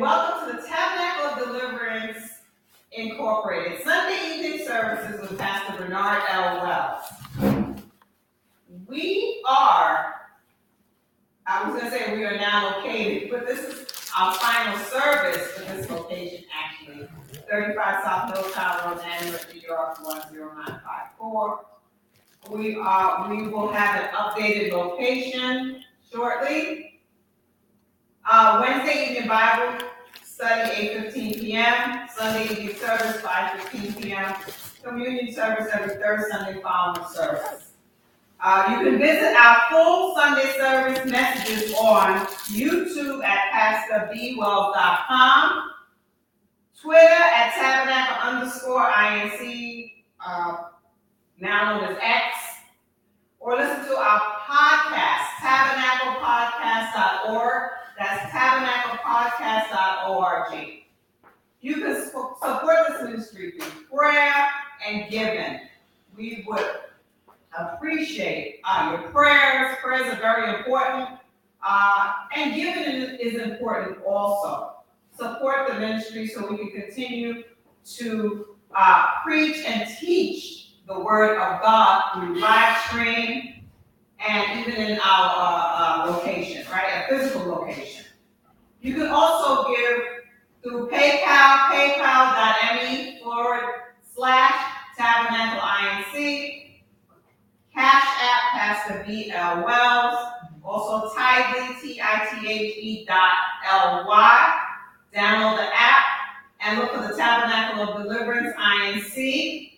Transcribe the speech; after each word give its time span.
welcome 0.00 0.50
to 0.50 0.56
the 0.56 0.66
Tabernacle 0.66 1.26
of 1.26 1.38
Deliverance 1.38 2.28
Incorporated 2.92 3.84
Sunday 3.84 4.34
evening 4.34 4.66
services 4.66 5.20
with 5.20 5.38
Pastor 5.38 5.76
Bernard 5.76 6.22
L. 6.30 6.62
Wells. 6.62 7.78
We 8.88 9.42
are, 9.48 10.14
I 11.46 11.68
was 11.68 11.80
going 11.80 11.92
to 11.92 11.96
say 11.96 12.16
we 12.16 12.24
are 12.24 12.36
now 12.36 12.76
located, 12.76 13.30
but 13.30 13.46
this 13.46 13.60
is 13.60 13.86
our 14.16 14.34
final 14.34 14.78
service 14.78 15.48
for 15.52 15.60
this 15.60 15.88
location 15.90 16.44
actually. 16.52 17.08
35 17.50 18.04
South 18.04 18.34
Milltown 18.34 18.90
Road, 18.90 19.04
Andover, 19.04 19.52
New 19.52 19.60
York, 19.60 19.98
10954. 19.98 21.60
We 22.50 22.76
are, 22.76 23.30
we 23.30 23.48
will 23.48 23.70
have 23.70 24.02
an 24.02 24.08
updated 24.14 24.72
location 24.72 25.84
shortly. 26.12 27.00
Uh, 28.26 28.58
Wednesday 28.62 29.10
evening 29.10 29.28
Bible 29.28 29.86
study, 30.34 30.70
eight 30.74 31.00
fifteen 31.00 31.32
P 31.34 31.52
M. 31.54 32.08
Sunday 32.12 32.48
evening 32.50 32.74
service, 32.76 33.20
five 33.20 33.60
fifteen 33.60 33.92
P 33.94 34.12
M. 34.12 34.34
Communion 34.82 35.32
service 35.32 35.68
every 35.72 35.94
third 35.94 36.26
Sunday 36.28 36.60
following 36.60 37.06
service. 37.08 37.70
Uh, 38.40 38.66
you 38.70 38.78
can 38.84 38.98
visit 38.98 39.32
our 39.36 39.58
full 39.70 40.16
Sunday 40.16 40.52
service 40.58 41.04
messages 41.08 41.72
on 41.74 42.18
YouTube 42.50 43.22
at 43.24 43.52
pastorbwells.com, 43.88 45.70
Twitter 46.82 46.98
at 46.98 47.54
tabernacle 47.54 48.16
underscore 48.28 48.90
INC, 48.90 49.92
uh, 50.26 50.56
now 51.38 51.78
known 51.78 51.84
as 51.92 51.98
X, 52.02 52.36
or 53.38 53.54
listen 53.56 53.86
to 53.86 53.96
our 53.96 54.20
podcast, 54.40 55.26
tabernaclepodcast.org. 55.40 57.70
That's 57.96 58.32
tabernaclepodcast.org. 59.14 60.80
You 61.60 61.74
can 61.74 62.04
support 62.04 62.88
this 62.88 63.02
ministry 63.02 63.52
through 63.52 63.84
prayer 63.86 64.48
and 64.86 65.10
giving. 65.10 65.60
We 66.16 66.44
would 66.46 66.64
appreciate 67.58 68.60
uh, 68.64 68.98
your 69.00 69.10
prayers. 69.10 69.76
Prayers 69.82 70.12
are 70.12 70.20
very 70.20 70.58
important. 70.58 71.20
Uh, 71.66 72.12
and 72.36 72.54
giving 72.54 72.82
is, 72.82 73.18
is 73.20 73.40
important 73.40 73.98
also. 74.04 74.74
Support 75.16 75.68
the 75.68 75.78
ministry 75.78 76.26
so 76.26 76.50
we 76.50 76.58
can 76.58 76.82
continue 76.82 77.44
to 77.96 78.56
uh, 78.76 79.06
preach 79.24 79.64
and 79.64 79.88
teach 79.98 80.72
the 80.86 81.00
word 81.00 81.38
of 81.38 81.62
God 81.62 82.02
through 82.14 82.40
live 82.40 82.76
stream 82.88 83.64
and 84.18 84.60
even 84.60 84.74
in 84.74 84.98
our 84.98 85.30
uh, 85.36 86.08
uh, 86.08 86.10
location, 86.10 86.66
right? 86.70 87.04
A 87.04 87.08
physical 87.08 87.46
location. 87.46 88.03
You 88.84 88.92
can 88.92 89.06
also 89.06 89.74
give 89.74 89.98
through 90.62 90.90
PayPal, 90.90 91.70
paypal.me 91.72 93.18
forward 93.22 93.62
slash 94.14 94.62
tabernacle 94.98 95.62
INC, 95.62 96.82
Cash 97.72 98.04
App, 98.20 98.52
Pastor 98.52 99.02
B.L. 99.06 99.64
Wells, 99.64 100.26
also 100.62 101.08
Tithely, 101.16 101.80
T-I-T-H-E 101.80 103.06
dot 103.06 103.32
L-Y. 103.72 104.58
Download 105.14 105.56
the 105.56 105.74
app 105.74 106.04
and 106.60 106.78
look 106.78 106.92
for 106.92 107.10
the 107.10 107.16
Tabernacle 107.16 107.88
of 107.88 108.02
Deliverance, 108.02 108.54
INC. 108.54 109.72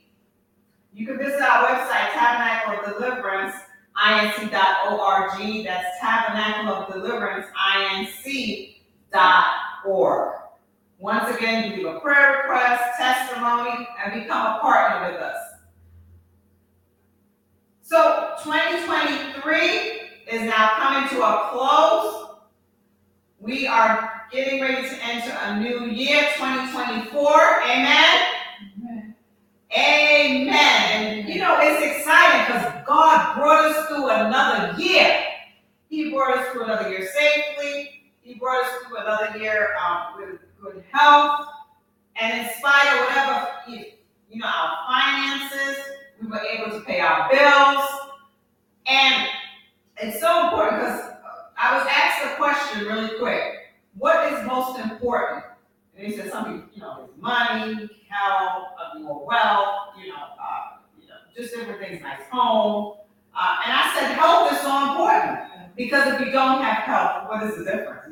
You 0.94 1.06
can 1.06 1.16
visit 1.16 1.40
our 1.40 1.68
website, 1.68 2.10
Tabernacle 2.12 2.80
of 2.80 2.98
Deliverance, 2.98 3.54
inc.org. 4.04 5.64
That's 5.64 6.00
Tabernacle 6.00 6.74
of 6.74 6.92
Deliverance, 6.92 7.46
inc.org. 9.12 10.32
Once 10.98 11.36
again, 11.36 11.70
you 11.70 11.76
leave 11.76 11.86
a 11.86 12.00
prayer 12.00 12.42
request, 12.42 12.82
testimony, 12.98 13.86
and 14.02 14.22
become 14.22 14.56
a 14.56 14.58
partner 14.60 15.12
with 15.12 15.20
us. 15.20 15.36
So 17.82 18.34
2023 18.42 20.32
is 20.32 20.42
now 20.42 20.70
coming 20.76 21.08
to 21.10 21.22
a 21.22 21.50
close. 21.52 22.30
We 23.38 23.66
are 23.66 24.22
getting 24.32 24.60
ready 24.60 24.88
to 24.88 25.04
enter 25.04 25.36
a 25.42 25.60
new 25.60 25.86
year, 25.90 26.22
2024. 26.36 27.62
Amen. 27.62 29.14
Amen. 29.72 30.48
And 30.50 31.28
you 31.28 31.38
know, 31.38 31.58
it's 31.60 31.98
exciting 31.98 32.46
because 32.46 32.86
God 32.86 33.36
brought 33.36 33.66
us 33.66 33.86
through 33.86 34.08
another 34.08 34.80
year. 34.82 35.22
He 35.90 36.10
brought 36.10 36.38
us 36.38 36.48
through 36.48 36.64
another 36.64 36.88
year 36.88 37.06
safely. 37.14 37.85
He 38.26 38.34
brought 38.34 38.64
us 38.64 38.72
through 38.82 38.96
another 38.96 39.38
year 39.38 39.76
um, 39.80 40.16
with 40.16 40.40
good 40.60 40.82
health. 40.90 41.46
And 42.16 42.40
in 42.40 42.52
spite 42.58 42.92
of 42.92 43.06
whatever, 43.06 43.48
you, 43.68 44.40
know, 44.40 44.46
our 44.46 44.78
finances, 44.88 45.84
we 46.20 46.26
were 46.26 46.40
able 46.40 46.76
to 46.76 46.84
pay 46.84 46.98
our 46.98 47.30
bills. 47.30 47.88
And 48.88 49.28
it's 50.02 50.18
so 50.20 50.48
important 50.48 50.80
because 50.80 51.02
I 51.56 51.78
was 51.78 51.86
asked 51.88 52.32
a 52.32 52.36
question 52.36 52.84
really 52.86 53.16
quick. 53.16 53.76
What 53.96 54.32
is 54.32 54.44
most 54.44 54.80
important? 54.80 55.44
And 55.96 56.08
he 56.08 56.16
said 56.16 56.32
something, 56.32 56.68
you 56.74 56.80
know, 56.80 57.08
money, 57.20 57.88
health, 58.08 58.64
uh, 58.76 58.98
more 58.98 59.24
wealth, 59.24 59.94
you 60.02 60.08
know, 60.08 60.16
uh, 60.16 60.78
you 61.00 61.06
know, 61.06 61.14
just 61.36 61.54
different 61.54 61.78
things, 61.78 62.02
nice 62.02 62.22
home. 62.32 62.96
Uh, 63.38 63.56
and 63.64 63.72
I 63.72 63.94
said, 63.94 64.18
health 64.18 64.52
is 64.52 64.58
so 64.62 64.90
important 64.90 65.38
because 65.76 66.12
if 66.12 66.20
you 66.20 66.32
don't 66.32 66.62
have 66.62 66.82
health, 66.82 67.28
what 67.28 67.42
is 67.44 67.56
the 67.58 67.64
difference? 67.64 68.05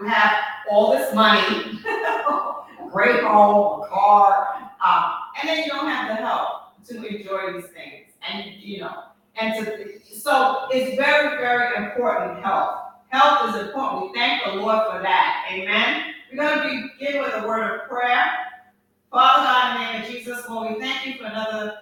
You, 0.00 0.06
have 0.08 0.32
all 0.70 0.92
this 0.92 1.14
money, 1.14 1.40
great 2.90 3.22
home, 3.22 3.82
a 3.82 3.88
car, 3.88 4.70
um, 4.84 5.12
and 5.38 5.48
then 5.48 5.64
you 5.64 5.70
don't 5.70 5.86
have 5.86 6.08
the 6.08 6.14
health 6.14 6.62
to 6.88 6.96
enjoy 6.96 7.52
these 7.52 7.70
things. 7.70 8.12
And 8.28 8.54
you 8.60 8.80
know, 8.80 9.04
and 9.36 9.64
to 9.64 9.92
so 10.22 10.68
it's 10.70 10.96
very, 10.96 11.36
very 11.36 11.84
important 11.84 12.42
health. 12.44 12.78
Health 13.08 13.50
is 13.54 13.66
important. 13.66 14.12
We 14.12 14.18
thank 14.18 14.44
the 14.44 14.52
Lord 14.52 14.78
for 14.90 15.02
that. 15.02 15.48
Amen. 15.50 16.14
We're 16.30 16.48
going 16.48 16.62
to 16.62 16.88
begin 16.98 17.20
with 17.20 17.34
a 17.34 17.46
word 17.46 17.80
of 17.80 17.88
prayer. 17.88 18.24
Father 19.10 19.42
God, 19.42 19.76
in 19.76 19.82
the 19.82 19.92
name 19.92 20.02
of 20.02 20.08
Jesus, 20.08 20.48
Lord, 20.48 20.74
we 20.74 20.80
thank 20.80 21.06
you 21.06 21.14
for 21.18 21.24
another 21.24 21.78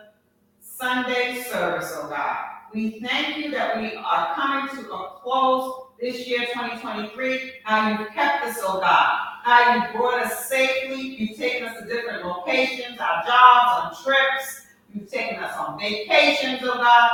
Sunday 0.60 1.42
service, 1.42 1.92
oh 1.96 2.08
God. 2.08 2.36
We 2.72 2.98
thank 3.00 3.36
you 3.36 3.50
that 3.50 3.76
we 3.76 3.94
are 3.94 4.34
coming 4.34 4.74
to 4.74 4.90
a 4.90 5.20
close 5.22 5.89
this 6.00 6.26
year, 6.26 6.46
2023. 6.52 7.52
How 7.64 7.90
you've 7.90 8.08
kept 8.10 8.44
us, 8.46 8.58
oh 8.62 8.80
God. 8.80 9.18
How 9.42 9.74
you 9.74 9.98
brought 9.98 10.22
us 10.22 10.46
safely. 10.48 11.00
You've 11.00 11.36
taken 11.36 11.68
us 11.68 11.78
to 11.78 11.86
different 11.86 12.24
locations, 12.24 12.98
our 12.98 13.22
jobs, 13.24 13.98
on 13.98 14.04
trips. 14.04 14.66
You've 14.94 15.10
taken 15.10 15.42
us 15.42 15.54
on 15.58 15.78
vacations, 15.78 16.60
oh 16.62 16.78
God. 16.78 17.10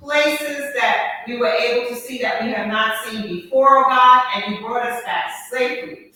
Places 0.00 0.72
that 0.74 1.24
we 1.26 1.38
were 1.38 1.48
able 1.48 1.88
to 1.88 1.96
see 1.96 2.18
that 2.18 2.42
we 2.42 2.50
have 2.50 2.68
not 2.68 3.04
seen 3.04 3.22
before, 3.22 3.78
oh 3.78 3.88
God, 3.88 4.22
and 4.36 4.54
you 4.54 4.60
brought 4.60 4.86
us 4.86 5.02
back 5.04 5.32
safely. 5.50 6.12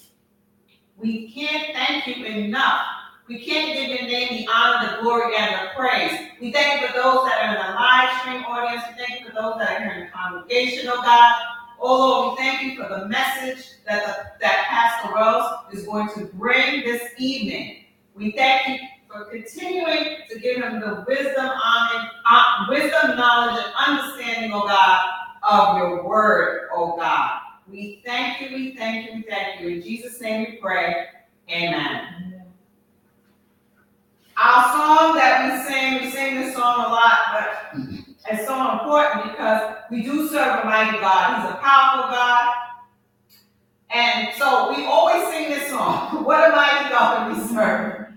We 0.96 1.30
can't 1.32 1.74
thank 1.74 2.06
you 2.06 2.24
enough. 2.24 2.86
We 3.28 3.44
can't 3.44 3.74
give 3.74 3.88
your 3.88 4.08
name 4.08 4.44
the 4.44 4.48
honor, 4.52 4.96
the 4.96 5.02
glory, 5.02 5.36
and 5.36 5.54
the 5.54 5.70
praise. 5.76 6.12
We 6.40 6.52
thank 6.52 6.80
you 6.80 6.88
for 6.88 6.94
those 6.94 7.24
that 7.24 7.38
are 7.40 7.48
in 7.48 7.66
the 7.66 7.74
live 7.74 8.20
stream 8.20 8.44
audience. 8.44 8.82
We 8.88 9.04
thank 9.04 9.20
you 9.20 9.26
for 9.26 9.34
those 9.34 9.58
that 9.58 9.70
are 9.70 9.84
here 9.84 9.92
in 9.94 10.00
the 10.06 10.10
congregation, 10.10 10.88
oh 10.88 11.02
God. 11.02 11.34
Oh 11.80 11.96
Lord, 11.96 12.38
we 12.38 12.44
thank 12.44 12.62
you 12.62 12.76
for 12.76 12.88
the 12.88 13.06
message 13.06 13.64
that 13.86 14.04
the, 14.04 14.26
that 14.40 14.66
Pastor 14.68 15.14
Rose 15.14 15.72
is 15.72 15.86
going 15.86 16.08
to 16.14 16.24
bring 16.36 16.82
this 16.84 17.02
evening. 17.18 17.84
We 18.14 18.32
thank 18.32 18.68
you 18.68 18.88
for 19.10 19.24
continuing 19.26 20.18
to 20.28 20.38
give 20.40 20.62
him 20.62 20.80
the 20.80 21.04
wisdom, 21.06 21.46
honor, 21.46 22.10
uh, 22.28 22.66
wisdom, 22.68 23.16
knowledge, 23.16 23.64
and 23.64 23.74
understanding, 23.86 24.50
oh 24.52 24.66
God, 24.66 25.00
of 25.48 25.78
your 25.78 26.08
word, 26.08 26.68
oh 26.74 26.96
God. 26.96 27.40
We 27.70 28.02
thank 28.04 28.40
you, 28.40 28.56
we 28.56 28.74
thank 28.74 29.06
you, 29.06 29.16
we 29.16 29.22
thank 29.22 29.60
you. 29.60 29.68
In 29.68 29.82
Jesus' 29.82 30.20
name 30.20 30.46
we 30.50 30.56
pray. 30.56 31.06
Amen. 31.50 32.42
Our 34.36 34.72
song 34.72 35.16
that 35.16 35.66
we 35.66 35.72
sing, 35.72 36.02
we 36.02 36.10
sing 36.10 36.40
this 36.40 36.54
song 36.54 36.84
a 36.86 36.88
lot, 36.88 37.18
but 37.32 37.97
it's 38.30 38.46
so 38.46 38.72
important 38.72 39.24
because 39.24 39.76
we 39.90 40.02
do 40.02 40.28
serve 40.28 40.62
a 40.62 40.66
mighty 40.66 40.98
God. 40.98 41.42
He's 41.42 41.50
a 41.50 41.56
powerful 41.56 42.10
God. 42.10 42.54
And 43.90 44.34
so 44.36 44.74
we 44.74 44.84
always 44.84 45.26
sing 45.32 45.50
this 45.50 45.68
song. 45.70 46.24
What 46.24 46.52
a 46.52 46.54
mighty 46.54 46.90
God 46.90 47.32
we 47.32 47.42
serve. 47.48 48.08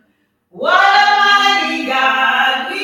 What 0.50 0.74
a 0.74 1.70
mighty 1.70 1.86
God 1.86 2.72
we 2.72 2.81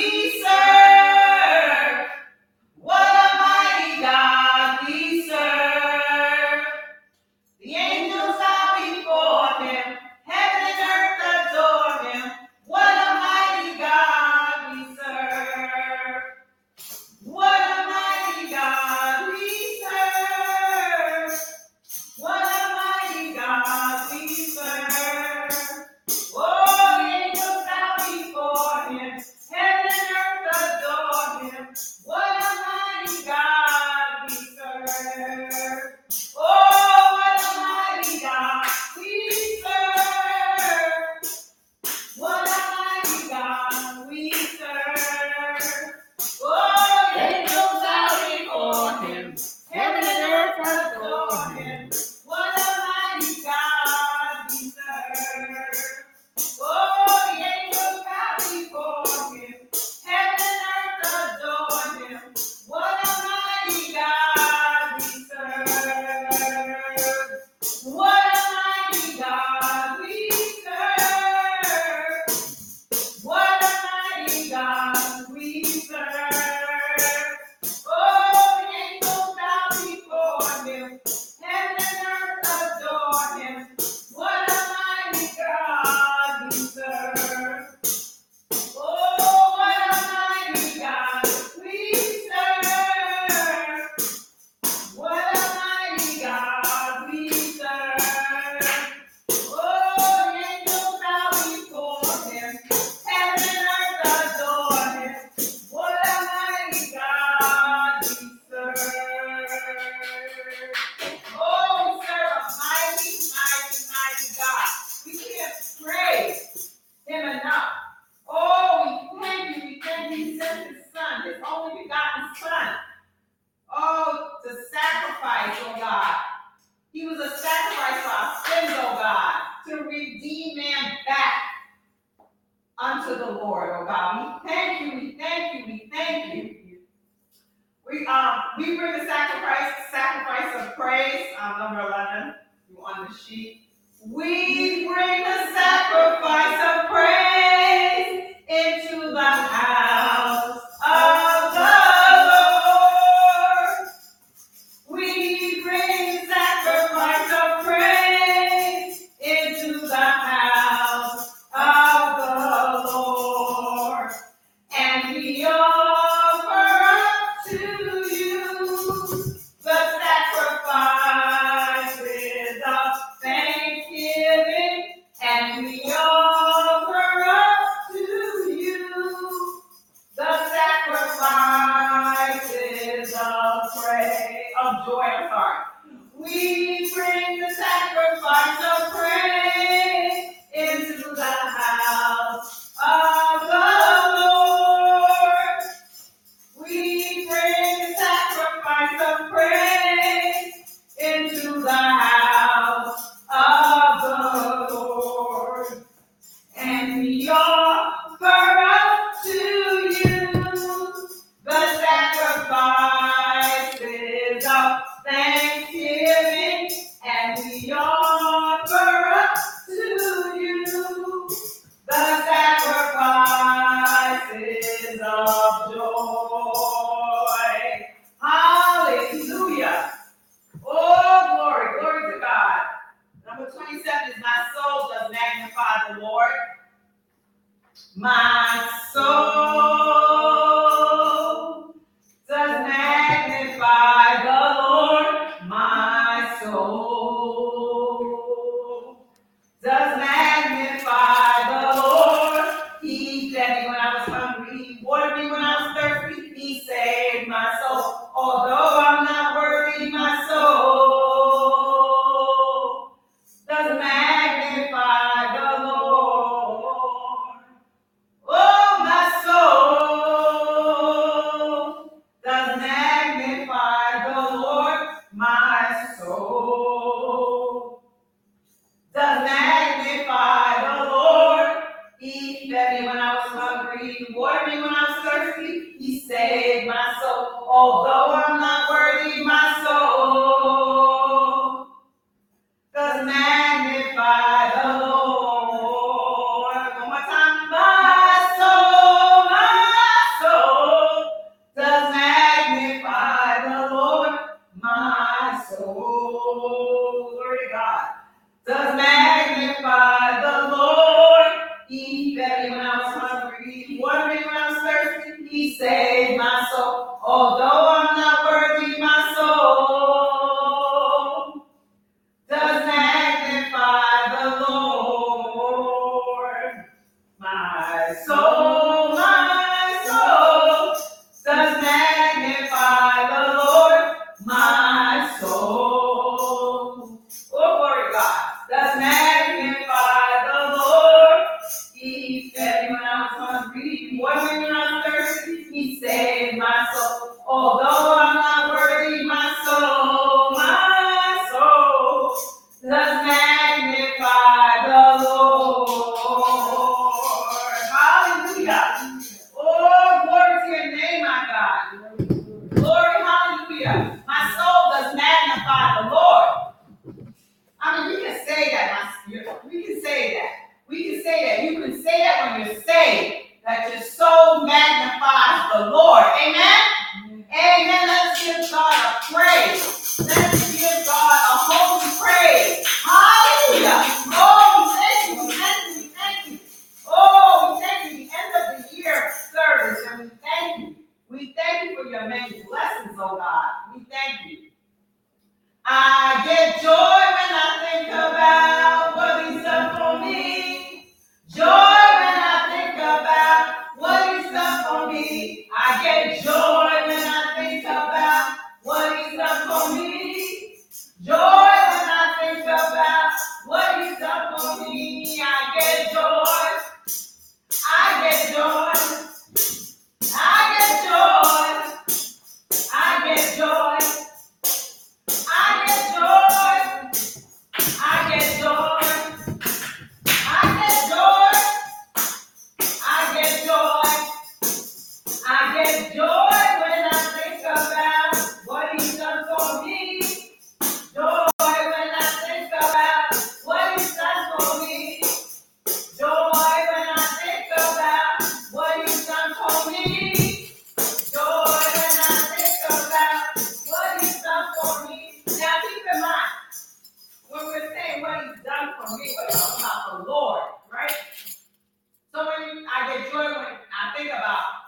Does 315.38 316.76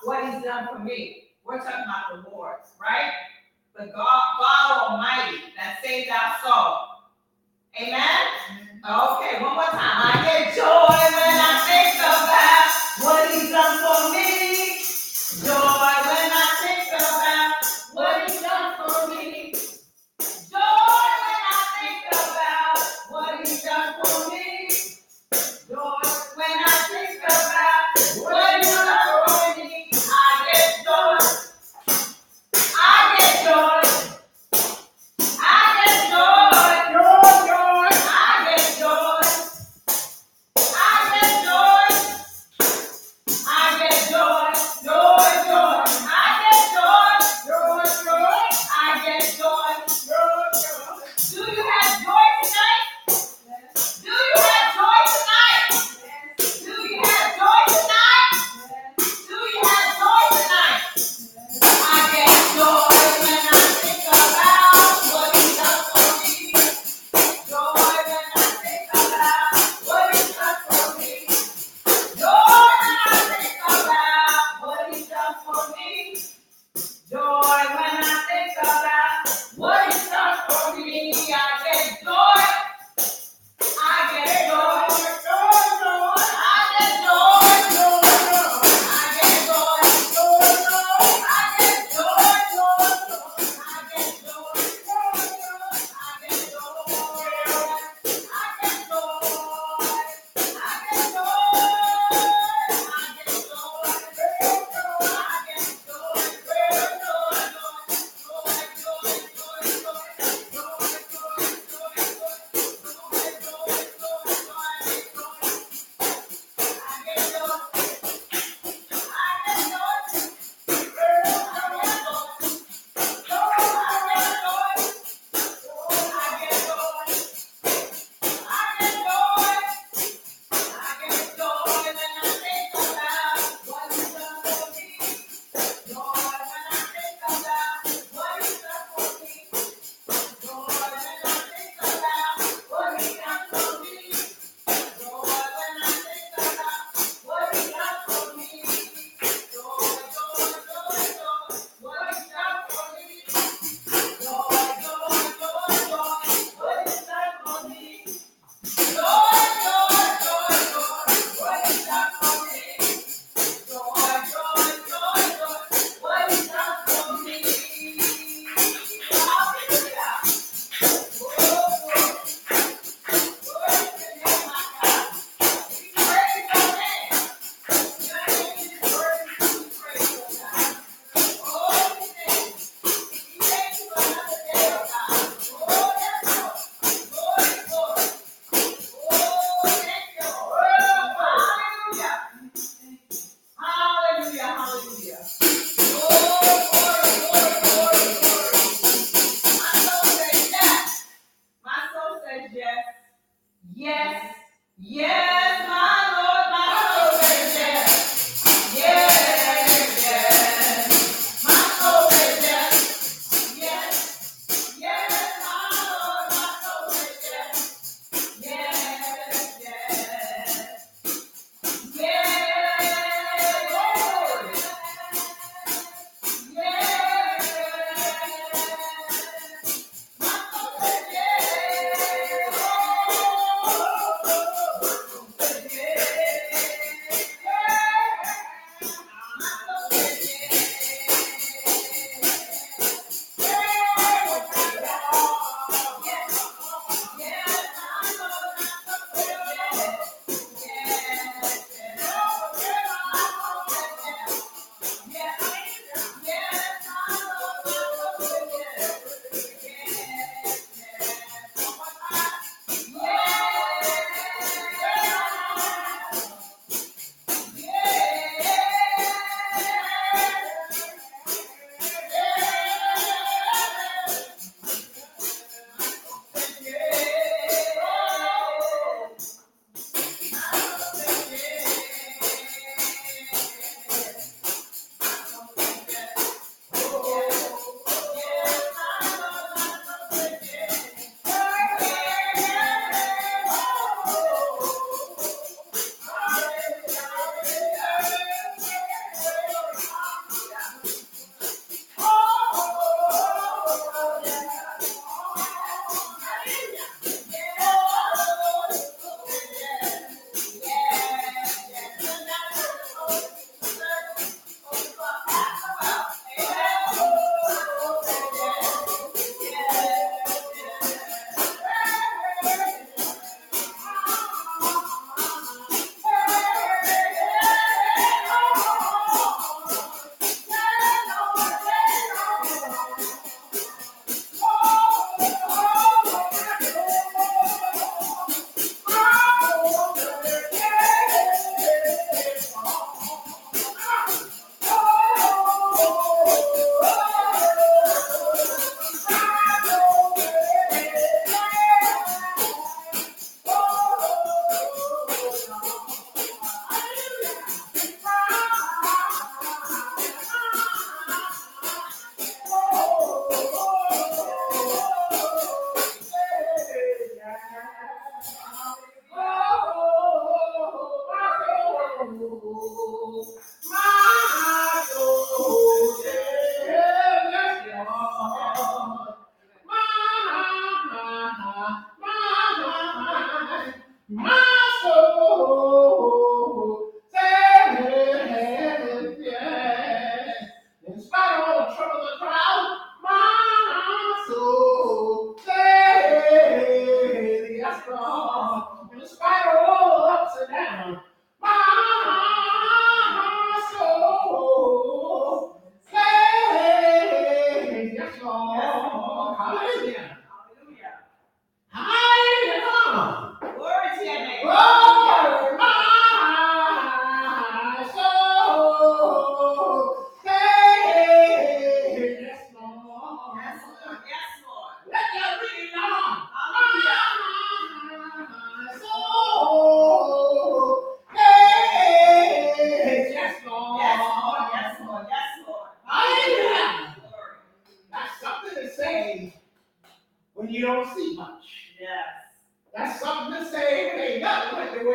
what 0.10 0.26
he's 0.26 0.44
done 0.44 0.68
for 0.74 0.80
me. 0.80 1.26
We're 1.46 1.60
talking 1.60 1.86
about 1.86 2.24
the 2.24 2.32
Lord, 2.32 2.56
right? 2.82 3.12
The 3.78 3.86
God, 3.94 4.22
God 4.42 4.90
Almighty 4.90 5.38
that 5.56 5.78
saved 5.84 6.10
our 6.10 6.34
soul. 6.42 6.78
Amen? 7.80 8.26
Okay, 8.82 9.40
one 9.40 9.54
more 9.54 9.70
time. 9.70 10.02
I 10.02 10.18
get 10.26 10.56
joy 10.58 10.98
when 11.14 11.38
I 11.38 11.62
think 11.70 11.94
about 12.02 13.06
what 13.06 13.30
he's 13.32 13.52
done 13.52 13.78
for 13.86 14.10
me. 14.18 15.46
Joy. 15.46 15.79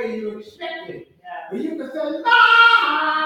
way 0.05 0.17
you 0.17 0.38
expected. 0.38 1.07
Yeah. 1.21 1.49
But 1.51 1.61
you 1.61 1.77
can 1.77 1.90
say, 1.93 2.21
nah, 2.21 3.23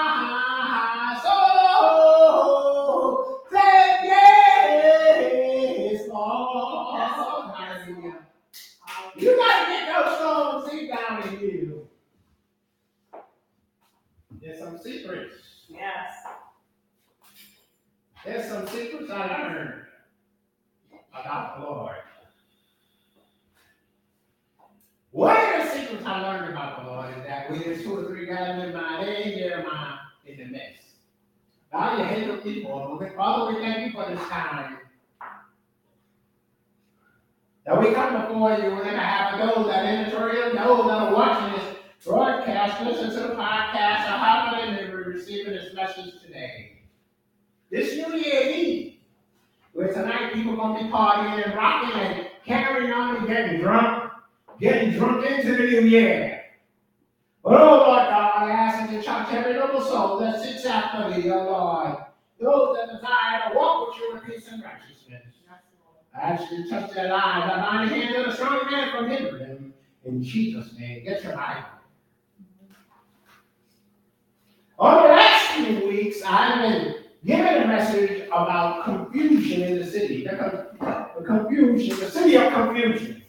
confusion, 81.59 81.99
the 81.99 82.11
city 82.11 82.35
of 82.35 82.53
confusion. 82.53 83.23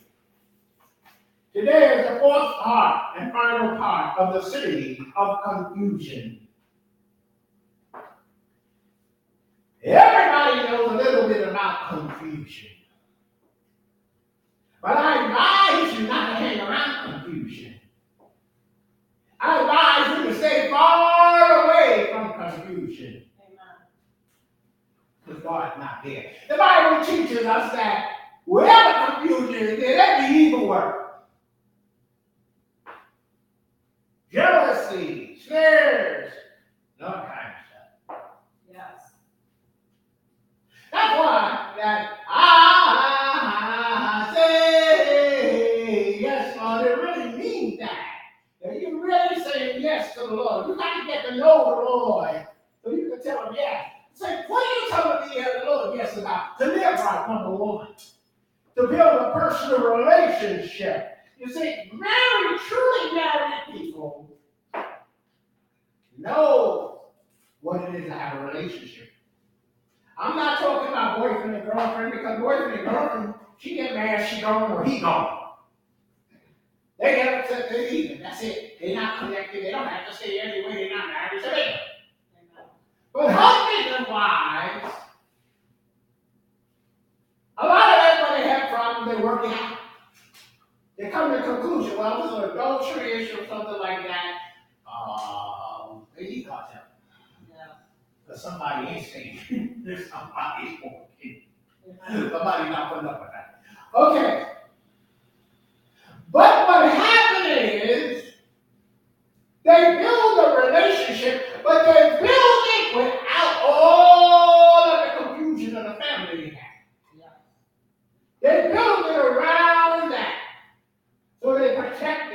Today 1.52 1.98
is 1.98 2.10
the 2.10 2.20
fourth 2.20 2.54
part 2.62 3.18
and 3.18 3.32
final 3.32 3.76
part 3.76 4.18
of 4.18 4.34
the 4.34 4.48
city 4.48 4.98
of 5.16 5.38
confusion. 5.42 6.46
Everybody 9.82 10.68
knows 10.68 10.92
a 10.92 10.94
little 10.94 11.28
bit 11.28 11.48
about 11.48 11.88
confusion. 11.90 12.70
But 14.82 14.96
I 14.96 15.26
advise 15.26 15.98
you 15.98 16.06
not 16.06 16.30
to 16.30 16.34
hang 16.36 16.60
around 16.60 17.22
confusion. 17.22 17.80
I 19.40 19.60
advise 19.60 20.18
you 20.18 20.30
to 20.30 20.38
stay 20.38 20.70
far 20.70 21.64
away 21.64 22.10
from 22.12 22.32
confusion. 22.34 23.24
Amen. 23.40 23.66
Because 25.26 25.72
is 25.72 25.78
not 25.78 26.04
there. 26.04 26.32
The 26.48 26.56
Bible 26.56 27.04
teaches 27.04 27.44
us 27.44 27.72
that 27.72 28.19
Whatever 28.44 29.14
confusion 29.14 29.54
is 29.54 29.80
there, 29.80 29.96
that 29.96 30.28
be 30.28 30.34
evil 30.36 30.68
work. 30.68 30.96
Jealousy, 34.32 35.38
snares, 35.46 36.32
and 36.98 37.08
all 37.08 37.14
kinds 37.14 37.56
of 37.58 37.64
stuff. 38.04 38.18
Yes. 38.72 39.12
That's 40.92 41.18
why 41.18 41.72
that 41.76 42.18
I, 42.28 44.32
say 44.34 46.18
yes, 46.20 46.56
Lord, 46.56 46.86
it 46.86 46.96
really 46.96 47.32
means 47.36 47.78
that. 47.80 48.06
If 48.62 48.80
you 48.82 49.02
really 49.02 49.42
saying 49.42 49.82
yes 49.82 50.14
to 50.14 50.20
the 50.20 50.26
Lord, 50.34 50.68
you 50.68 50.76
got 50.76 51.00
to 51.00 51.06
get 51.06 51.24
to 51.26 51.36
know 51.36 51.64
the 51.64 51.70
Lord 51.90 52.46
so 52.84 52.90
you 52.92 53.10
can 53.10 53.20
tell 53.22 53.46
him 53.46 53.54
yes. 53.56 53.86
Say, 54.14 54.44
what 54.48 54.62
are 54.64 54.74
you 54.80 54.88
telling 54.90 55.28
me 55.30 55.34
the 55.42 55.64
Lord 55.66 55.96
yes 55.96 56.16
about? 56.16 56.58
To 56.58 56.66
live 56.66 56.98
right, 57.00 57.26
number 57.28 57.50
one 57.56 57.88
to 58.76 58.86
build 58.86 59.20
a 59.20 59.32
personal 59.32 59.96
relationship. 59.96 61.18
You 61.38 61.52
see, 61.52 61.90
married, 61.92 62.60
truly 62.68 63.14
married 63.14 63.62
people 63.72 64.30
know 66.18 67.02
what 67.60 67.82
it 67.82 67.94
is 67.94 68.04
to 68.06 68.12
have 68.12 68.40
a 68.40 68.46
relationship. 68.46 69.08
I'm 70.18 70.36
not 70.36 70.58
talking 70.58 70.88
about 70.88 71.18
boyfriend 71.18 71.56
and 71.56 71.64
girlfriend 71.64 72.12
because 72.12 72.40
boyfriend 72.40 72.80
and 72.80 72.88
girlfriend, 72.88 73.34
she 73.58 73.74
get 73.76 73.94
mad, 73.94 74.26
she 74.28 74.40
gone 74.42 74.70
or 74.70 74.84
he 74.84 75.00
gone. 75.00 75.38
They 76.98 77.16
get 77.16 77.42
upset, 77.42 77.70
they 77.70 77.90
leave 77.90 78.10
and 78.10 78.22
That's 78.22 78.42
it. 78.42 78.78
They're 78.78 78.94
not 78.94 79.20
connected. 79.20 79.64
They 79.64 79.70
don't 79.70 79.86
have 79.86 80.06
to 80.10 80.14
stay 80.14 80.38
anywhere. 80.40 80.74
They're 80.74 80.94
not 80.94 81.06
married. 81.08 81.42
So 81.42 81.50
they 81.50 81.74
But 83.14 83.32
husband 83.32 83.96
and 83.96 84.06
wives 84.06 84.99
come 91.10 91.32
to 91.32 91.38
a 91.38 91.42
conclusion, 91.42 91.98
well, 91.98 92.22
it 92.22 92.32
was 92.32 92.44
an 92.44 92.50
adultery 92.50 93.24
issue 93.24 93.40
or 93.40 93.46
something 93.46 93.78
like 93.80 94.06
that, 94.06 94.38
um, 94.86 96.06
he 96.16 96.44
caught 96.44 96.72
him. 96.72 96.80
Because 98.26 98.42
somebody 98.42 98.86
ain't 98.88 99.06
saying, 99.06 99.82
there's 99.84 100.08
somebody 100.08 100.78
walking. 100.84 101.42
Somebody 102.06 102.70
not 102.70 102.92
putting 102.92 103.08
up 103.08 103.20
with 103.20 103.30
that. 103.32 103.62
Okay. 103.94 104.44
But 106.30 106.68
what 106.68 106.92
happened 106.92 107.60
is 107.60 108.24
they 109.64 109.98
build 109.98 110.38
a 110.38 110.66
relationship, 110.66 111.42
but 111.64 111.86
they 111.86 112.10
build 112.20 112.30
it 112.30 112.96
without 112.96 113.62
all 113.68 114.92
of 114.92 115.00
the 115.00 115.24
confusion 115.24 115.76
of 115.76 115.84
the 115.84 116.00
family 116.00 116.50
they 116.50 116.56
had. 116.56 116.70
They 118.42 118.72
build 118.72 119.09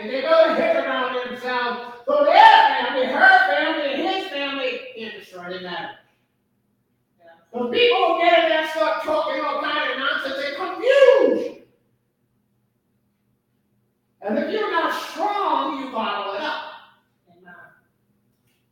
and 0.05 0.13
they're 0.13 0.21
going 0.21 0.55
to 0.55 0.85
around 0.85 1.15
themselves 1.15 1.95
so 2.05 2.25
their 2.25 2.33
family, 2.33 3.07
her 3.07 3.49
family, 3.49 3.93
and 3.93 4.01
his 4.03 4.27
family 4.27 4.79
in 4.95 5.11
destroying 5.19 5.63
matter. 5.63 5.95
But 7.51 7.71
people 7.71 8.19
get 8.19 8.43
in 8.43 8.49
there 8.49 8.67
start 8.67 9.03
talking 9.03 9.43
all 9.43 9.63
kind 9.63 9.91
of 9.91 9.97
nonsense, 9.97 10.35
they're 10.35 10.55
confused. 10.55 11.61
And 14.21 14.37
if 14.37 14.51
you're 14.51 14.69
not 14.69 14.93
strong, 15.09 15.79
you 15.79 15.91
bottle 15.91 16.35
it 16.35 16.41
up. 16.41 16.61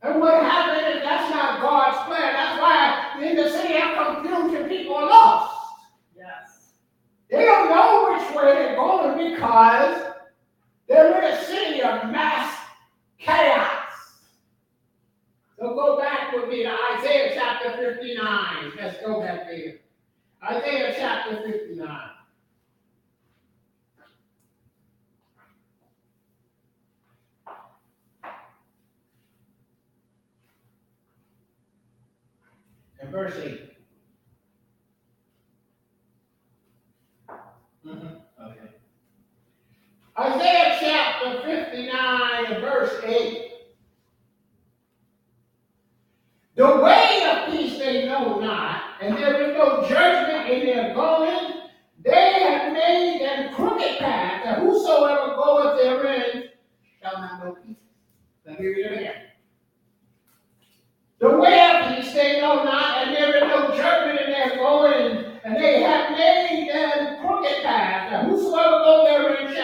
And 0.02 0.20
what 0.20 0.40
happened 0.40 0.86
is 0.94 1.02
that's 1.02 1.34
not 1.34 1.60
God's 1.60 2.06
plan. 2.06 2.34
That's 2.34 2.60
why 2.60 3.26
in 3.26 3.36
the 3.36 3.48
city 3.50 3.74
of 3.74 4.22
confusion, 4.22 4.68
people 4.68 4.94
are 4.96 5.08
lost. 5.08 5.56
Yes. 6.16 6.74
They 7.28 7.44
don't 7.44 7.70
know 7.70 8.12
which 8.12 8.36
way 8.36 8.52
they're 8.52 8.76
going 8.76 9.32
because 9.32 10.13
they're 10.88 11.18
in 11.18 11.32
a 11.32 11.44
city 11.44 11.82
of 11.82 12.10
mass 12.10 12.56
chaos. 13.18 13.84
So 15.58 15.74
go 15.74 15.98
back 15.98 16.34
with 16.34 16.48
me 16.48 16.64
to 16.64 16.76
Isaiah 16.96 17.32
chapter 17.34 17.76
59. 17.76 18.72
Let's 18.76 19.00
go 19.00 19.20
back 19.20 19.46
there. 19.46 19.76
Isaiah 20.42 20.94
chapter 20.96 21.42
59. 21.42 22.00
And 33.00 33.10
verse 33.10 33.34
8. 33.36 33.60
Mm-hmm. 37.86 38.23
Isaiah 40.16 40.76
chapter 40.78 41.42
59 41.42 42.44
and 42.46 42.60
verse 42.62 43.02
8. 43.04 43.50
The 46.54 46.76
way 46.76 47.24
of 47.32 47.50
peace 47.50 47.78
they 47.78 48.06
know 48.06 48.38
not, 48.38 48.82
and 49.00 49.16
there 49.16 49.42
is 49.42 49.56
no 49.56 49.84
judgment 49.88 50.48
in 50.48 50.66
their 50.66 50.94
going. 50.94 51.62
They 52.04 52.32
have 52.44 52.72
made 52.72 53.22
them 53.22 53.54
crooked 53.54 53.98
path, 53.98 54.42
and 54.44 54.62
whosoever 54.62 55.34
goeth 55.34 55.82
therein 55.82 56.50
shall 57.02 57.20
not 57.20 57.44
know 57.44 57.56
peace. 57.66 57.76
Let 58.46 58.60
me 58.60 58.66
read 58.66 58.86
it 58.86 58.92
again. 58.92 59.14
The 61.18 61.36
way 61.38 61.70
of 61.70 61.96
peace 61.96 62.14
they 62.14 62.40
know 62.40 62.62
not, 62.62 63.08
and 63.08 63.16
there 63.16 63.34
is 63.34 63.42
no 63.42 63.74
judgment 63.74 64.20
in 64.20 64.30
their 64.30 64.56
going, 64.58 65.24
and 65.42 65.56
they 65.56 65.82
have 65.82 66.16
made 66.16 66.70
them 66.72 67.20
crooked 67.20 67.64
path, 67.64 68.12
and 68.12 68.30
whosoever 68.30 68.78
goeth 68.84 69.08
therein 69.08 69.54
shall 69.54 69.63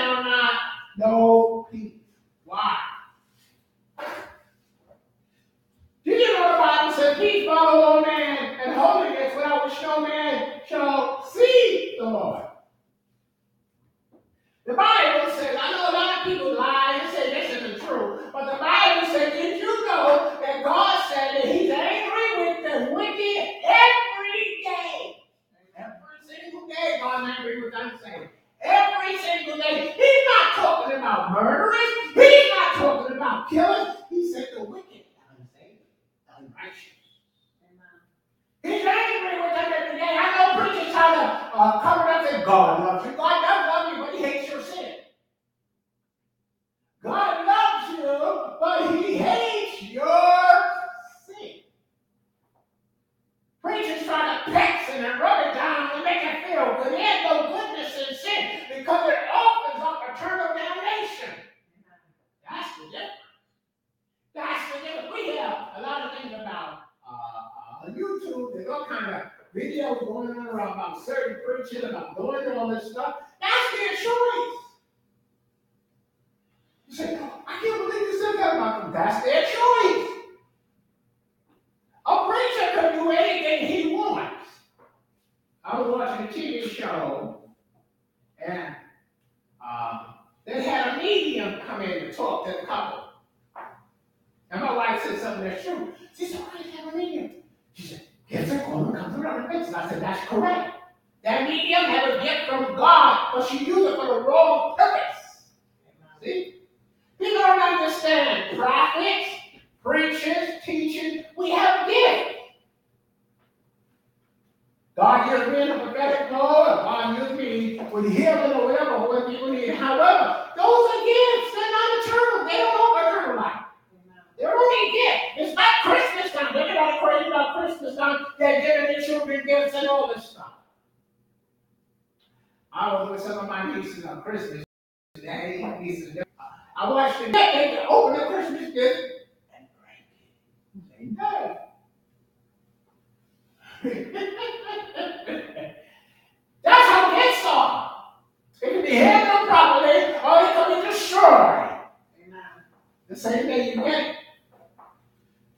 The 153.10 153.16
same 153.16 153.46
day 153.46 153.70
you 153.70 153.74
get 153.74 154.00
it. 154.00 154.16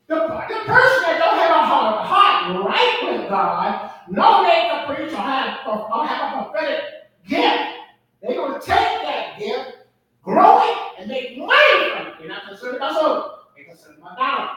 The, 0.07 0.15
the 0.15 0.21
person 0.25 1.03
that 1.05 1.17
don't 1.19 1.37
have 1.37 1.51
a 1.51 1.67
heart, 1.69 2.07
heart 2.07 2.65
right 2.65 3.13
with 3.13 3.29
God, 3.29 3.91
no 4.09 4.43
they 4.43 4.69
can 4.71 4.87
preach 4.87 5.13
or 5.13 5.17
have, 5.17 5.59
or 5.67 6.07
have 6.07 6.33
a 6.33 6.45
prophetic 6.45 6.85
gift. 7.29 7.77
They're 8.23 8.37
going 8.37 8.59
to 8.59 8.67
take 8.67 9.03
that 9.03 9.39
gift, 9.39 9.85
grow 10.23 10.63
it, 10.63 10.79
and 10.99 11.09
make 11.09 11.37
money 11.37 11.91
from 11.91 12.07
it. 12.07 12.15
They're 12.19 12.29
not 12.29 12.49
concerned 12.49 12.77
about 12.77 12.95
soul. 12.95 13.39
They're 13.55 13.67
concerned 13.67 13.99
about 14.01 14.17
dollars. 14.17 14.51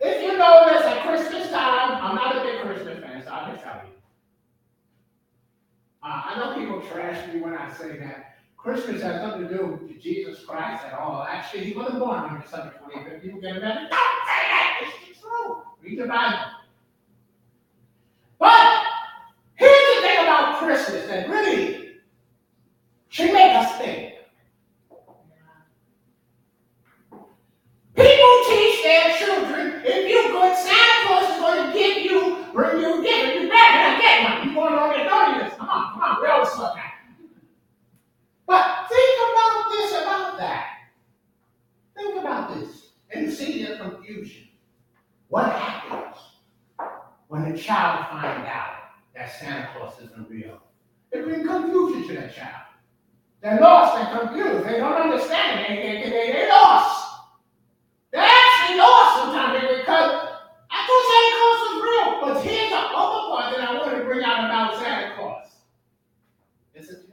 If 0.00 0.22
you 0.22 0.36
know 0.36 0.66
notice 0.66 0.84
at 0.84 1.06
Christmas 1.06 1.50
time, 1.50 2.04
I'm 2.04 2.14
not 2.14 2.36
a 2.36 2.40
big 2.42 2.60
Christmas 2.60 3.00
fan, 3.00 3.22
so 3.24 3.32
I 3.32 3.50
can 3.50 3.58
tell 3.58 3.82
you. 3.82 3.92
Uh, 6.02 6.22
I 6.26 6.38
know 6.38 6.54
people 6.54 6.82
trash 6.82 7.32
me 7.32 7.40
when 7.40 7.54
I 7.54 7.72
say 7.72 7.96
that. 7.96 8.37
Christmas 8.68 9.00
has 9.00 9.22
nothing 9.22 9.48
to 9.48 9.56
do 9.56 9.80
with 9.80 9.98
Jesus 9.98 10.44
Christ 10.44 10.84
at 10.84 10.92
all. 10.92 11.22
Actually, 11.22 11.64
he 11.64 11.72
wasn't 11.72 12.00
born 12.00 12.18
on 12.18 12.38
December 12.38 12.74
25th. 12.84 13.22
People 13.22 13.40
get 13.40 13.62
mad. 13.62 13.88
Don't 13.88 14.20
say 14.28 14.44
that. 14.44 14.80
It's 14.82 15.18
the 15.18 15.26
truth. 15.26 15.56
Read 15.82 15.98
the 15.98 16.06
Bible. 16.06 16.38
But 18.38 18.84
here's 19.54 19.96
the 19.96 20.02
thing 20.02 20.18
about 20.18 20.58
Christmas 20.58 21.06
that 21.06 21.30
really 21.30 21.94
should 23.08 23.32
make 23.32 23.56
us 23.56 23.78
think. 23.78 24.16
People 27.96 28.34
teach 28.50 28.82
their 28.82 29.16
children 29.16 29.80
if 29.82 30.10
you're 30.10 30.30
good, 30.30 30.54
Santa 30.58 31.06
Claus 31.06 31.30
is 31.32 31.40
going 31.40 31.66
to 31.66 31.72
give 31.72 32.02
you, 32.02 32.44
bring 32.52 32.82
you 32.82 33.00
a 33.00 33.02
gift. 33.02 33.48
Bad, 33.48 33.72
you're 33.72 33.92
not 33.92 34.02
getting 34.02 34.24
one. 34.24 34.44
You're 34.44 34.54
going 34.54 34.74
on 34.74 34.98
your 34.98 35.08
naughtiness. 35.08 35.54
Come 35.56 35.70
on, 35.70 35.92
come 35.94 36.02
on. 36.02 36.20
We 36.20 36.28
always 36.28 36.54
love 36.58 36.76
that. 36.76 36.87
But 38.48 38.88
think 38.88 39.20
about 39.30 39.70
this, 39.70 39.92
about 39.92 40.38
that. 40.38 40.66
Think 41.94 42.18
about 42.18 42.54
this 42.56 42.92
and 43.10 43.30
see 43.30 43.62
the 43.66 43.76
confusion. 43.76 44.48
What 45.28 45.52
happens 45.52 46.16
when 47.28 47.42
a 47.42 47.58
child 47.58 48.06
finds 48.08 48.48
out 48.48 48.74
that 49.14 49.30
Santa 49.38 49.68
Claus 49.76 50.00
isn't 50.02 50.30
real? 50.30 50.62
It 51.12 51.24
brings 51.24 51.46
confusion 51.46 52.08
to 52.08 52.20
that 52.22 52.34
child. 52.34 52.64
They're 53.42 53.60
lost 53.60 53.98
and 53.98 54.18
confused. 54.18 54.66
They 54.66 54.78
don't 54.78 54.94
understand. 54.94 55.66
They, 55.68 55.76
they, 55.76 56.10
they, 56.10 56.32
they 56.32 56.48
lost. 56.48 57.20
They're 58.10 58.22
actually 58.22 58.78
lost 58.78 59.24
sometimes 59.24 59.60
because 59.60 60.10
I 60.70 60.78
thought 60.88 61.04
Santa 61.12 61.32
Claus 61.36 61.60
was 61.68 61.82
real. 61.84 62.08
But 62.22 62.42
here's 62.42 62.70
the 62.70 62.76
other 62.78 63.28
part 63.28 63.54
that 63.54 63.68
I 63.68 63.76
want 63.76 63.98
to 63.98 64.04
bring 64.04 64.24
out 64.24 64.46
about 64.46 64.80
Santa 64.80 65.14
Claus. 65.16 65.48
This. 66.74 67.07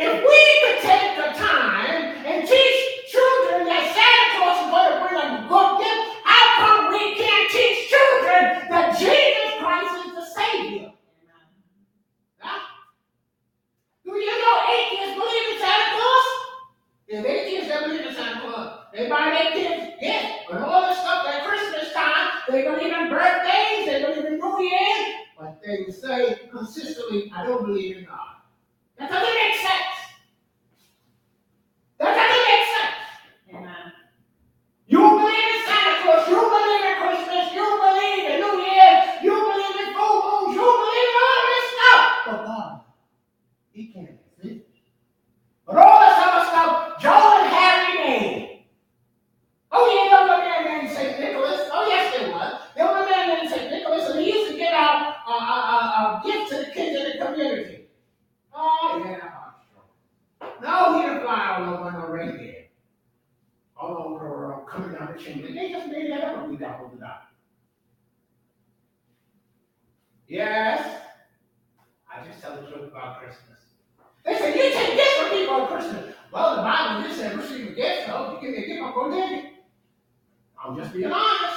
If 0.00 0.16
we 0.16 0.42
could 0.64 0.80
take 0.80 1.12
the 1.20 1.28
time 1.36 2.24
and 2.24 2.48
teach 2.48 2.78
children 3.12 3.68
that 3.68 3.84
Santa 3.92 4.26
Claus 4.40 4.56
is 4.64 4.72
going 4.72 4.96
to 4.96 4.98
bring 5.04 5.20
a 5.20 5.44
good 5.44 5.70
gift, 5.76 6.00
how 6.24 6.46
come 6.56 6.88
we 6.88 7.20
can't 7.20 7.46
teach 7.52 7.92
children 7.92 8.64
that 8.72 8.96
Jesus 8.96 9.60
Christ 9.60 9.92
is 10.08 10.14
the 10.16 10.24
Savior? 10.24 10.88
Do 14.08 14.10
you 14.16 14.34
know 14.40 14.56
atheists 14.72 15.20
believe 15.20 15.46
in 15.52 15.58
Santa 15.60 15.88
Claus? 15.92 16.26
If 17.04 17.20
atheists 17.20 17.68
don't 17.68 17.84
believe 17.92 18.06
in 18.06 18.14
Santa 18.16 18.40
Claus, 18.40 18.88
they 18.96 19.04
buy 19.04 19.36
their 19.36 19.52
kids 19.52 20.00
gifts 20.00 20.48
and 20.48 20.64
all 20.64 20.80
the 20.88 20.96
stuff 20.96 21.28
at 21.28 21.44
Christmas 21.44 21.92
time. 21.92 22.40
They 22.48 22.64
believe 22.64 22.88
in 22.88 23.10
birthdays, 23.12 23.84
they 23.84 24.00
believe 24.00 24.24
in 24.32 24.40
New 24.40 24.62
Year's, 24.64 25.28
but 25.38 25.60
they 25.60 25.92
say 25.92 26.48
consistently, 26.50 27.30
I 27.36 27.44
don't 27.44 27.66
believe 27.66 27.98
in 27.98 28.04
God. 28.06 28.39
That 29.00 29.08
doesn't 29.08 29.34
make 29.34 29.56
sense. 29.56 29.99
change 65.24 65.44
it. 65.44 65.54
They 65.54 65.70
just 65.70 65.88
made 65.88 66.10
that 66.10 66.24
up. 66.24 66.48
We. 66.48 66.58
Yes. 70.28 71.02
I 72.08 72.24
just 72.24 72.40
tell 72.40 72.54
the 72.56 72.62
truth 72.70 72.88
about 72.88 73.20
Christmas. 73.20 73.58
They 74.24 74.36
say, 74.36 74.54
you 74.54 74.74
take 74.74 74.94
gifts 74.96 75.18
from 75.18 75.30
people 75.30 75.54
on 75.54 75.66
Christmas. 75.66 76.14
Well, 76.32 76.56
the 76.56 76.62
Bible 76.62 77.08
just 77.08 77.20
said, 77.20 77.36
receive 77.36 77.68
a 77.68 77.74
gift, 77.74 78.06
so 78.06 78.38
you 78.40 78.40
give 78.40 78.58
me 78.58 78.64
a 78.64 78.66
gift, 78.68 78.82
I'm 78.82 78.94
going 78.94 79.10
to 79.10 79.28
take 79.28 79.44
it. 79.44 79.52
I'm 80.62 80.76
just 80.76 80.92
being 80.92 81.10
honest. 81.10 81.49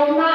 é 0.00 0.04
uma 0.04 0.29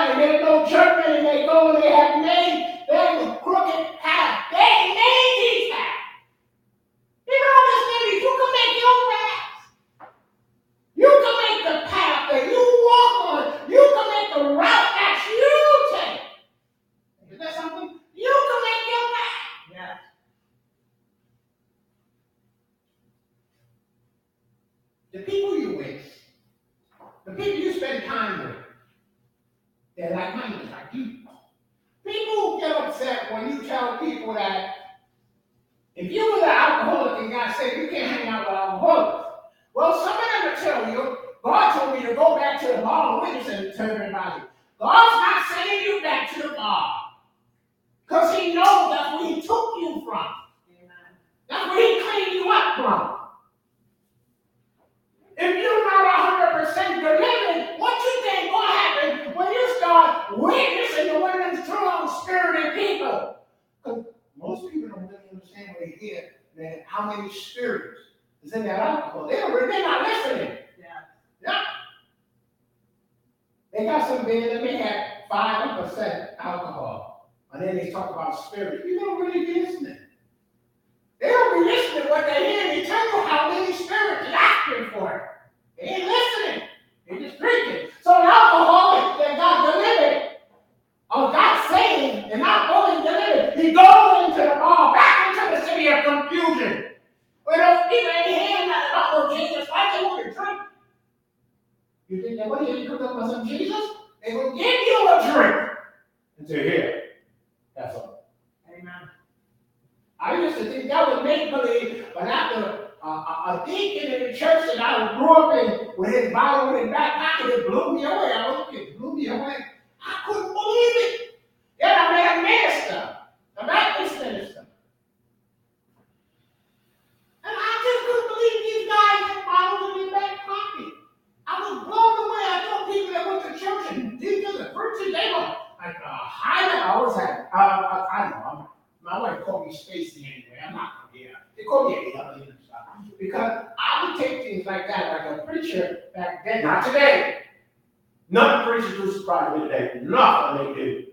None 148.30 148.65
preachers 148.65 149.17
surprise 149.17 149.58
me 149.58 149.67
today. 149.67 150.00
Nothing 150.02 150.67
they 150.67 150.73
do. 150.73 151.06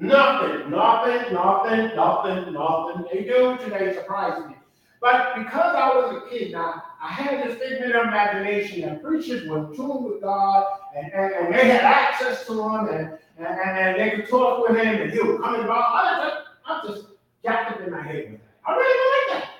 Nothing, 0.00 0.70
nothing, 0.70 1.32
nothing, 1.32 1.94
nothing, 1.94 2.52
nothing 2.52 3.04
they 3.12 3.24
do 3.24 3.56
today 3.58 3.94
surprise 3.94 4.42
me. 4.48 4.56
But 5.00 5.34
because 5.36 5.76
I 5.76 5.88
was 5.94 6.22
a 6.22 6.30
kid 6.30 6.52
now, 6.52 6.82
I 7.00 7.08
had 7.08 7.46
this 7.46 7.58
figment 7.58 7.94
of 7.94 8.08
imagination 8.08 8.80
that 8.80 9.02
preachers 9.02 9.46
were 9.46 9.58
in 9.58 9.76
tune 9.76 10.04
with 10.04 10.22
God 10.22 10.64
and, 10.96 11.12
and, 11.12 11.32
and 11.34 11.54
they 11.54 11.68
had 11.68 11.82
access 11.82 12.46
to 12.46 12.54
him 12.54 12.88
and, 12.88 13.18
and, 13.38 13.46
and, 13.46 14.00
they 14.00 14.16
could 14.16 14.28
talk 14.30 14.66
with 14.66 14.78
him 14.78 15.02
and 15.02 15.12
he 15.12 15.20
would 15.20 15.42
come 15.42 15.60
involved. 15.60 15.86
I 15.92 16.24
just, 16.24 16.36
I 16.66 16.88
just 16.88 17.06
jacked 17.44 17.72
up 17.72 17.86
in 17.86 17.92
my 17.92 18.02
head 18.02 18.32
with 18.32 18.40
that. 18.40 18.50
I 18.66 18.74
really 18.74 19.28
don't 19.28 19.36
like 19.36 19.42
that. 19.42 19.50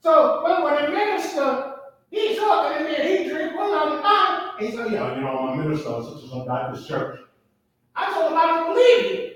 So 0.00 0.44
when, 0.44 0.62
when 0.62 0.84
the 0.84 0.90
minister, 0.96 1.74
he's 2.12 2.38
talking 2.38 2.84
me, 2.86 2.94
he 2.94 3.28
drink 3.28 3.56
one 3.56 3.70
on 3.70 3.96
the 3.96 4.02
bottom, 4.58 4.70
he 4.70 4.76
said, 4.76 4.92
yeah, 4.92 5.14
you 5.14 5.22
know, 5.22 5.38
I'm 5.38 5.58
a 5.58 5.64
minister 5.64 5.88
of 5.88 6.04
such 6.04 6.22
and 6.22 6.30
such 6.30 6.46
Baptist 6.46 6.88
church. 6.88 7.20
I 7.96 8.12
told 8.12 8.32
him 8.32 8.38
I 8.38 8.46
don't 8.46 8.68
believe 8.68 9.12
you. 9.12 9.32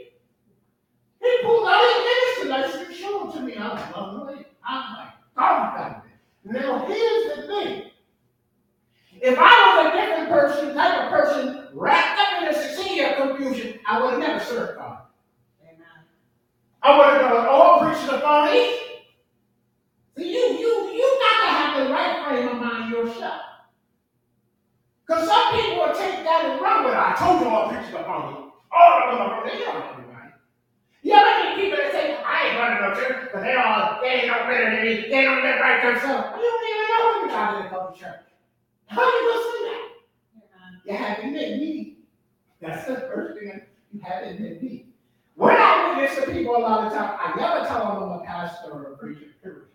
He 1.21 1.39
pulled 1.45 1.69
out 1.69 1.81
his 1.81 2.45
minister 2.45 2.49
license 2.49 2.89
and 2.89 2.97
showed 2.97 3.31
it 3.31 3.33
to 3.35 3.41
me. 3.41 3.57
I 3.57 3.69
was 3.69 4.27
like. 4.27 4.47
I'm 4.65 4.97
like, 4.97 5.09
dumbfounded. 5.37 6.13
Now 6.45 6.87
here's 6.87 7.37
the 7.37 7.47
thing. 7.49 7.91
If 9.21 9.37
I 9.39 9.77
was 9.77 9.87
a 9.87 9.97
different 9.97 10.29
person, 10.31 10.75
type 10.75 11.05
of 11.05 11.11
person, 11.11 11.69
wrapped 11.73 12.19
up 12.19 12.43
in 12.43 12.49
a 12.49 12.77
sea 12.77 13.05
of 13.05 13.17
confusion, 13.17 13.79
I 13.87 14.01
would 14.01 14.11
have 14.13 14.21
never 14.21 14.45
served 14.45 14.79
God. 14.79 14.99
Amen. 15.63 15.79
I 16.83 16.97
would 16.97 17.07
have 17.07 17.21
done 17.23 17.47
all 17.47 17.81
oh, 17.81 17.87
preaching 17.87 18.15
of 18.15 18.23
phonies. 18.23 18.79
See, 20.17 20.33
you, 20.33 20.59
you, 20.59 20.93
you 20.93 21.19
got 21.21 21.45
to 21.45 21.51
have 21.51 21.87
the 21.87 21.93
right 21.93 22.25
frame 22.27 22.49
of 22.49 22.57
mind 22.59 22.91
yourself. 22.91 23.52
Because 25.07 25.29
some 25.29 25.53
people 25.53 25.77
will 25.79 25.95
take 25.95 26.23
that 26.25 26.47
and 26.47 26.61
run 26.61 26.85
with 26.85 26.95
it. 26.95 26.99
I 26.99 27.15
told 27.19 27.41
you 27.41 27.49
all 27.49 27.69
preaching 27.69 27.95
of 27.95 28.07
phonies. 28.07 28.51
All 28.71 29.03
of 29.03 29.19
them 29.19 29.27
are 29.27 29.45
they 29.45 29.59
don't 29.59 29.83
have 29.83 29.99
right. 30.09 30.33
You 31.03 31.13
ever 31.13 31.57
meet 31.57 31.65
people 31.65 31.79
that 31.79 31.93
say, 31.93 32.17
I 32.23 32.49
ain't 32.49 32.59
running 32.59 32.83
no 32.83 32.95
church, 32.95 33.29
but 33.33 33.43
they 33.43 33.55
all, 33.55 33.99
they 34.01 34.09
ain't 34.09 34.27
no 34.29 34.47
better 34.47 34.71
than 34.71 34.83
me, 34.87 35.11
they 35.11 35.23
don't 35.23 35.43
live 35.43 35.61
right 35.61 35.83
themselves. 35.83 36.39
You 36.39 36.47
don't 36.47 36.71
even 36.71 36.87
know 36.89 37.01
when 37.03 37.19
you're 37.21 37.37
talking 37.37 37.67
about 37.67 37.93
the 37.93 37.99
church. 37.99 38.23
How 38.87 39.03
you 39.03 39.21
gonna 39.29 39.43
say 39.43 39.59
that? 39.67 39.83
You 40.87 40.97
haven't 40.97 41.33
met 41.33 41.51
me. 41.59 41.97
That's 42.61 42.87
the 42.87 42.97
first 43.13 43.39
thing 43.39 43.63
you 43.93 44.01
haven't 44.01 44.41
met 44.41 44.63
me. 44.63 44.87
When 45.35 45.57
I 45.57 45.99
witness 45.99 46.25
to 46.25 46.31
people 46.31 46.57
a 46.57 46.59
lot 46.59 46.87
of 46.87 46.93
times, 46.93 47.19
I 47.21 47.35
never 47.37 47.67
tell 47.67 47.79
them 47.81 48.03
I'm 48.05 48.21
a 48.21 48.25
pastor 48.25 48.71
or 48.71 48.93
a 48.93 48.97
preacher, 48.97 49.27
period. 49.43 49.67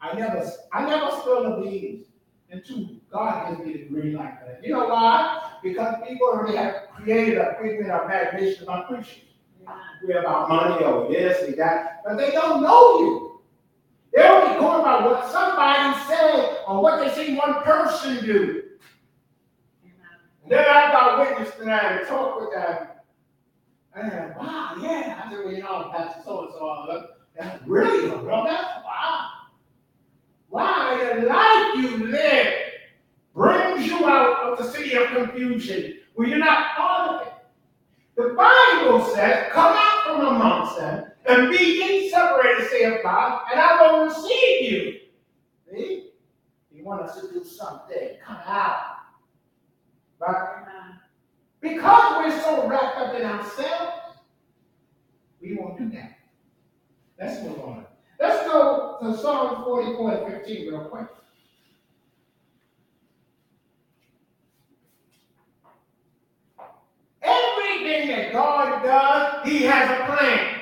I 0.00 0.14
never, 0.14 0.48
I 0.72 0.84
never 0.86 1.10
spill 1.20 1.42
the 1.42 1.62
beans 1.62 2.05
until 2.50 2.88
God 3.10 3.48
gives 3.48 3.66
me 3.66 3.72
the 3.72 3.88
green 3.88 4.14
light 4.14 4.34
for 4.40 4.46
that. 4.50 4.64
You 4.64 4.72
know 4.72 4.86
why? 4.86 5.52
Because 5.62 5.96
people 6.06 6.28
already 6.28 6.56
have 6.56 6.88
created 6.94 7.38
a 7.38 7.56
figment 7.60 7.90
of 7.90 8.04
imagination 8.04 8.64
about 8.64 8.88
preaching. 8.88 9.22
We're 10.04 10.20
about 10.20 10.48
money 10.48 10.84
or 10.84 11.10
this 11.10 11.48
or 11.48 11.56
that, 11.56 12.02
but 12.04 12.16
they 12.16 12.30
don't 12.30 12.62
know 12.62 13.00
you. 13.00 13.40
They're 14.12 14.32
only 14.32 14.60
going 14.60 14.82
by 14.82 15.04
what 15.04 15.30
somebody 15.30 15.98
said 16.06 16.58
or 16.68 16.80
what 16.82 17.00
they 17.00 17.12
see 17.14 17.36
one 17.36 17.62
person 17.62 18.24
do. 18.24 18.62
And 20.42 20.52
then 20.52 20.60
I 20.60 20.92
got 20.92 21.18
witness 21.18 21.54
to 21.56 21.64
that 21.64 21.98
and 21.98 22.08
talk 22.08 22.40
with 22.40 22.54
them. 22.54 22.88
And 23.96 24.36
wow, 24.36 24.76
yeah. 24.80 25.22
I 25.24 25.30
said, 25.30 25.44
well, 25.44 25.52
you 25.52 25.62
know, 25.62 25.90
Pastor 25.92 26.22
so 26.24 26.42
and 26.44 26.52
so. 26.52 27.08
Really 27.66 28.10
a 28.10 28.16
real 28.16 28.26
Wow. 28.26 28.85
Why 30.56 31.12
the 31.14 31.26
life 31.26 31.74
you 31.76 32.06
live 32.06 32.54
brings 33.34 33.86
you 33.86 34.06
out 34.06 34.52
of 34.52 34.56
the 34.56 34.72
city 34.72 34.94
of 34.94 35.08
confusion 35.08 35.98
where 36.14 36.28
you're 36.28 36.38
not 36.38 36.74
part 36.74 37.10
of 37.10 37.26
it. 37.26 37.32
The 38.16 38.34
Bible 38.34 39.04
says, 39.14 39.52
Come 39.52 39.76
out 39.76 40.04
from 40.06 40.26
amongst 40.34 40.78
them 40.78 41.12
and 41.26 41.50
be 41.50 41.58
ye 41.58 42.08
separated, 42.08 42.70
saith 42.70 43.02
God, 43.02 43.42
and 43.52 43.60
I 43.60 43.82
will 43.82 44.06
receive 44.06 44.72
you. 44.72 45.00
See? 45.70 46.12
He 46.72 46.80
wants 46.80 47.12
us 47.12 47.20
to 47.20 47.34
do 47.34 47.44
something. 47.44 48.16
Come 48.24 48.38
out. 48.46 48.80
Right? 50.18 50.64
Because 51.60 52.24
we're 52.24 52.40
so 52.40 52.66
wrapped 52.66 52.96
up 52.96 53.14
in 53.14 53.26
ourselves, 53.26 54.20
we 55.38 55.54
won't 55.54 55.76
do 55.76 55.90
that. 55.90 56.16
Let's 57.20 57.42
move 57.42 57.60
on. 57.60 57.86
Let's 58.18 58.46
go 58.46 58.96
to 59.02 59.16
Psalm 59.16 59.64
44 59.64 60.12
and 60.12 60.32
15 60.32 60.68
real 60.68 60.80
quick. 60.84 61.06
Everything 67.22 68.08
that 68.08 68.32
God 68.32 68.82
does, 68.82 69.46
He 69.46 69.62
has 69.64 69.90
a 69.90 70.04
plan. 70.06 70.55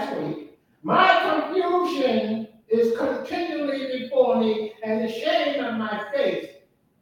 Last 0.00 0.20
week. 0.20 0.58
My 0.82 1.42
confusion 1.52 2.48
is 2.68 2.96
continually 2.96 4.00
before 4.00 4.40
me, 4.40 4.72
and 4.82 5.04
the 5.04 5.12
shame 5.12 5.62
of 5.64 5.74
my 5.76 6.04
face. 6.14 6.46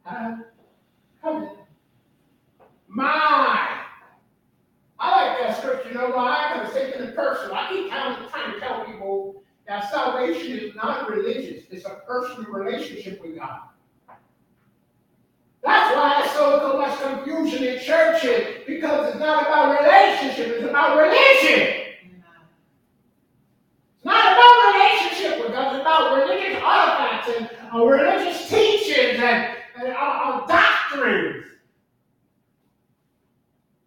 Uh, 0.05 0.37
my. 2.87 3.75
I 5.01 5.09
like 5.11 5.39
that 5.39 5.57
scripture, 5.59 5.89
you 5.89 5.95
know 5.95 6.09
why? 6.09 6.51
Because 6.53 6.75
it's 6.75 6.85
taken 6.85 7.07
it 7.07 7.15
personal. 7.15 7.55
I 7.55 7.69
keep 7.69 7.89
trying, 7.89 8.29
trying 8.29 8.53
to 8.53 8.59
tell 8.59 8.83
people 8.83 9.43
that 9.65 9.89
salvation 9.89 10.59
is 10.59 10.75
not 10.75 11.09
religious, 11.09 11.63
it's 11.69 11.85
a 11.85 12.01
personal 12.05 12.51
relationship 12.51 13.21
with 13.21 13.37
God. 13.37 13.61
That's 15.63 15.95
why 15.95 16.19
there's 16.19 16.31
so 16.31 16.77
much 16.77 16.99
confusion 16.99 17.63
in 17.63 17.79
churches, 17.79 18.63
because 18.67 19.09
it's 19.09 19.19
not 19.19 19.43
about 19.43 19.79
relationship, 19.79 20.47
it's 20.57 20.65
about 20.65 20.97
religion. 20.97 21.79
It's 23.99 24.05
not 24.05 24.31
about 24.31 24.73
relationship 24.73 24.89
about 25.99 26.17
religious 26.17 26.61
artifacts 26.63 27.29
and 27.37 27.49
uh, 27.73 27.85
religious 27.85 28.49
teachings 28.49 29.19
and, 29.19 29.55
and 29.79 29.93
uh, 29.97 30.45
doctrines. 30.47 31.45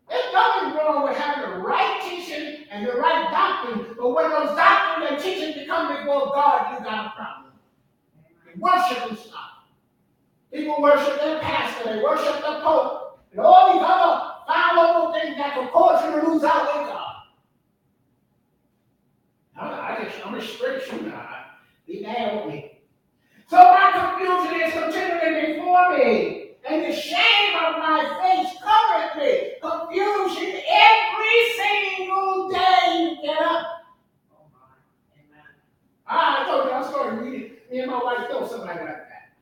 There's 0.09 0.33
nothing 0.35 0.77
wrong 0.77 1.05
with 1.05 1.17
having 1.17 1.51
the 1.51 1.57
right 1.59 2.01
teaching 2.09 2.67
and 2.71 2.87
the 2.87 2.93
right 2.93 3.31
doctrine, 3.31 3.95
but 3.97 4.11
when 4.11 4.31
those 4.31 4.55
doctrines 4.57 5.11
and 5.11 5.23
teachings 5.23 5.55
become 5.57 5.97
before 5.97 6.27
God, 6.27 6.79
you 6.79 6.85
got 6.85 7.07
a 7.07 7.11
problem. 7.17 7.53
Worship 8.59 9.11
and 9.11 9.19
stuff. 9.19 9.39
People 10.53 10.83
worship 10.83 11.19
their 11.19 11.41
pastor, 11.41 11.95
they 11.95 12.03
worship 12.03 12.37
the 12.37 12.61
pope, 12.61 13.19
and 13.31 13.41
all 13.41 13.73
these 13.73 13.83
other 13.83 14.29
little 14.77 15.13
things 15.13 15.37
that 15.37 15.55
can 15.55 15.69
cause 15.69 16.05
you 16.05 16.21
to 16.21 16.27
lose 16.27 16.45
out 16.45 16.65
with 16.65 16.89
God. 16.89 17.15
I, 19.57 19.97
I 19.97 20.05
just, 20.05 20.27
I'm 20.27 20.35
a 20.35 20.43
straight 20.43 20.83
shooter. 20.83 21.42
Be 21.87 22.01
mad 22.01 22.37
with 22.37 22.55
me. 22.55 22.79
So 23.49 23.57
my 23.57 24.17
confusion 24.17 24.61
is 24.61 24.73
continually 24.73 25.55
before 25.55 25.99
me, 25.99 26.51
and 26.69 26.85
the 26.85 26.93
shame 26.93 27.55
of 27.55 27.79
my 27.79 28.01
face 28.23 28.57
covereth 28.63 29.17
me. 29.19 29.53
Confusion 29.61 30.61
every 30.71 31.39
single 31.57 32.49
day 32.49 32.99
you 32.99 33.23
get 33.23 33.43
up. 33.43 33.67
Oh 34.33 34.47
my, 34.55 34.73
amen. 35.19 35.45
Ah, 36.07 36.43
I 36.43 36.47
told 36.49 36.67
you 36.67 36.73
I 36.73 36.91
started 36.91 37.21
reading. 37.21 37.51
Me 37.71 37.81
and 37.81 37.91
my 37.91 38.03
wife 38.03 38.31
know 38.31 38.47
somebody 38.47 38.79
like 38.81 39.09
that. 39.09 39.33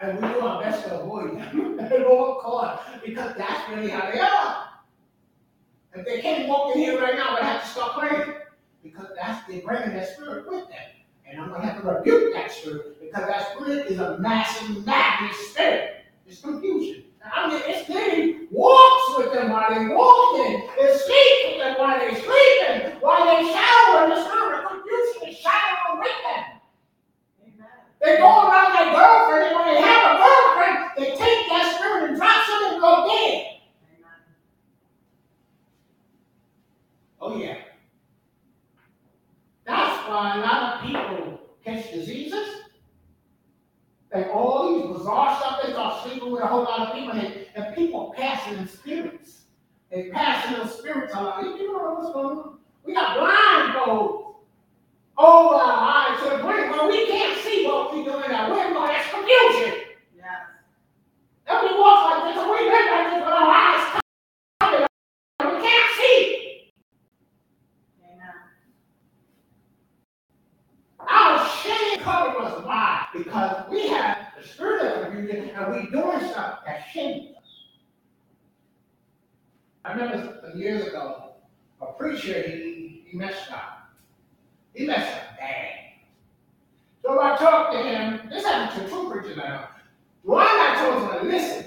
And 0.00 0.20
we 0.20 0.28
do 0.28 0.40
our 0.40 0.62
best 0.62 0.84
to 0.84 1.00
avoid 1.00 1.38
them 1.38 1.80
at 1.80 2.04
all 2.04 2.40
costs 2.40 2.86
because 3.04 3.36
that's 3.36 3.68
really 3.70 3.90
how 3.90 4.10
they 4.12 4.20
are. 4.20 4.68
If 5.94 6.06
they 6.06 6.20
can't 6.20 6.48
walk 6.48 6.76
in 6.76 6.82
here 6.82 7.00
right 7.00 7.16
now, 7.16 7.36
I 7.36 7.44
have 7.44 7.62
to 7.62 7.68
stop 7.68 7.98
praying 7.98 8.34
because 8.82 9.08
that's 9.16 9.46
they're 9.46 9.62
bringing 9.62 9.94
that 9.94 10.08
spirit 10.14 10.48
with 10.48 10.68
them. 10.68 10.78
And 11.26 11.40
I'm 11.40 11.48
going 11.50 11.60
to 11.60 11.66
have 11.68 11.82
to 11.82 11.88
rebuke 11.88 12.32
that 12.34 12.50
spirit 12.50 13.00
because 13.00 13.26
that 13.26 13.52
spirit 13.52 13.86
is 13.86 13.98
a 13.98 14.18
massive, 14.18 14.84
madness 14.86 15.36
spirit. 15.50 16.04
It's 16.26 16.40
confusion. 16.40 17.04
I 17.24 17.48
mean, 17.48 17.62
it's 17.66 17.88
literally 17.88 18.46
walks 18.50 19.18
with 19.18 19.32
them 19.32 19.50
while 19.50 19.68
they're 19.68 19.94
walking. 19.94 20.68
It 20.78 21.00
sleeps 21.00 21.40
with 21.48 21.62
them 21.62 21.76
while 21.78 21.98
they're 21.98 22.14
sleeping. 22.14 23.00
While 23.00 23.26
they 23.26 23.52
shower, 23.52 24.08
the 24.08 24.24
spirit 24.24 24.64
of 24.64 24.70
confusion 24.70 25.28
is 25.28 25.36
showering 25.36 26.00
with 26.00 26.18
them. 26.24 26.58
They 28.00 28.16
go 28.18 28.48
around 28.48 28.72
their 28.72 28.94
girlfriend, 28.94 29.46
and 29.48 29.56
when 29.56 29.74
they 29.74 29.80
have 29.82 30.14
a 30.14 30.18
girlfriend, 30.22 30.78
they 30.96 31.10
take 31.16 31.48
that 31.48 31.74
spirit 31.76 32.10
and 32.10 32.16
drop 32.16 32.48
it 32.48 32.72
and 32.72 32.80
go 32.80 33.08
dead. 33.08 33.44
Oh, 37.20 37.36
yeah. 37.36 37.56
That's 39.68 40.08
why 40.08 40.36
a 40.36 40.40
lot 40.40 40.74
of 40.74 40.86
people 40.86 41.40
catch 41.64 41.92
diseases. 41.92 42.62
And 44.10 44.24
all 44.30 44.74
these 44.74 44.96
bizarre 44.98 45.38
stuff, 45.38 45.60
they 45.62 45.72
start 45.72 46.02
sleeping 46.02 46.32
with 46.32 46.42
a 46.42 46.46
whole 46.46 46.62
lot 46.62 46.88
of 46.88 46.94
people, 46.94 47.12
and, 47.12 47.46
and 47.54 47.74
people 47.76 48.14
passing 48.16 48.58
in 48.58 48.66
spirits. 48.66 49.42
They 49.90 50.08
passing 50.08 50.58
those 50.58 50.78
spirits 50.78 51.12
a 51.14 51.22
lot. 51.22 51.44
You 51.44 51.72
know 51.72 51.94
what's 51.94 52.12
going 52.12 52.38
on? 52.38 52.58
We 52.84 52.94
got 52.94 53.18
blindfolds 53.18 54.28
over 55.18 55.54
our 55.54 56.10
eyes 56.10 56.22
to 56.22 56.36
the 56.38 56.44
where 56.44 56.88
we 56.88 57.06
can't 57.06 57.38
see 57.40 57.66
what 57.66 57.92
we're 57.92 58.04
doing 58.04 58.30
now. 58.30 58.50
We're 58.50 58.72
going, 58.72 58.88
that's 58.88 59.10
confusion. 59.10 59.80
Yes. 60.16 60.40
And 61.46 61.68
we 61.68 61.78
walk 61.78 62.10
like 62.10 62.34
this, 62.34 62.42
and 62.42 62.50
we 62.50 62.58
live 62.70 62.90
like 62.90 63.10
this 63.10 63.24
with 63.24 63.34
our 63.34 63.50
eyes 63.50 64.00
covered, 64.60 64.86
and 65.40 65.52
we 65.52 65.60
can't 65.60 65.96
see. 65.98 66.72
Amen. 68.04 68.34
Our 71.00 71.48
shame 71.62 71.98
covers 72.00 72.52
us. 72.52 72.64
Why? 72.64 73.06
Because 73.38 73.70
we 73.70 73.88
have 73.88 74.18
the 74.36 74.46
spirit 74.46 74.84
of 74.84 75.04
confusion, 75.04 75.50
and 75.50 75.72
we 75.72 75.90
doing 75.90 76.20
stuff 76.28 76.60
that 76.66 76.80
us. 76.96 77.44
I 79.84 79.92
remember 79.92 80.52
years 80.56 80.88
ago, 80.88 81.34
a 81.80 81.86
preacher, 81.92 82.42
he, 82.42 83.04
he 83.06 83.16
messed 83.16 83.50
up. 83.52 83.90
He 84.74 84.86
messed 84.86 85.16
up 85.16 85.38
bad. 85.38 85.68
So 87.02 87.20
I 87.20 87.36
talked 87.36 87.74
to 87.74 87.82
him. 87.82 88.28
This 88.28 88.44
happened 88.44 88.84
to 88.84 88.90
two 88.90 89.10
preachers 89.10 89.36
now. 89.36 89.68
One 90.24 90.44
I 90.44 90.74
told 90.82 91.22
him, 91.22 91.28
listen. 91.28 91.66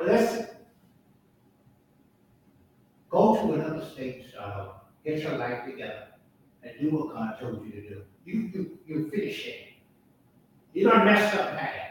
Listen. 0.00 0.48
Go 3.08 3.36
to 3.36 3.52
another 3.52 3.84
state, 3.84 4.26
uh, 4.38 4.70
get 5.04 5.20
your 5.20 5.38
life 5.38 5.64
together, 5.64 6.08
and 6.64 6.72
do 6.80 6.96
what 6.96 7.14
God 7.14 7.38
told 7.40 7.64
you 7.64 7.72
to 7.72 7.88
do. 7.88 8.02
You 8.24 8.40
you 8.52 8.78
you 8.86 9.10
finish 9.10 9.46
it. 9.46 9.56
You 10.72 10.88
don't 10.88 11.04
mess 11.04 11.34
up 11.34 11.52
bad. 11.52 11.84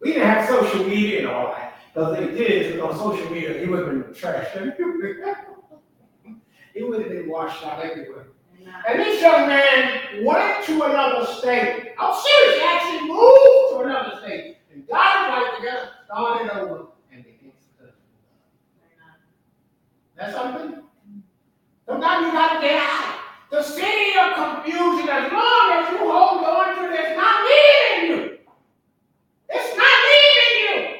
We 0.00 0.14
didn't 0.14 0.28
have 0.28 0.48
social 0.48 0.84
media 0.84 1.20
and 1.20 1.28
all 1.28 1.52
that. 1.52 1.78
Because 1.94 2.16
they 2.16 2.26
did 2.26 2.80
on 2.80 2.96
social 2.96 3.30
media, 3.30 3.60
he 3.60 3.66
would 3.66 3.86
have 3.86 3.88
been 3.88 4.14
trashed. 4.14 4.52
he 6.74 6.82
would 6.82 7.00
have 7.00 7.10
been 7.10 7.28
washed 7.28 7.64
out 7.64 7.84
everywhere. 7.84 8.26
And 8.88 8.98
this 8.98 9.20
young 9.20 9.46
man 9.46 10.24
went 10.24 10.64
to 10.66 10.82
another 10.82 11.26
state. 11.34 11.92
I'm 11.98 12.20
serious, 12.20 12.56
he 12.56 12.62
actually 12.64 13.08
moved 13.08 13.70
to 13.70 13.80
another 13.84 14.20
state 14.20 14.56
and 14.72 14.86
got 14.88 15.18
his 15.18 15.28
life 15.28 15.56
together, 15.58 15.88
started 16.06 16.50
over, 16.60 16.86
and 17.12 17.24
became 17.24 17.52
successful. 17.60 18.00
That's 20.16 20.34
something? 20.34 20.82
Sometimes 21.86 22.26
you 22.26 22.32
gotta 22.32 22.60
get 22.60 22.80
out. 22.80 23.21
The 23.52 23.62
city 23.62 24.18
of 24.18 24.32
confusion, 24.32 25.10
as 25.10 25.30
long 25.30 25.72
as 25.76 25.92
you 25.92 25.98
hold 25.98 26.42
on 26.42 26.74
to 26.74 26.88
it, 26.88 27.00
it's 27.00 27.14
not 27.14 27.44
leaving 27.44 28.08
you. 28.08 28.38
It's 29.50 29.76
not 29.76 29.96
leaving 30.08 30.56
you. 30.64 30.96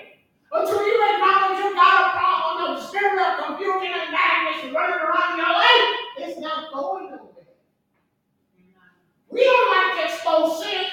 Until 0.53 0.87
you 0.87 1.01
acknowledge 1.01 1.65
you 1.65 1.75
got 1.75 2.13
a 2.13 2.19
problem 2.19 2.77
of 2.77 2.83
spirit 2.85 3.25
of 3.25 3.47
confusion 3.47 3.97
and 3.97 4.13
madness 4.13 4.71
running 4.71 5.01
around 5.01 5.39
your 5.39 5.49
life, 5.49 5.89
it's 6.19 6.41
not 6.41 6.71
going 6.75 7.09
nowhere. 7.09 7.49
We 9.31 9.45
don't 9.45 9.71
like 9.73 9.97
to 9.97 10.13
expose 10.13 10.63
sin. 10.63 10.85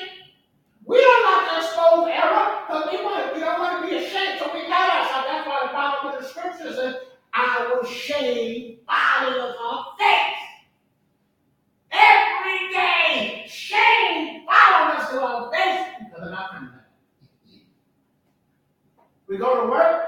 We 0.85 0.95
don't 0.95 1.25
like 1.27 1.49
to 1.51 1.57
expose 1.57 2.07
error 2.07 2.63
because 2.63 2.87
we 2.89 3.03
want 3.03 3.35
we 3.35 3.41
don't 3.41 3.59
want 3.59 3.83
to 3.83 3.89
be 3.89 3.97
ashamed. 3.97 4.39
So 4.39 4.49
we 4.53 4.61
tell 4.63 4.89
ourselves. 4.89 5.27
That's 5.27 5.45
why 5.45 5.67
the 5.67 5.73
Bible 5.73 6.11
with 6.11 6.21
the 6.21 6.25
scripture 6.25 6.73
says, 6.73 6.95
"Our 7.33 7.85
shame 7.85 8.79
follows 8.87 9.55
our 9.59 9.87
face." 9.99 10.48
Every 12.39 12.73
day, 12.73 13.45
shame 13.49 14.45
follows 14.45 14.99
us 14.99 15.09
to 15.11 15.21
our 15.21 15.51
face 15.51 15.87
because 15.99 16.27
of 16.27 16.33
our 16.33 16.47
conduct. 16.49 16.85
We 19.27 19.37
go 19.37 19.61
to 19.61 19.69
work, 19.69 20.05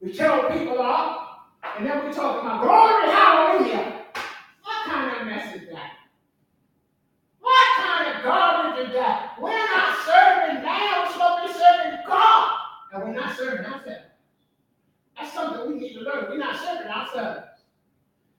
we 0.00 0.12
tell 0.12 0.48
people 0.50 0.78
off, 0.80 1.38
and 1.76 1.86
then 1.86 2.06
we 2.06 2.12
talk 2.12 2.42
about 2.42 2.62
glory, 2.62 3.10
hallelujah. 3.10 4.04
What 4.62 4.86
kind 4.86 5.20
of 5.20 5.26
mess 5.26 5.56
is 5.56 5.68
that? 5.72 5.90
What 7.40 7.76
kind 7.78 8.16
of 8.16 8.22
garbage 8.22 8.86
is 8.86 8.92
that? 8.94 9.36
We're 9.40 9.50
not 9.50 9.98
serving 10.06 10.62
now, 10.62 11.04
we're 11.04 11.12
supposed 11.12 11.42
to 11.42 11.48
be 11.48 11.64
serving 11.64 12.00
God. 12.06 12.52
And 12.92 13.02
we're 13.02 13.12
not 13.12 13.36
serving 13.36 13.66
ourselves. 13.66 14.04
That's 15.16 15.32
something 15.32 15.72
we 15.72 15.80
need 15.80 15.94
to 15.94 16.00
learn. 16.00 16.26
We're 16.28 16.38
not 16.38 16.58
serving 16.60 16.86
ourselves. 16.86 17.40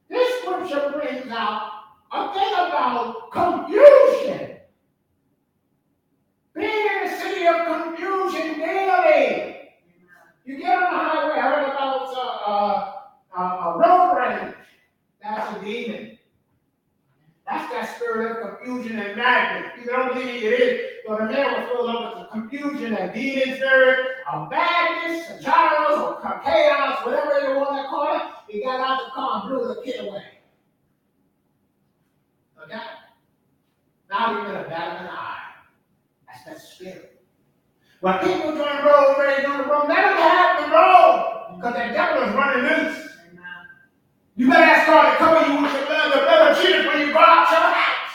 This 0.09 0.41
scripture 0.41 0.93
brings 0.93 1.30
out 1.32 1.76
a 2.12 2.34
thing 2.34 2.53
about 2.53 3.32
confusion. 3.32 4.58
Being 6.55 6.88
in 6.88 7.08
a 7.08 7.18
city 7.20 7.47
of 7.47 7.66
confusion 7.68 8.60
daily. 8.60 9.58
You 10.45 10.58
get 10.58 10.78
on 10.78 10.84
the 10.84 10.99
highway, 10.99 11.39
I 11.39 11.41
heard 11.41 11.70
about 11.70 12.08
uh, 12.16 12.49
uh, 12.49 12.93
uh, 13.38 13.41
a 13.41 13.78
road 13.78 14.16
rage. 14.16 14.53
That's 15.22 15.58
a 15.58 15.64
demon. 15.64 16.18
That's 17.47 17.72
that 17.72 17.95
spirit 17.95 18.43
of 18.43 18.60
confusion 18.60 18.99
and 18.99 19.16
madness. 19.16 19.74
You 19.80 19.91
don't 19.91 20.14
believe 20.14 20.43
it 20.43 20.60
is. 20.62 20.82
So 21.05 21.16
the 21.16 21.26
man 21.26 21.53
was 21.53 21.70
filled 21.70 21.89
up 21.89 22.18
with 22.18 22.32
confusion 22.32 22.95
and 22.95 23.14
demon 23.14 23.55
spirit, 23.55 23.99
of 24.32 24.49
madness, 24.49 25.30
and 25.30 25.45
chaos, 25.45 25.91
or 25.97 26.41
chaos, 26.43 27.05
whatever 27.05 27.47
you 27.47 27.58
want 27.58 27.82
to 27.82 27.89
call 27.89 28.16
it. 28.16 28.22
He 28.49 28.64
got 28.64 28.80
out 28.80 28.99
the 29.05 29.12
car 29.12 29.41
and 29.41 29.49
blew 29.49 29.68
the 29.68 29.82
kid 29.82 30.05
away. 30.05 30.24
Okay? 32.64 32.82
Now 34.18 34.32
you're 34.32 34.45
gonna 34.45 34.68
bat 34.68 34.97
in 34.97 35.05
the 35.05 35.11
eye. 35.11 35.38
That's 36.26 36.45
that 36.45 36.59
spirit. 36.59 37.22
When 37.99 38.18
people 38.18 38.51
doing 38.51 38.82
road 38.84 39.15
rage 39.20 39.45
on 39.45 39.59
the 39.59 39.65
road, 39.65 39.88
them 39.89 40.18
have 40.18 40.65
the 40.65 40.74
road. 40.74 41.53
Because 41.55 41.74
that 41.76 41.93
devil 41.93 42.28
is 42.28 42.34
running 42.34 42.63
loose. 42.65 43.09
You 44.36 44.49
better 44.49 44.63
ask 44.63 44.88
God 44.88 45.47
you 45.47 45.61
with 45.61 45.72
the 45.72 45.86
blood, 45.86 46.13
the 46.13 46.20
blood 46.20 46.51
of 46.51 46.57
Jesus 46.57 46.86
when 46.88 47.07
you 47.07 47.13
go 47.13 47.20
out 47.20 47.51
your 47.51 47.59
house. 47.59 48.13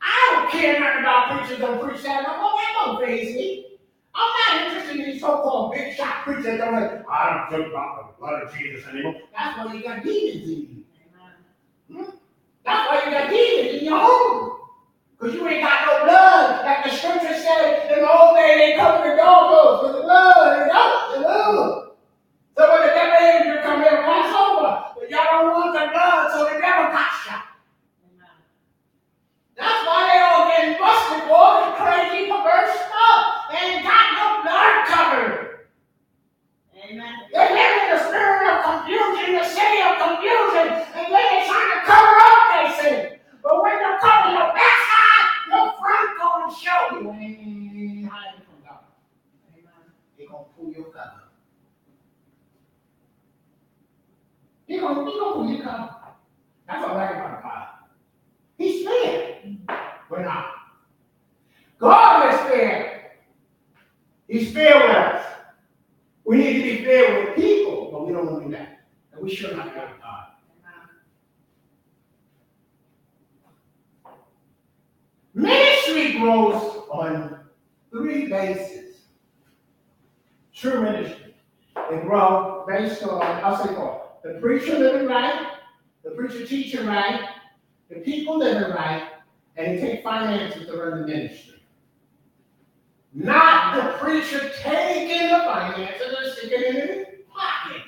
I 0.00 0.28
don't 0.32 0.50
care 0.50 0.80
nothing 0.80 1.00
about 1.02 1.38
preachers 1.38 1.60
don't 1.60 1.80
preach 1.80 2.02
that. 2.02 2.22
No, 2.24 2.34
oh, 2.34 2.54
well, 2.54 2.56
that 2.56 2.72
don't 2.84 3.06
faze 3.06 3.34
me. 3.34 3.78
I'm 4.14 4.56
not 4.58 4.66
interested 4.66 5.00
in 5.00 5.12
these 5.12 5.20
so-called 5.20 5.72
big 5.72 5.94
shot 5.94 6.24
preachers 6.24 6.44
that 6.44 6.58
don't 6.58 6.74
like, 6.74 7.08
I 7.08 7.46
don't 7.50 7.70
talk 7.70 7.70
about 7.70 8.16
the 8.16 8.20
blood 8.20 8.42
of 8.42 8.56
Jesus 8.56 8.86
anymore. 8.88 9.14
That's 9.36 9.58
why 9.58 9.72
you 9.72 9.82
got 9.84 10.02
demons 10.02 10.48
in 10.48 10.58
you. 10.58 11.96
Hmm? 11.96 12.10
That's 12.64 12.90
why 12.90 13.02
you 13.04 13.10
got 13.12 13.30
demons 13.30 13.78
in 13.78 13.84
your 13.84 14.00
home. 14.00 14.61
Because 15.22 15.38
you 15.38 15.46
ain't 15.46 15.62
got 15.62 15.86
no 15.86 16.02
blood. 16.02 16.66
Like 16.66 16.82
the 16.82 16.90
scripture 16.90 17.38
said 17.38 17.94
in 17.94 18.02
the 18.02 18.10
old 18.10 18.34
day, 18.34 18.58
they 18.58 18.74
cover 18.74 19.06
the 19.06 19.14
doorposts 19.14 19.86
with 19.86 19.94
the 19.94 20.02
blood 20.02 20.58
and 20.58 20.66
out 20.74 21.14
the 21.14 21.22
blood. 21.22 21.94
So 22.58 22.62
when 22.66 22.82
the 22.82 22.90
devil 22.90 23.22
is, 23.30 23.46
you 23.46 23.54
come 23.62 23.86
here 23.86 24.02
and 24.02 24.02
pass 24.02 24.34
over. 24.34 24.98
But 24.98 25.06
y'all 25.14 25.30
don't 25.30 25.54
want 25.54 25.78
the 25.78 25.94
blood, 25.94 26.26
so 26.34 26.50
the 26.50 26.58
devil 26.58 26.90
got 26.90 27.14
shot. 27.22 27.54
That's 29.54 29.80
why 29.86 30.10
they 30.10 30.18
all 30.26 30.50
getting 30.50 30.74
busted 30.82 31.22
for 31.30 31.38
all 31.38 31.70
this 31.70 31.78
crazy 31.78 32.26
perverse 32.26 32.74
stuff. 32.82 33.22
They 33.54 33.78
ain't 33.78 33.86
got 33.86 34.06
no 34.18 34.26
blood 34.42 34.74
covered. 34.90 35.70
Amen. 36.82 37.14
They 37.30 37.46
live 37.46 37.74
in 37.78 37.88
the 37.94 38.00
spirit 38.10 38.42
of 38.42 38.58
confusion, 38.66 39.38
the 39.38 39.46
city 39.46 39.86
of 39.86 40.02
confusion, 40.02 40.66
and 40.82 41.06
they 41.14 41.46
trying 41.46 41.70
to 41.78 41.80
cover 41.86 42.10
up 42.10 42.42
their 42.50 42.68
sin. 42.74 42.98
But 43.38 43.62
when 43.62 43.78
you 43.78 43.90
cover 44.02 44.34
your 44.34 44.50
your 44.50 44.71
gonna 46.52 46.64
show 46.64 47.00
you 47.00 47.10
ain't 47.12 48.08
hiding 48.08 48.40
from 48.42 48.62
God. 48.64 48.84
He 50.16 50.26
gonna 50.26 50.44
pull 50.56 50.72
your 50.72 50.84
cover. 50.86 51.22
He 54.66 54.78
gonna, 54.78 55.10
he 55.10 55.18
gonna 55.18 55.34
pull 55.34 55.50
your 55.50 55.62
cover. 55.62 55.94
That's 56.66 56.82
what 56.82 56.90
I 56.90 56.94
like 56.94 57.10
about 57.16 57.42
God. 57.42 57.68
He's 58.58 58.86
fair. 58.86 59.42
We're 60.10 60.24
not. 60.24 60.46
God 61.78 62.32
is 62.32 62.40
fair. 62.40 63.12
He's 64.28 64.52
fair 64.52 64.76
with 64.76 64.96
us. 64.96 65.26
We 66.24 66.36
need 66.36 66.52
to 66.52 66.62
be 66.62 66.84
fair 66.84 67.24
with 67.24 67.36
people, 67.36 67.90
but 67.90 68.06
we 68.06 68.12
don't 68.12 68.26
want 68.26 68.44
to 68.44 68.48
do 68.48 68.56
that. 68.56 68.84
And 69.12 69.22
we 69.22 69.34
should 69.34 69.56
not 69.56 69.72
be 69.72 69.78
like 69.78 70.00
God. 70.00 70.22
Ministry 75.34 76.18
grows 76.18 76.82
on 76.90 77.40
three 77.90 78.26
bases. 78.28 78.96
True 80.54 80.82
ministry. 80.82 81.34
They 81.90 81.98
grow 82.00 82.64
based 82.68 83.02
on, 83.02 83.22
I'll 83.22 83.64
say 83.64 83.74
four. 83.74 84.02
The 84.22 84.34
preacher 84.40 84.78
living 84.78 85.08
right, 85.08 85.52
the 86.04 86.10
preacher 86.10 86.46
teaching 86.46 86.86
right, 86.86 87.28
the 87.88 87.96
people 87.96 88.38
living 88.38 88.70
right, 88.70 89.08
and 89.56 89.66
they 89.66 89.80
take 89.80 90.04
finances 90.04 90.66
to 90.66 90.76
run 90.76 91.00
the 91.00 91.06
ministry. 91.06 91.62
Not 93.14 93.76
the 93.76 93.98
preacher 93.98 94.50
taking 94.62 95.28
the 95.28 95.38
finances 95.38 96.14
and 96.18 96.32
sticking 96.32 96.60
it 96.60 96.66
in 96.66 96.76
his 96.76 97.06
pocket. 97.30 97.82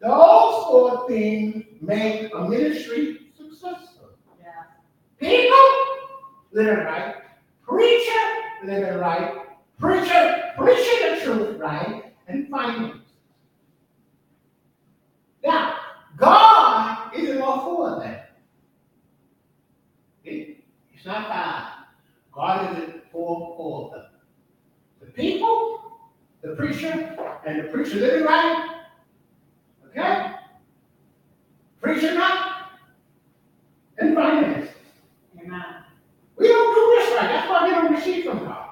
Those 0.00 0.64
four 0.66 1.08
things 1.08 1.64
make 1.80 2.32
a 2.34 2.48
ministry 2.48 3.32
successful. 3.36 4.10
Yeah. 4.40 4.62
People 5.18 5.85
living 6.56 6.84
right, 6.84 7.16
preacher 7.62 8.24
living 8.64 8.98
right, 8.98 9.46
preacher 9.78 10.52
preaching 10.56 11.14
the 11.14 11.20
truth 11.22 11.60
right, 11.60 12.14
and 12.28 12.48
finances. 12.48 13.02
Now, 15.44 15.74
God 16.16 17.14
is 17.14 17.28
in 17.28 17.42
all 17.42 18.00
them. 18.00 18.20
It- 20.24 20.64
It's 20.94 21.04
not 21.04 21.28
five. 21.28 21.72
God 22.32 22.78
is 22.78 22.84
in 22.84 23.02
all 23.12 23.92
of 23.94 24.00
them. 24.00 24.10
The 25.00 25.06
people, 25.12 25.82
the 26.42 26.56
preacher, 26.56 26.90
and 27.46 27.60
the 27.60 27.68
preacher 27.68 27.96
living 27.96 28.24
right. 28.24 28.86
Okay? 29.88 30.34
Preacher 31.80 32.14
not, 32.14 32.70
and 33.98 34.14
finances. 34.14 34.74
Amen. 35.38 35.84
We 36.36 36.48
don't 36.48 36.74
do 36.74 36.94
this 36.98 37.16
right. 37.16 37.28
That's 37.28 37.48
why 37.48 37.64
we 37.66 37.70
don't 37.70 37.92
receive 37.92 38.24
from 38.24 38.38
God. 38.40 38.70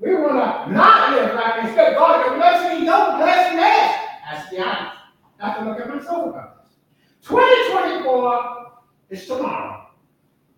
We 0.00 0.14
want 0.14 0.32
to 0.32 0.72
not 0.72 1.10
live 1.12 1.34
right 1.34 1.64
instead. 1.64 1.96
God, 1.96 2.24
you're 2.24 2.36
blessing 2.36 2.80
me, 2.80 2.86
don't 2.86 3.18
bless 3.18 3.52
me. 3.52 3.60
That's 3.60 4.50
the 4.50 4.60
honest. 4.60 4.96
I 5.40 5.48
have 5.50 5.58
to 5.58 5.64
look 5.70 5.80
at 5.80 5.88
myself 5.94 6.28
about 6.30 6.64
this. 6.64 6.72
2024 7.22 8.72
is 9.10 9.26
tomorrow, 9.26 9.86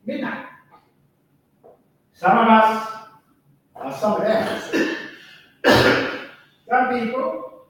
midnight. 0.04 0.46
Some 2.12 2.36
of 2.38 2.48
us, 2.48 2.88
or 3.74 3.92
some 3.92 4.20
of 4.20 4.22
them, 4.22 4.96
some 6.68 7.00
people, 7.00 7.66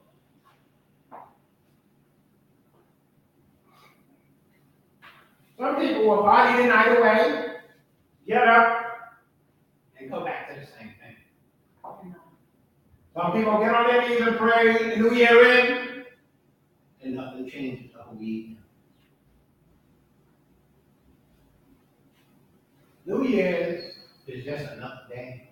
some 5.57 5.75
people 5.77 6.07
will 6.07 6.23
body 6.23 6.61
the 6.63 6.67
night 6.67 6.97
away, 6.97 7.55
get 8.27 8.47
up, 8.47 8.85
and 9.99 10.09
go 10.09 10.23
back 10.25 10.49
to 10.49 10.59
the 10.59 10.65
same 10.65 10.91
thing. 10.99 12.15
Some 13.13 13.33
people 13.33 13.59
get 13.59 13.75
on 13.75 13.87
their 13.87 14.07
knees 14.09 14.21
and 14.21 14.37
pray 14.37 14.89
the 14.89 14.95
new 14.97 15.13
year 15.13 15.45
in, 15.45 16.05
and 17.03 17.15
nothing 17.15 17.49
changes 17.49 17.91
the 17.95 18.01
whole 18.01 18.15
week. 18.17 18.57
New 23.05 23.25
Year's 23.25 23.95
is 24.27 24.45
just 24.45 24.71
another 24.71 25.01
day. 25.09 25.49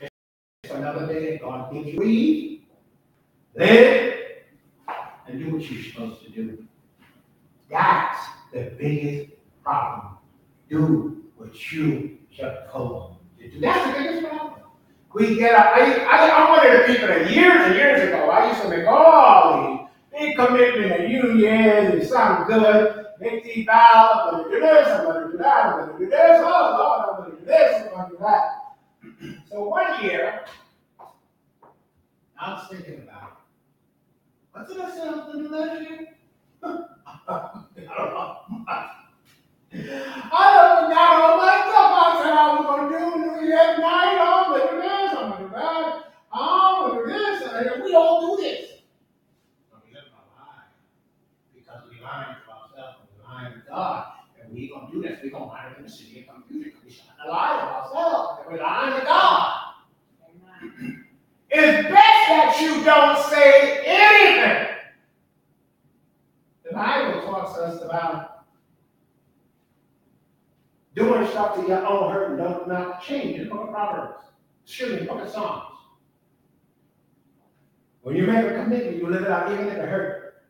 It's 0.00 0.72
another 0.72 1.06
day 1.06 1.32
that 1.32 1.42
God 1.42 1.72
gives 1.72 1.88
you. 1.88 1.96
Breathe, 1.96 2.60
live, 3.56 4.14
and 5.26 5.38
do 5.38 5.56
what 5.56 5.70
you're 5.70 5.82
supposed 5.82 6.22
to 6.24 6.30
do. 6.30 6.64
That's 7.70 8.18
the 8.52 8.72
biggest 8.78 9.32
problem. 9.64 10.18
Do 10.70 11.24
what 11.36 11.72
you 11.72 12.18
supposed 12.36 13.14
to 13.38 13.50
do. 13.50 13.60
That's 13.60 13.86
the 13.96 14.02
biggest 14.02 14.28
problem. 14.28 14.60
We 15.14 15.36
get, 15.36 15.54
I, 15.54 16.04
I, 16.04 16.30
I'm 16.30 16.48
one 16.50 16.66
of 16.66 16.86
the 16.86 16.92
people 16.92 17.08
that 17.08 17.30
years 17.30 17.66
and 17.66 17.74
years 17.76 18.08
ago, 18.08 18.28
I 18.30 18.48
used 18.48 18.62
to 18.62 18.68
make 18.68 18.86
all 18.86 19.88
these 20.12 20.20
big 20.28 20.36
commitment 20.36 20.88
that 20.88 21.08
New 21.08 21.34
Year's 21.38 21.94
and 21.94 22.02
sound 22.08 22.46
good, 22.48 23.06
make 23.20 23.44
these 23.44 23.64
vows, 23.64 24.26
I'm 24.26 24.42
gonna 24.42 24.50
do 24.50 24.60
this, 24.60 24.88
I'm 24.88 25.04
gonna 25.04 25.30
do 25.30 25.38
that, 25.38 25.66
I'm 25.66 25.86
gonna 25.86 25.98
do 25.98 26.06
this, 26.10 26.40
oh 26.42 26.76
Lord, 26.78 27.08
I'm 27.08 27.24
gonna 27.30 27.40
do 27.40 27.46
this, 27.46 27.82
I'm 27.86 27.90
gonna 27.94 28.08
do 28.10 28.16
that. 28.20 29.46
So 29.48 29.68
one 29.68 30.02
year, 30.04 30.44
I 32.40 32.53
was 32.70 32.78
thinking 32.78 33.02
about 33.02 33.22
it. 33.22 33.36
What 34.52 34.68
did 34.68 34.78
I 34.78 34.90
say 34.90 35.02
I 35.02 35.10
was 35.10 35.20
gonna 35.26 35.42
do 35.42 35.48
last 35.48 35.80
year? 35.80 36.08
I 36.62 36.70
don't 37.98 38.14
know. 38.14 38.36
I 39.76 40.44
don't 40.54 40.88
forgot 40.88 41.22
all 41.22 41.36
my 41.38 41.54
stuff 41.66 41.90
I 41.94 42.20
said 42.22 42.32
I 42.32 42.54
was 42.54 42.64
gonna 42.64 42.88
do 42.88 43.02
New 43.18 43.48
Year's 43.48 43.78
night, 43.78 44.18
I'm 44.20 44.52
gonna 44.52 44.70
do 44.70 44.76
this, 44.80 45.10
I'm 45.10 45.30
gonna 45.30 45.44
do 45.44 45.50
that, 45.54 46.04
I'm 46.32 46.90
gonna 46.90 47.06
do 47.06 47.12
this, 47.12 47.42
and 47.74 47.84
we 47.84 47.94
all 47.94 48.36
do 48.36 48.42
this. 48.42 48.82
But 49.70 49.82
we 49.86 49.94
live 49.94 50.04
our 50.14 50.46
lives 50.46 50.74
because 51.54 51.82
we 51.90 52.00
lying 52.02 52.36
to 52.36 52.52
ourselves, 52.52 52.98
we 53.10 53.24
lying 53.24 53.52
to 53.54 53.62
God, 53.68 54.04
and 54.40 54.54
we 54.54 54.68
gonna 54.68 54.92
do 54.92 55.02
this, 55.02 55.18
we 55.22 55.30
gonna 55.30 55.46
wind 55.46 55.72
up 55.72 55.78
in 55.78 55.84
the 55.84 55.90
city 55.90 56.20
of 56.28 56.34
confusion, 56.34 56.70
because 56.70 56.84
we 56.84 56.90
trying 56.94 57.18
to 57.26 57.30
lie 57.32 57.58
to 57.58 57.66
ourselves, 57.66 58.42
and 58.44 58.52
we're 58.52 58.62
lying 58.62 59.00
to 59.00 59.04
God. 59.04 59.60
It's 61.56 61.88
best 61.88 62.13
that 62.28 62.58
you 62.60 62.84
don't 62.84 63.18
say 63.30 63.82
anything. 63.84 64.76
The 66.64 66.72
Bible 66.72 67.22
talks 67.22 67.58
us 67.58 67.82
about 67.82 68.46
doing 70.94 71.26
stuff 71.28 71.56
to 71.56 71.66
your 71.66 71.86
own 71.86 72.12
hurt 72.12 72.30
and 72.30 72.38
don't 72.38 72.68
not 72.68 73.02
change. 73.02 73.48
Book 73.48 73.64
of 73.64 73.70
Proverbs, 73.70 74.24
excuse 74.64 75.00
me, 75.00 75.06
book 75.06 75.20
of 75.20 75.28
Psalms. 75.28 75.64
When 78.02 78.16
you 78.16 78.26
make 78.26 78.44
a 78.44 78.62
commitment, 78.62 78.96
you 78.96 79.08
live 79.08 79.22
it 79.22 79.30
out 79.30 79.50
even 79.52 79.68
if 79.68 79.74
it 79.74 79.88
hurt. 79.88 80.44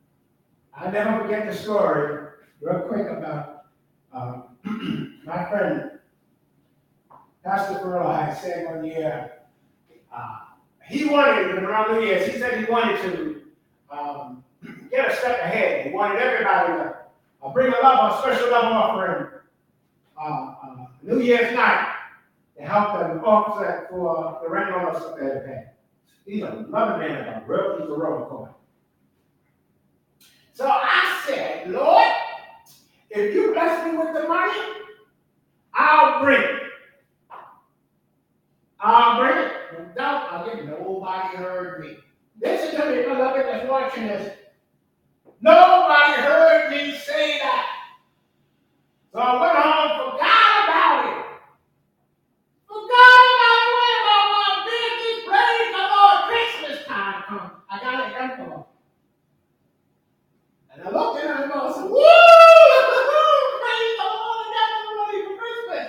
I 0.76 0.90
never 0.90 1.22
forget 1.22 1.46
the 1.46 1.56
story, 1.56 2.28
real 2.60 2.80
quick, 2.80 3.06
about 3.08 3.66
um, 4.12 4.44
my 5.24 5.48
friend 5.48 5.90
Pastor 7.44 7.78
Burrow 7.84 8.10
had 8.10 8.34
said 8.38 8.64
one 8.64 8.84
year, 8.86 9.32
uh, 10.10 10.38
he 10.88 11.06
wanted, 11.06 11.62
around 11.62 11.94
New 11.94 12.06
Year's, 12.06 12.26
he 12.30 12.38
said 12.38 12.64
he 12.64 12.70
wanted 12.70 13.00
to 13.02 13.42
um, 13.90 14.44
get 14.90 15.10
a 15.10 15.16
step 15.16 15.40
ahead. 15.40 15.86
He 15.86 15.92
wanted 15.92 16.20
everybody 16.20 16.72
to 16.72 16.96
uh, 17.42 17.52
bring 17.52 17.72
a 17.72 17.76
love, 17.82 18.18
a 18.18 18.22
special 18.22 18.50
love 18.50 18.64
offering 18.64 19.26
uh, 20.20 20.54
uh, 20.62 20.86
New 21.02 21.20
Year's 21.20 21.54
night 21.54 21.94
to 22.56 22.62
help 22.62 22.98
them 22.98 23.24
offset 23.24 23.88
for 23.90 24.38
the 24.42 24.48
rent 24.48 24.72
on 24.72 24.94
us 24.94 25.02
that 25.02 25.16
they 25.18 25.46
pay. 25.46 25.64
He's 26.26 26.42
a 26.42 26.66
loving 26.68 27.08
man, 27.08 27.42
a 27.42 27.44
real, 27.46 27.78
he's 27.80 27.88
a 27.88 27.92
roller 27.92 28.26
coin. 28.26 28.48
So 30.52 30.66
I 30.68 31.22
said, 31.26 31.70
Lord, 31.70 32.12
if 33.10 33.34
you 33.34 33.52
bless 33.52 33.84
me 33.86 33.98
with 33.98 34.14
the 34.14 34.28
money, 34.28 34.60
I'll 35.74 36.24
bring 36.24 36.40
it. 36.40 36.62
I'll 38.80 39.20
bring 39.20 39.36
it. 39.36 39.52
No 39.78 39.84
doubt, 39.96 40.48
it. 40.48 40.66
Nobody 40.66 41.36
heard 41.36 41.80
me. 41.80 41.96
Listen 42.40 42.80
to 42.80 42.90
me, 42.90 43.02
beloved, 43.02 43.44
that's 43.44 43.68
watching 43.68 44.06
this. 44.06 44.36
Nobody 45.40 46.12
heard 46.20 46.70
me 46.70 46.96
say 46.96 47.38
that. 47.38 47.66
So 49.12 49.18
I 49.18 49.40
went 49.40 49.56
home, 49.56 50.12
forgot 50.12 50.64
about 50.64 51.06
it. 51.06 51.26
Forgot 52.66 53.22
about 53.34 53.58
it. 53.62 53.70
Wait 53.78 53.98
about 54.02 54.26
my 54.34 54.48
business. 54.66 55.18
Praise 55.26 55.70
the 55.74 55.82
Lord. 55.90 56.18
Christmas 56.28 56.86
time 56.86 57.22
comes. 57.28 57.52
I 57.70 57.72
got 57.80 57.94
an 58.04 58.30
envelope. 58.30 58.68
And 60.72 60.82
I 60.82 60.90
looked 60.90 61.18
at 61.18 61.24
it 61.24 61.44
and 61.44 61.52
I 61.52 61.72
said, 61.72 61.84
Woo! 61.84 61.98
Praise 63.62 63.94
the 63.98 64.06
Lord. 64.06 64.38
I 64.38 64.50
got 64.54 64.68
some 64.82 64.96
money 65.02 65.20
for 65.26 65.34
Christmas. 65.38 65.86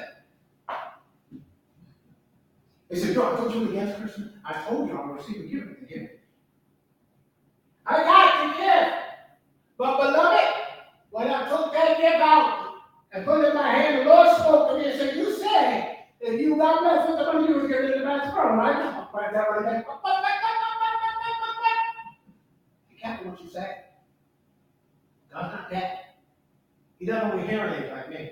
Joe, 3.15 3.31
I 3.31 3.37
told 3.37 3.55
you 3.55 3.69
against 3.69 3.97
Christmas. 3.97 4.27
I 4.43 4.61
told 4.67 4.89
you 4.89 4.97
I'm 4.97 5.07
going 5.07 5.23
to 5.23 5.23
receive 5.23 5.45
a 5.45 5.47
gift 5.47 5.87
gift. 5.87 6.15
I 7.85 8.03
got 8.03 8.43
the 8.43 8.61
gift. 8.61 8.91
But 9.77 9.97
beloved, 10.01 10.53
when 11.11 11.29
I 11.29 11.47
took 11.47 11.71
that 11.71 11.97
gift 11.97 12.15
out 12.15 12.73
and 13.13 13.23
put 13.23 13.45
it 13.45 13.51
in 13.51 13.55
my 13.55 13.69
hand, 13.69 14.01
the 14.01 14.09
Lord 14.09 14.35
spoke 14.35 14.71
to 14.71 14.77
me 14.77 14.91
and 14.91 14.99
said, 14.99 15.15
You 15.15 15.33
said 15.33 15.95
if 16.19 16.41
you 16.41 16.57
got 16.57 16.81
blessed 16.81 17.09
with 17.09 17.19
the 17.19 17.31
money, 17.31 17.47
you 17.47 17.55
would 17.55 17.71
give 17.71 17.85
it 17.85 17.93
to 17.93 17.99
the 17.99 18.05
best 18.05 18.35
firm, 18.35 18.59
right? 18.59 19.07
That 19.31 19.49
right 19.49 19.63
there. 19.63 19.85
Be 22.89 22.95
careful 22.97 23.31
what 23.31 23.41
you 23.41 23.49
say. 23.49 23.77
God's 25.31 25.53
not 25.53 25.71
dead. 25.71 25.99
He 26.99 27.05
doesn't 27.05 27.31
only 27.31 27.47
hear 27.47 27.71
things 27.71 27.91
like 27.91 28.09
me. 28.09 28.31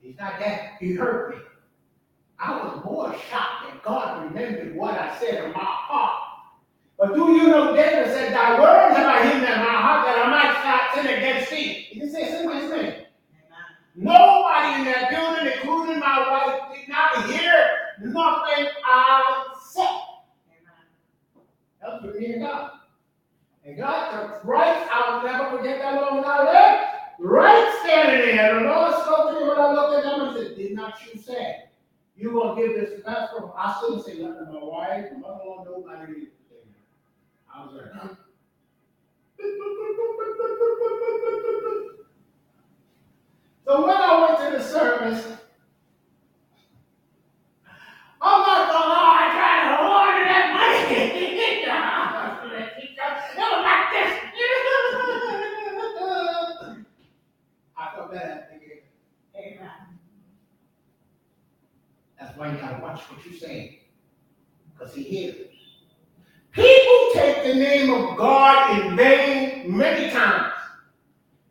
He's 0.00 0.16
not 0.18 0.38
that. 0.38 0.76
He 0.80 0.94
heard 0.94 1.34
me. 1.34 1.36
I 2.44 2.62
was 2.62 2.84
more 2.84 3.14
shocked 3.30 3.64
that 3.64 3.82
God 3.82 4.24
remembered 4.24 4.76
what 4.76 4.98
I 4.98 5.18
said 5.18 5.44
in 5.44 5.52
my 5.52 5.60
heart. 5.60 6.20
But 6.98 7.14
do 7.14 7.32
you 7.32 7.48
know 7.48 7.74
David 7.74 8.06
said, 8.12 8.34
Thy 8.34 8.60
words 8.60 8.96
have 8.96 9.06
I 9.06 9.22
hidden 9.24 9.44
in 9.44 9.58
my 9.58 9.76
heart 9.80 10.04
that 10.04 10.26
I 10.26 10.30
might 10.30 10.52
not 10.62 10.94
sin 10.94 11.16
against 11.16 11.50
thee. 11.50 11.86
He 11.88 12.00
didn't 12.00 12.12
say 12.12 12.28
sin 12.28 12.48
against 12.48 12.76
me. 12.76 13.06
Nobody 13.96 14.80
in 14.80 14.84
that 14.86 15.10
building, 15.10 15.52
including 15.54 16.00
my 16.00 16.30
wife, 16.30 16.76
did 16.76 16.88
not 16.88 17.30
hear 17.30 17.68
nothing 18.00 18.66
I 18.84 19.44
said. 19.70 19.82
Amen. 20.50 21.44
That 21.80 21.92
was 21.92 22.02
between 22.02 22.28
me 22.28 22.34
and 22.34 22.42
God. 22.42 22.70
And 23.64 23.76
God 23.78 24.10
took 24.10 24.44
right, 24.44 24.86
I'll 24.92 25.24
never 25.24 25.56
forget 25.56 25.78
that 25.78 25.94
when 25.94 26.24
I 26.24 26.38
lived, 26.42 26.84
right 27.20 27.80
standing 27.82 28.36
there. 28.36 28.60
The 28.60 28.66
Lord 28.66 28.94
spoke 29.02 29.32
to 29.32 29.40
me 29.40 29.48
when 29.48 29.58
I 29.58 29.72
looked 29.72 29.98
at 29.98 30.04
them 30.04 30.28
and 30.28 30.36
said, 30.36 30.56
Did 30.56 30.74
not 30.74 30.94
you 31.06 31.18
say, 31.18 31.63
you 32.16 32.32
gonna 32.32 32.60
give 32.60 32.74
this 32.74 33.00
pastor? 33.04 33.50
I 33.56 33.74
still 33.78 34.02
say 34.02 34.18
nothing 34.18 34.46
to 34.46 34.52
my 34.52 34.64
wife, 34.64 35.06
my 35.12 35.18
mother-in-law, 35.20 35.64
nobody. 35.64 36.28
I 37.52 37.64
was 37.64 37.74
like, 37.74 38.16
So 43.66 43.86
when 43.86 43.96
I 43.96 44.20
went 44.20 44.38
to 44.52 44.58
the 44.58 44.64
service, 44.64 45.24
I'm 48.20 48.40
not 48.40 48.72
gonna 48.72 48.88
lie, 48.88 49.18
I 49.20 49.28
tried 49.34 49.60
to 49.68 49.76
hold 49.76 49.92
on 49.92 50.18
to 50.18 50.24
that 50.24 50.46
money. 50.54 50.96
it 51.44 51.66
was 53.36 53.62
like 53.64 53.84
this. 53.92 54.12
I 57.76 57.78
felt 57.94 58.12
bad 58.12 58.48
thinking, 58.50 58.80
Amen. 59.36 59.84
Why 62.36 62.52
you 62.52 62.58
gotta 62.58 62.82
watch 62.82 63.00
what 63.10 63.24
you're 63.24 63.34
saying. 63.38 63.78
because 64.72 64.94
he 64.94 65.02
hears. 65.04 65.36
People 66.52 67.08
take 67.14 67.44
the 67.44 67.54
name 67.54 67.92
of 67.92 68.16
God 68.16 68.78
in 68.78 68.96
vain 68.96 69.76
many 69.76 70.10
times. 70.10 70.52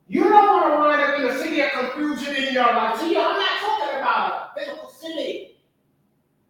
You 0.08 0.24
don't 0.24 0.48
want 0.48 0.74
to 0.74 0.80
wind 0.80 1.02
up 1.02 1.20
in 1.20 1.26
a 1.26 1.38
city 1.44 1.62
of 1.62 1.72
confusion 1.72 2.36
in 2.36 2.54
your 2.54 2.66
life. 2.66 3.00
See, 3.00 3.18
I'm 3.18 3.38
not 3.38 3.60
talking 3.60 4.00
about 4.00 4.52
a 4.56 4.60
physical 4.60 4.90
city. 4.90 5.58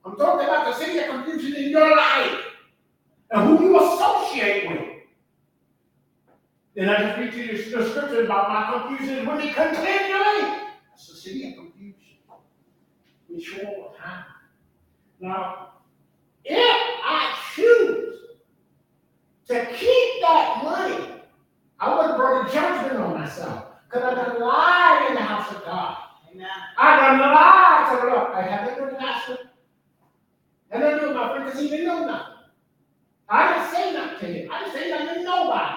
I'm 0.06 0.16
talking 0.18 0.48
about 0.48 0.66
the 0.68 0.74
city 0.86 1.00
of 1.00 1.06
confusion 1.08 1.56
in 1.64 1.70
your 1.72 1.96
life 1.96 2.40
and 3.32 3.48
who 3.58 3.66
you 3.66 3.80
associate 3.80 4.70
with. 4.70 4.90
Then 6.76 6.90
I 6.90 6.98
just 6.98 7.20
read 7.20 7.32
to 7.32 7.54
you 7.54 7.78
the 7.78 7.90
scripture 7.90 8.26
about 8.26 8.50
my 8.50 8.88
confusion 8.88 9.28
with 9.28 9.38
me 9.38 9.54
continually. 9.54 10.60
That's 10.90 11.08
the 11.08 11.16
city 11.16 11.50
of 11.50 11.56
confusion. 11.56 11.73
Which 13.34 13.60
all 13.66 13.76
will 13.76 13.96
happen. 14.00 14.32
Now, 15.20 15.70
if 16.46 16.56
I 16.56 17.36
choose 17.56 18.20
to 19.48 19.66
keep 19.74 20.22
that 20.22 20.62
money, 20.64 21.24
I 21.80 21.96
would 21.98 22.16
bring 22.16 22.54
judgment 22.54 23.00
on 23.00 23.20
myself. 23.20 23.66
Because 23.90 24.04
I 24.04 24.14
done 24.14 24.40
lied 24.40 25.08
in 25.10 25.16
the 25.16 25.22
house 25.22 25.52
of 25.52 25.64
God. 25.66 25.98
Amen. 26.32 26.48
I 26.78 26.96
done 26.96 27.20
lied 27.20 27.90
to 27.90 28.06
the 28.06 28.14
Lord. 28.14 28.34
I 28.34 28.42
haven't 28.44 28.78
done 28.78 28.94
the 28.94 29.00
pastor. 29.00 29.38
And 30.70 30.84
I 30.84 31.00
knew 31.00 31.14
my 31.14 31.30
friend 31.30 31.46
because 31.46 31.60
he 31.60 31.70
didn't 31.70 31.88
know 31.88 32.06
nothing. 32.06 32.36
I 33.30 33.54
didn't 33.54 33.72
say 33.72 33.94
nothing 33.94 34.20
to 34.20 34.26
him. 34.26 34.52
I 34.52 34.60
didn't 34.60 34.74
say 34.74 34.90
nothing 34.92 35.16
to 35.16 35.24
nobody. 35.24 35.76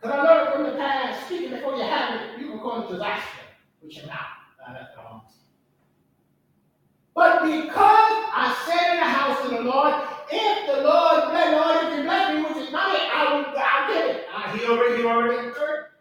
Because 0.00 0.18
I 0.18 0.22
learned 0.22 0.52
from 0.54 0.62
the 0.62 0.78
past, 0.78 1.26
speaking 1.26 1.50
before 1.50 1.76
you 1.76 1.82
have 1.82 2.20
it, 2.20 2.40
you 2.40 2.50
can 2.50 2.58
call 2.60 2.86
it 2.86 2.92
disaster, 2.92 3.42
which 3.80 3.96
you're 3.96 4.06
not. 4.06 4.35
But 7.16 7.48
because 7.48 8.12
I 8.36 8.52
said 8.68 8.92
in 8.92 9.00
the 9.00 9.08
house 9.08 9.40
of 9.44 9.50
the 9.50 9.62
Lord, 9.62 9.94
if 10.30 10.66
the 10.68 10.82
Lord, 10.84 11.32
bless 11.32 11.56
Lord, 11.56 11.76
if 11.88 11.96
you 11.96 12.02
bless 12.04 12.34
me 12.34 12.42
with 12.44 12.56
his 12.60 12.70
money, 12.70 13.00
I 13.08 13.24
will, 13.32 13.56
I'll 13.56 13.88
it. 14.04 14.26
Uh, 14.28 14.52
he 14.52 14.66
already, 14.66 15.00
he 15.00 15.08
already 15.08 15.48
occurred. 15.48 15.96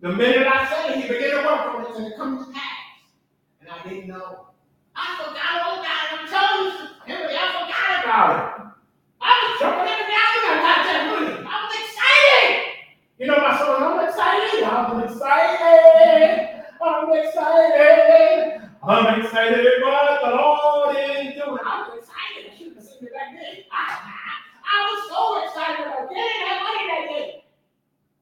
The 0.00 0.10
minute 0.10 0.48
I 0.50 0.66
said 0.66 0.90
it, 0.90 1.02
he 1.02 1.08
began 1.08 1.30
to 1.30 1.46
work 1.46 1.70
on 1.70 1.86
it, 1.86 1.96
and 1.96 2.06
it 2.06 2.16
comes 2.16 2.46
to 2.46 2.52
pass. 2.52 2.82
And 3.60 3.70
I 3.70 3.88
didn't 3.88 4.08
know. 4.08 4.48
I 4.96 5.22
forgot 5.22 5.62
all 5.62 5.78
it. 5.86 6.18
I'm 6.18 6.26
telling 6.26 6.74
I 7.06 7.46
forgot 7.62 8.02
about 8.02 8.30
it. 8.34 8.62
I 9.22 9.30
was 9.38 9.60
jumping 9.62 9.86
up 9.86 10.02
and 10.02 10.10
I 10.50 10.58
got 10.66 10.82
that 10.82 11.02
money. 11.14 11.46
I 11.46 11.54
was 11.62 11.72
excited. 11.78 12.82
You 13.22 13.26
know 13.30 13.38
my 13.38 13.54
song, 13.56 13.78
I'm 13.86 14.08
excited. 14.08 14.64
I'm 14.64 14.98
excited. 15.06 16.51
I'm 16.84 17.12
excited. 17.12 18.60
I'm 18.82 19.20
excited 19.20 19.82
what 19.82 20.20
the 20.24 20.30
Lord 20.30 20.96
is 20.96 21.34
doing. 21.34 21.58
I 21.64 21.86
was 21.86 21.98
excited. 21.98 22.50
I 22.50 22.58
should 22.58 22.74
have 22.74 22.84
seen 22.84 23.06
it 23.06 23.12
back 23.12 23.30
then. 23.32 23.62
I, 23.70 23.98
I 24.66 24.76
was 24.90 25.08
so 25.08 25.46
excited 25.46 25.86
about 25.86 26.10
getting 26.10 26.42
that 26.42 26.58
money 26.66 26.88
that 26.90 27.08
day. 27.08 27.44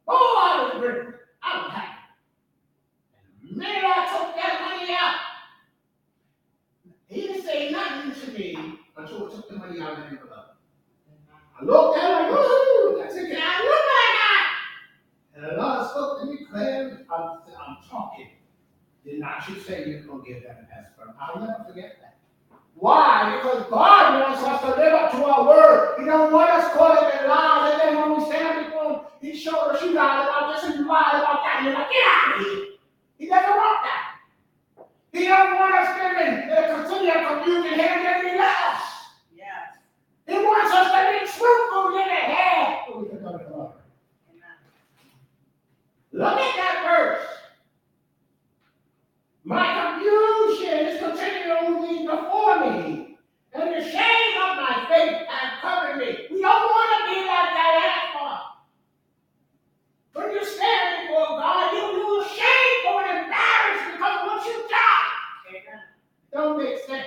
Oh, 0.06 0.40
I 0.44 0.64
was 0.64 0.80
grateful. 0.80 1.14
I 1.42 1.62
was 1.62 1.70
happy. 1.72 2.02
And 3.42 3.50
the 3.50 3.56
minute 3.56 3.84
I 3.84 4.18
took 4.18 4.34
that 4.36 4.54
money 4.68 4.92
out, 4.92 5.16
he 7.06 7.22
didn't 7.22 7.42
say 7.42 7.70
nothing 7.70 8.12
to 8.12 8.38
me 8.38 8.78
until 8.96 9.26
I 9.26 9.34
took 9.34 9.48
the 9.48 9.56
money 9.56 9.80
out 9.80 9.92
of 9.92 9.98
the 9.98 10.04
envelope. 10.04 10.56
I 11.58 11.64
looked 11.64 11.98
at 11.98 12.04
it 12.04 12.12
like, 12.12 12.32
ooh, 12.32 13.02
I 13.02 13.06
took 13.08 13.30
it 13.30 13.38
out. 13.38 13.64
Look 13.64 13.84
what 13.88 14.04
I 14.04 14.08
got. 14.20 14.46
And 15.34 15.44
the 15.44 15.62
Lord 15.62 15.88
spoke 15.88 16.20
to 16.20 16.26
me 16.26 16.44
clearly. 16.44 16.92
I'm, 17.10 17.38
I'm 17.58 17.76
talking. 17.88 18.28
Did 19.10 19.18
not 19.18 19.42
you 19.48 19.58
say 19.58 19.88
you're 19.88 20.02
going 20.02 20.22
to 20.22 20.28
give 20.28 20.44
that 20.44 20.60
to 20.60 20.66
Pastor 20.72 20.94
Burns? 20.96 21.16
I'll 21.20 21.40
never 21.40 21.64
forget 21.66 21.96
that. 22.00 22.14
Why? 22.76 23.36
Because 23.36 23.66
God 23.68 24.22
wants 24.22 24.40
us 24.46 24.60
to 24.60 24.68
live 24.80 24.94
up 24.94 25.10
to 25.10 25.24
our 25.24 25.48
word. 25.48 25.98
He 25.98 26.04
don't 26.06 26.32
want 26.32 26.48
us 26.48 26.72
caught 26.72 26.96
up 26.96 27.20
in 27.20 27.28
lies. 27.28 27.72
And 27.72 27.80
then 27.80 27.98
when 27.98 28.20
we 28.20 28.24
stand 28.24 28.66
before 28.66 28.92
Him, 28.92 29.00
he 29.20 29.36
showed 29.36 29.74
us 29.74 29.82
you 29.82 29.94
lied 29.94 30.28
about 30.28 30.54
this 30.54 30.62
and 30.62 30.78
you 30.78 30.86
lied 30.86 31.18
about 31.18 31.42
that. 31.42 31.56
And 31.58 31.66
you're 31.66 31.74
like, 31.74 31.90
get 31.90 32.06
out 32.06 32.38
of 32.38 32.46
here. 32.46 32.66
He 33.18 33.26
doesn't 33.26 33.50
want 33.50 33.78
that. 33.82 34.86
He 35.12 35.26
don't 35.26 35.58
want 35.58 35.74
us 35.74 35.90
living 35.98 36.46
in 36.46 36.54
a 36.54 36.70
continual 36.70 37.34
confusion 37.34 37.78
here 37.80 37.90
and 37.90 38.06
there 38.06 38.36
less. 38.38 38.82
Yes. 39.34 39.74
He 40.28 40.34
wants 40.38 40.70
us 40.70 40.86
to 40.86 41.00
be 41.10 41.26
truthful 41.26 41.98
in 41.98 42.06
the 42.06 42.22
head. 42.30 42.78
Look 46.12 46.38
at 46.38 46.56
that 46.56 46.86
verse. 46.86 47.39
My 49.44 49.96
confusion 49.96 50.78
is 50.86 50.98
continually 51.00 52.06
before 52.06 52.60
me, 52.60 53.18
and 53.54 53.74
the 53.74 53.82
shame 53.82 54.36
of 54.42 54.56
my 54.56 54.86
faith 54.88 55.26
has 55.28 55.60
covered 55.60 55.98
me. 55.98 56.26
We 56.30 56.40
don't 56.42 56.44
want 56.44 56.90
to 56.98 57.14
be 57.14 57.20
like 57.20 57.50
that 57.56 58.12
asshole. 58.14 58.40
When 60.12 60.32
you 60.32 60.44
stand 60.44 61.08
before 61.08 61.38
God, 61.38 61.72
you 61.72 61.80
you 61.96 62.22
ashamed 62.22 62.86
or 62.92 63.02
embarrassed 63.02 63.92
because 63.92 64.20
of 64.20 64.26
what 64.26 64.46
you've 64.46 64.68
done. 64.68 65.06
Amen. 65.48 65.82
Don't 66.32 66.58
make 66.58 66.78
sense. 66.86 67.06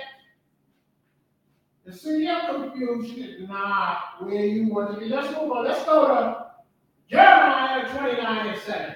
The 1.84 1.92
city 1.92 2.26
of 2.28 2.72
confusion 2.72 3.22
is 3.22 3.48
not 3.48 4.24
where 4.24 4.44
you 4.44 4.68
want 4.68 4.94
to 4.94 5.00
be. 5.00 5.08
Let's 5.08 5.28
move 5.36 5.52
on. 5.52 5.64
Let's 5.64 5.84
go 5.84 6.08
to 6.08 6.46
Jeremiah 7.08 7.88
29 7.96 8.46
and 8.48 8.60
7. 8.62 8.94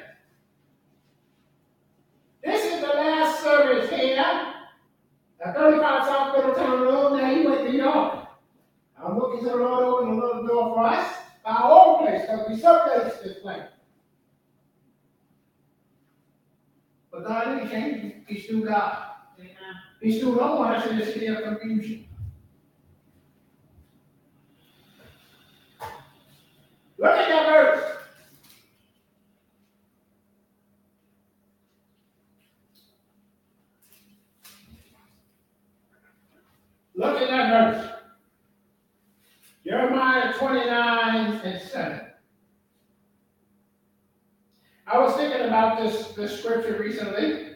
This 2.42 2.64
is 2.64 2.80
the 2.80 2.86
last 2.86 3.42
service 3.42 3.90
here 3.90 4.18
at 5.44 5.54
35 5.54 6.04
South 6.06 6.36
Middletown 6.36 6.80
Road. 6.80 7.16
Now 7.18 7.30
you 7.30 7.50
went 7.50 7.66
to 7.66 7.72
New 7.72 7.82
York. 7.82 8.26
I'm 8.96 9.18
looking 9.18 9.40
to 9.44 9.50
the 9.50 9.56
Lord 9.56 9.84
open 9.84 10.08
a 10.08 10.14
little 10.14 10.46
door 10.46 10.74
for 10.74 10.86
us. 10.86 11.14
Our 11.44 11.70
old 11.70 12.00
place, 12.00 12.22
because 12.22 12.48
we 12.48 12.56
subleased 12.56 13.22
this 13.22 13.38
place. 13.40 13.62
But 17.10 17.26
God 17.26 17.44
didn't 17.44 17.70
change. 17.70 18.14
He's 18.26 18.44
still 18.44 18.60
God. 18.60 18.98
Amen. 19.38 19.52
He 20.00 20.18
still 20.18 20.34
don't 20.98 21.06
want 21.06 21.10
us 21.10 21.14
in 21.14 21.14
this 21.14 21.14
city 21.14 21.26
of 21.26 21.58
confusion. 21.58 22.04
Look 26.98 27.10
at 27.10 27.28
that 27.28 27.46
verse. 27.48 27.94
Look 36.94 37.22
at 37.22 37.28
that 37.28 37.74
verse. 37.74 37.90
Jeremiah 39.64 40.32
29 40.32 41.40
and 41.44 41.60
7. 41.60 42.00
I 44.86 44.98
was 44.98 45.14
thinking 45.16 45.42
about 45.42 45.78
this, 45.78 46.08
this 46.08 46.40
scripture 46.40 46.78
recently. 46.80 47.48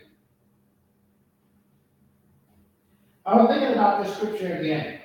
I 3.25 3.37
was 3.37 3.49
thinking 3.49 3.73
about 3.73 4.05
this 4.05 4.12
scripture 4.23 4.57
again. 4.57 5.01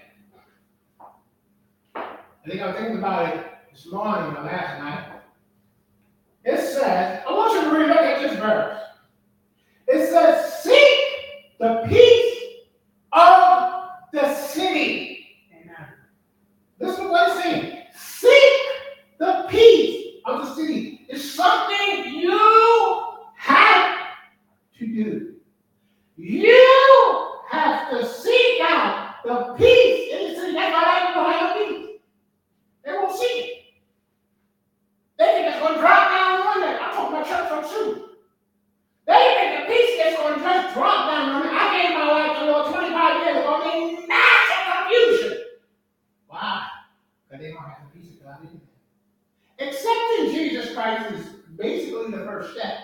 I 1.96 2.50
think 2.50 2.62
I 2.62 2.68
was 2.68 2.76
thinking 2.76 2.98
about 3.00 3.36
it 3.36 3.46
this 3.74 3.92
morning 3.92 4.38
or 4.38 4.44
last 4.44 4.80
night. 4.80 5.22
It 6.46 6.60
says, 6.60 7.24
I 7.28 7.32
want 7.32 7.54
you 7.54 7.62
to 7.62 7.76
relook 7.76 7.98
at 7.98 8.22
this 8.22 8.38
verse. 8.40 8.80
It 9.88 10.10
says, 10.10 10.64
seek 10.64 11.58
the 11.60 11.86
peace 11.90 12.44
of 13.12 13.90
the 14.14 14.34
city. 14.36 15.28
Amen. 15.52 15.88
This 16.80 16.94
is 16.94 17.00
what 17.00 17.30
it's 17.30 17.44
saying. 17.44 17.84
Seek 17.98 18.64
the 19.18 19.48
peace 19.50 20.22
of 20.26 20.46
the 20.46 20.56
city. 20.56 21.06
It's 21.10 21.32
something 21.32 22.14
you 22.14 23.18
have 23.36 23.98
to 24.78 24.86
do. 24.86 25.34
You 26.18 27.38
have 27.50 27.90
to 27.92 28.08
seek 28.08 28.62
out 28.62 29.08
the 29.26 29.54
peace 29.58 30.14
in 30.14 30.30
the 30.30 30.40
city. 30.40 30.54
That's 30.54 30.72
why 30.72 30.84
they 30.84 31.14
don't 31.14 31.32
have 31.32 31.58
no 31.58 31.66
peace. 31.66 32.00
They 32.86 32.92
won't 32.94 33.18
see 33.18 33.26
it. 33.26 33.64
They 35.18 35.26
think 35.26 35.48
it's 35.48 35.60
going 35.60 35.76
to 35.76 35.80
drop 35.80 36.10
down 36.10 36.48
on 36.48 36.62
them. 36.62 36.78
I'm 36.82 36.94
talking 36.96 37.18
about 37.18 37.28
church 37.28 37.50
folks 37.50 37.70
too. 37.74 38.10
They 39.06 39.14
think 39.14 39.60
the 39.60 39.74
peace 39.74 40.06
is 40.06 40.18
going 40.18 40.36
to 40.36 40.44
just 40.44 40.74
drop 40.74 41.12
down 41.12 41.30
on 41.30 41.42
them. 41.44 41.54
I 41.56 41.82
gave 41.82 41.92
my 41.98 42.08
life 42.08 42.40
to 42.40 42.46
the 42.46 42.52
Lord 42.52 42.74
25 42.74 43.26
years 43.26 43.38
ago. 43.38 43.62
I'm 43.62 43.68
in 43.78 44.08
massive 44.08 44.64
confusion. 44.74 45.44
Why? 46.28 46.68
Because 47.28 47.44
they 47.44 47.52
don't 47.52 47.64
have 47.64 47.80
the 47.92 48.00
peace 48.00 48.14
of 48.14 48.24
God 48.24 48.40
in 48.42 48.48
them. 48.48 48.62
Accepting 49.60 50.36
Jesus 50.36 50.74
Christ 50.74 51.12
is 51.14 51.26
basically 51.58 52.12
the 52.12 52.24
first 52.26 52.54
step. 52.54 52.78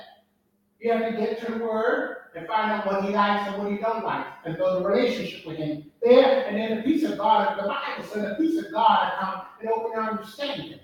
You 0.80 0.92
have 0.92 1.12
to 1.12 1.18
get 1.18 1.40
to 1.46 1.52
the 1.54 1.64
Word 1.64 2.18
and 2.36 2.48
find 2.48 2.72
out 2.72 2.86
what 2.86 3.04
He 3.06 3.12
likes 3.12 3.48
and 3.48 3.62
what 3.62 3.72
He 3.72 3.78
don't 3.78 4.04
like, 4.04 4.26
and 4.44 4.58
build 4.58 4.84
a 4.84 4.88
relationship 4.88 5.46
with 5.46 5.58
Him. 5.58 5.92
There, 6.02 6.46
and 6.46 6.58
then 6.58 6.78
the 6.78 6.84
peace 6.84 7.04
of 7.04 7.18
God, 7.18 7.58
the 7.58 7.68
Bible 7.68 8.04
says 8.12 8.24
the 8.24 8.36
peace 8.44 8.58
of 8.58 8.72
God 8.72 9.14
come 9.20 9.42
and 9.62 9.70
open 9.70 9.92
your 9.94 10.10
understanding. 10.10 10.80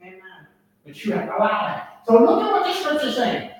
Amen. 0.00 0.20
But 0.86 1.04
you 1.04 1.12
have 1.12 1.26
to 1.26 1.36
allow 1.36 1.66
that. 1.66 2.02
So 2.06 2.18
look 2.22 2.42
at 2.42 2.52
what 2.52 2.64
the 2.64 2.72
scripture 2.72 3.08
is 3.08 3.16
saying. 3.16 3.50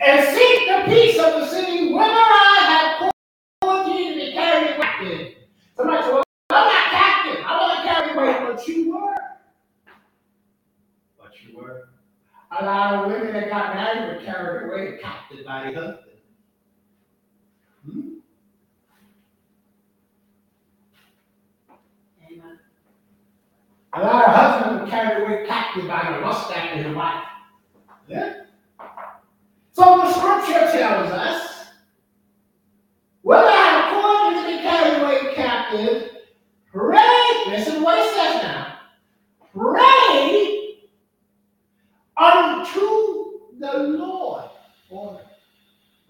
And 0.00 0.36
seek 0.36 0.68
the 0.68 0.82
peace 0.86 1.18
of 1.18 1.40
the 1.40 1.46
city, 1.46 1.92
whether 1.92 2.10
I 2.12 2.98
have 3.00 3.12
caused 3.60 3.88
you 3.88 4.10
to 4.10 4.16
be 4.16 4.32
carried 4.32 4.80
captive. 4.80 5.34
Somebody 5.76 6.02
said, 6.02 6.12
Well, 6.12 6.24
I'm 6.50 6.66
not 6.66 6.90
captive. 6.90 7.44
I 7.46 7.58
wasn't 7.60 7.86
carried 7.86 8.16
away, 8.16 8.52
but 8.54 8.68
you 8.68 8.94
were. 8.94 9.14
But 11.18 11.32
you 11.42 11.56
were. 11.56 11.88
A 12.58 12.64
lot 12.64 12.94
of 12.94 13.10
women 13.10 13.32
that 13.32 13.48
got 13.48 13.74
married 13.74 14.16
were 14.16 14.24
carried 14.24 14.68
away 14.68 14.98
captive 15.02 15.44
by 15.44 15.62
their 15.62 15.74
husband. 15.74 15.98
Hmm? 17.84 18.00
Amen. 22.30 22.58
A 23.92 24.00
lot 24.00 24.28
of 24.28 24.34
husbands 24.34 24.82
were 24.82 24.88
carried 24.88 25.22
away 25.22 25.46
captive 25.46 25.88
by 25.88 26.12
the 26.12 26.26
lust 26.26 26.50
after 26.52 26.82
his 26.82 26.96
wife. 26.96 27.24
Yeah? 28.08 28.44
So 29.72 29.82
the 29.96 30.12
scripture 30.12 30.63
tells 30.78 31.10
us, 31.10 31.66
whether 33.22 33.48
I 33.48 34.34
to 34.34 34.46
be 34.46 34.62
carried 34.62 35.02
away 35.02 35.34
captive, 35.34 36.10
pray, 36.72 37.44
listen 37.48 37.76
to 37.76 37.82
what 37.82 37.98
it 37.98 38.14
says 38.14 38.42
now. 38.42 38.78
Pray 39.52 40.78
unto 42.16 43.40
the 43.58 43.78
Lord. 43.98 44.50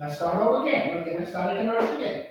Let's 0.00 0.16
start 0.16 0.36
over 0.36 0.66
again. 0.66 0.98
Okay, 0.98 1.16
let's 1.18 1.30
start 1.30 1.56
at 1.56 1.64
the 1.64 1.70
verse 1.70 1.90
again. 1.96 2.26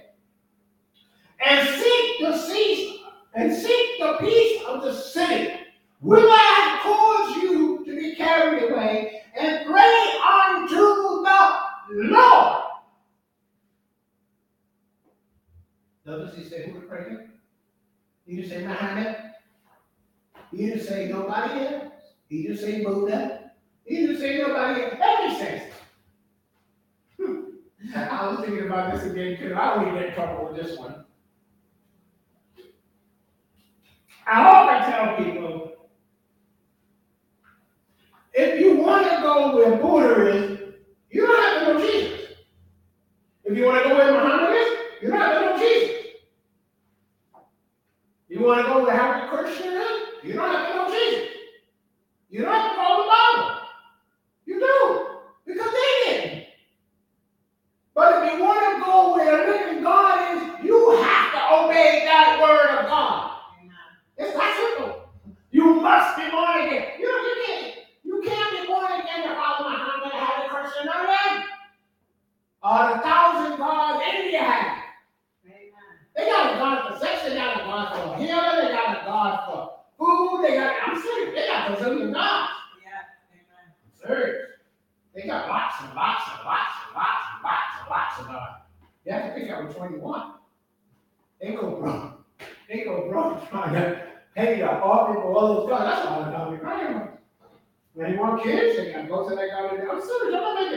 And 1.45 1.67
seek 1.69 2.19
the 2.19 2.37
cease 2.37 2.99
and 3.33 3.53
seek 3.53 3.99
the 3.99 4.17
peace 4.19 4.61
of 4.67 4.81
the 4.83 4.93
city, 4.93 5.53
whither 6.01 6.27
I 6.27 6.59
have 6.67 6.81
caused 6.83 7.41
you 7.41 7.85
to 7.85 7.95
be 7.95 8.15
carried 8.15 8.71
away, 8.71 9.21
and 9.35 9.65
pray 9.65 10.19
unto 10.43 10.75
the 11.23 11.63
Lord. 12.11 12.59
Notice 16.05 16.35
he 16.35 16.43
said, 16.43 16.69
who 16.69 16.81
to 16.81 16.85
pray 16.85 17.05
to? 17.05 17.21
He 18.27 18.35
didn't 18.35 18.49
say 18.49 18.61
Muhammad. 18.67 19.15
He 20.51 20.57
didn't 20.57 20.83
say 20.83 21.07
nobody 21.09 21.89
He 22.33 22.41
didn't 22.41 22.57
say 22.57 22.83
Buddha. 22.83 23.51
He 23.85 23.97
didn't 23.97 24.17
say 24.17 24.39
nobody 24.39 24.81
else. 24.81 24.95
Let 24.99 25.29
me 25.29 25.37
say. 25.37 25.69
Hmm. 27.19 27.41
I 27.95 28.27
was 28.27 28.39
thinking 28.39 28.65
about 28.65 28.91
this 28.91 29.03
again 29.03 29.37
because 29.37 29.51
I 29.51 29.75
always 29.75 29.93
get 29.93 30.05
in 30.07 30.13
trouble 30.15 30.47
with 30.47 30.55
this 30.59 30.79
one. 30.79 31.05
I 34.25 34.41
often 34.41 34.91
tell 34.91 35.17
people, 35.17 35.73
if 38.33 38.59
you 38.59 38.77
want 38.77 39.11
to 39.11 39.21
go 39.21 39.55
where 39.55 39.77
Buddha 39.77 40.25
is, 40.31 40.73
you 41.11 41.27
don't 41.27 41.39
have 41.39 41.67
to 41.67 41.73
know 41.73 41.85
Jesus. 41.85 42.29
If 43.43 43.55
you 43.55 43.65
want 43.65 43.83
to 43.83 43.89
go 43.89 43.95
where 43.95 44.11
Muhammad 44.11 44.55
is, 44.55 44.77
you 45.03 45.09
don't 45.09 45.19
have 45.19 45.39
to 45.39 45.45
know 45.45 45.57
Jesus. 45.59 46.05
You 48.27 48.39
want 48.39 48.65
to 48.65 48.73
go 48.73 48.83
where 48.85 48.97
Hare 48.97 49.27
Krishna 49.29 49.67
is, 49.67 50.01
you 50.23 50.33
don't 50.33 50.49
have 50.49 50.67
to 50.69 50.75
know 50.75 50.89
Jesus. 50.89 51.33
You 52.33 52.41
don't 52.41 52.51
have 52.51 52.71
to 52.71 52.77
follow 52.77 53.03
the 53.03 53.09
Bible. 53.09 53.61
You 54.47 54.59
do, 54.59 55.07
because 55.45 55.71
they 55.71 55.91
didn't. 56.03 56.45
But 57.93 58.25
if 58.25 58.33
you 58.33 58.41
want 58.41 58.57
to 58.57 58.83
go 58.83 59.13
where 59.13 59.37
the 59.37 59.51
living 59.51 59.83
God 59.83 60.17
is, 60.33 60.65
you 60.65 60.97
have 60.97 61.31
to 61.31 61.41
obey 61.61 62.01
that 62.09 62.41
word 62.41 62.79
of 62.79 62.89
God. 62.89 63.37
Amen. 63.61 63.77
It's 64.17 64.33
that 64.33 64.49
simple. 64.57 65.13
You 65.51 65.79
must 65.79 66.17
be 66.17 66.23
born 66.31 66.65
again. 66.65 66.97
You 66.97 67.05
know, 67.05 67.21
you 67.21 67.35
can't, 67.45 67.75
you 68.03 68.21
can't 68.25 68.49
be 68.49 68.65
born 68.65 68.89
again 68.89 69.29
to 69.29 69.35
follow 69.37 69.69
Muhammad 69.69 70.09
and 70.09 70.13
have 70.13 70.45
a 70.45 70.49
Christian 70.49 70.87
none 70.87 71.05
of 71.05 71.13
them. 71.13 71.43
Or 72.65 72.97
the 72.97 73.03
thousand 73.05 73.57
gods 73.59 74.03
India 74.09 74.41
has. 74.41 74.81
Amen. 75.45 75.93
They 76.17 76.25
got 76.25 76.55
a 76.55 76.57
God 76.57 76.89
for 76.89 76.97
sex, 76.97 77.29
they 77.29 77.35
got 77.35 77.61
a 77.61 77.63
God 77.69 77.93
for 77.93 78.17
healing, 78.17 78.57
they 78.57 78.73
got 78.73 78.97
a 78.97 79.05
God 79.05 79.45
for 79.45 79.69
food, 80.01 80.41
they 80.41 80.57
got, 80.57 80.73
I'm 80.81 80.99
serious, 80.99 81.35
they 81.35 81.47
got 81.47 81.53
lots 87.89 88.19
of 88.19 88.27
God. 88.27 88.55
You 89.05 89.11
have 89.11 89.33
to 89.33 89.39
think 89.39 89.51
I 89.51 89.61
was 89.61 89.75
21. 89.75 90.33
They 91.41 91.51
go 91.53 91.75
broke. 91.75 92.25
They 92.69 92.83
go 92.83 93.09
broke 93.09 93.49
trying 93.49 93.73
to 93.73 94.01
pay 94.35 94.59
the 94.59 94.71
offering 94.71 95.21
for 95.21 95.35
all 95.35 95.55
those 95.55 95.69
gods. 95.69 95.83
That's 95.83 96.07
all 96.07 96.23
the 96.23 96.31
time 96.31 96.59
crying. 96.59 97.07
When 97.93 98.11
you 98.11 98.19
want 98.19 98.43
kids, 98.43 98.77
they 98.77 98.91
gotta 98.91 99.07
go 99.07 99.29
to 99.29 99.35
that 99.35 99.49
guy. 99.49 99.69
I'm 99.91 100.01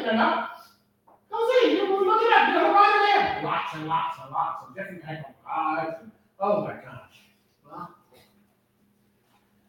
Go 0.06 1.50
see, 1.62 1.76
you 1.76 1.82
up, 1.82 2.48
you're 2.54 3.06
there. 3.06 3.42
Lots 3.42 3.74
and 3.74 3.86
lots 3.86 4.18
and 4.22 4.30
lots 4.30 4.64
of 4.66 4.74
different 4.74 5.02
type 5.04 5.24
of 5.28 5.34
gods. 5.44 5.96
Oh 6.38 6.64
my 6.64 6.74
gosh. 6.74 7.02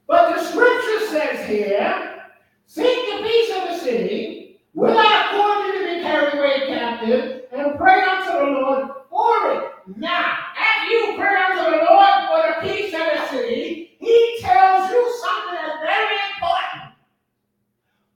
But 0.08 0.36
the 0.36 0.44
scripture 0.44 1.08
says 1.08 1.50
here, 1.50 2.24
seek 2.66 2.86
the 2.86 3.24
peace 3.24 3.50
of 3.58 3.64
the 3.70 3.78
city, 3.78 4.62
without 4.74 5.32
causing 5.32 5.82
to 5.82 5.96
be 5.96 6.02
carried 6.02 6.34
away 6.36 6.68
captive, 6.68 7.44
and 7.52 7.78
pray 7.78 8.02
unto 8.04 8.32
the 8.32 8.46
Lord 8.52 8.88
for 9.10 9.52
it. 9.52 9.98
Now, 9.98 10.38
after 10.58 10.94
you 10.94 11.16
pray 11.18 11.36
unto 11.36 11.64
the 11.72 11.84
Lord 11.90 12.28
for 12.30 12.42
the 12.48 12.56
peace 12.62 12.94
of 12.94 13.00
the 13.00 13.28
city, 13.32 13.98
he 14.00 14.38
tells 14.40 14.90
you 14.90 15.20
something 15.22 15.56
that's 15.56 15.82
very 15.82 16.18
important. 16.36 16.94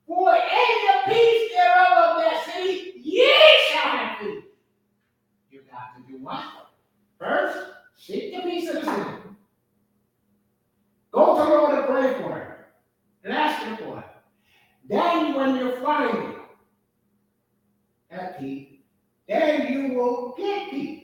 For 0.07 0.33
in 0.33 0.75
the 0.87 1.13
peace 1.13 1.51
thereof 1.53 2.17
of 2.17 2.23
that 2.23 2.43
city, 2.45 2.93
ye 3.01 3.33
shall 3.69 3.89
have 3.97 4.19
peace. 4.19 4.43
You 5.51 5.61
got 5.69 5.97
to 5.97 6.09
do 6.09 6.23
what? 6.23 6.43
First, 7.19 7.57
seek 7.97 8.33
the 8.33 8.41
peace 8.43 8.69
of 8.69 8.75
the 8.75 8.85
city. 8.85 9.11
Go 11.11 11.37
to 11.37 11.43
the 11.43 11.49
Lord 11.49 11.77
and 11.77 11.85
pray 11.87 12.21
for 12.21 12.37
it. 12.37 12.47
Then 14.91 15.33
when 15.35 15.55
you 15.55 15.75
find 15.83 16.35
that 18.09 18.39
peace, 18.39 18.67
then 19.27 19.71
you 19.71 19.95
will 19.95 20.33
get 20.37 20.69
peace. 20.69 21.03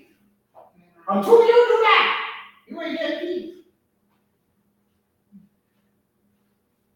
Until 1.08 1.42
you 1.42 1.48
do 1.48 1.78
that, 1.84 2.20
you 2.68 2.82
ain't 2.82 3.00
get 3.00 3.22
peace. 3.22 3.54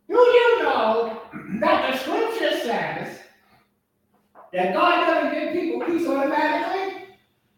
Do 0.09 0.15
you 0.15 0.63
know 0.63 1.21
that 1.61 1.91
the 1.93 1.97
scripture 1.99 2.57
says 2.59 3.19
that 4.51 4.73
God 4.73 5.05
doesn't 5.05 5.39
give 5.39 5.53
people 5.53 5.85
peace 5.85 6.05
automatically? 6.05 7.05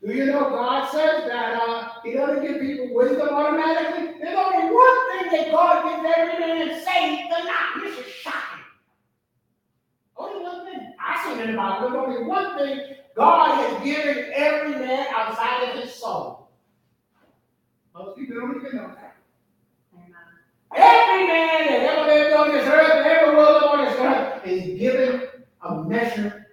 Do 0.06 0.14
you 0.14 0.26
know 0.28 0.50
God 0.52 0.92
says 0.92 1.28
that 1.28 1.60
uh, 1.60 1.90
He 2.04 2.14
doesn't 2.14 2.44
give 2.46 2.62
people 2.62 2.94
wisdom 2.94 3.30
automatically? 3.30 4.20
There's 4.22 4.38
only 4.38 4.76
one 4.76 5.03
that 5.34 5.52
God 5.52 5.84
gives 5.84 6.16
every 6.16 6.40
man 6.40 6.70
and 6.70 6.84
saved 6.84 7.32
the 7.32 7.44
not. 7.44 7.84
This 7.84 8.06
is 8.06 8.14
shocking. 8.14 8.64
Only 10.16 10.44
one 10.44 10.66
thing. 10.66 10.94
I 11.00 11.24
seen 11.26 11.42
in 11.42 11.52
the 11.52 11.58
Bible. 11.58 11.90
There's 11.90 12.04
only 12.04 12.28
one 12.28 12.58
thing 12.58 12.96
God 13.16 13.56
has 13.56 13.84
given 13.84 14.32
every 14.34 14.72
man 14.72 15.08
outside 15.16 15.70
of 15.70 15.84
his 15.84 15.94
soul. 15.94 16.50
Most 17.96 18.18
people 18.18 18.40
don't 18.40 18.56
even 18.58 18.76
know 18.76 18.92
that. 18.96 19.16
Every 20.76 21.28
man 21.28 21.68
that 21.68 21.82
ever 21.82 22.08
lived 22.08 22.36
on 22.36 22.52
this 22.52 22.66
earth, 22.68 22.92
and 22.92 23.06
ever 23.06 23.36
will 23.36 23.54
live 23.54 23.64
on 23.64 23.86
this 23.86 23.96
earth, 24.00 24.48
is 24.48 24.80
given 24.80 25.22
a 25.62 25.84
measure. 25.84 26.48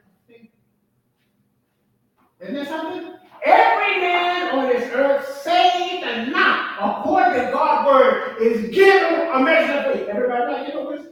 Isn't 2.40 2.54
there 2.54 2.66
something? 2.66 3.14
Every 3.44 4.00
man 4.00 4.58
on 4.58 4.68
this 4.68 4.90
earth, 4.92 5.40
saved 5.42 6.04
and 6.04 6.32
not, 6.32 6.69
according 6.80 7.34
to 7.34 7.52
God's 7.52 7.86
word, 7.86 8.36
is 8.40 8.70
given 8.74 9.28
a 9.32 9.40
measure 9.40 9.72
of 9.72 9.92
faith. 9.94 10.08
Everybody 10.08 10.52
like 10.52 10.68
you 10.68 10.74
know 10.74 10.96
this? 10.96 11.06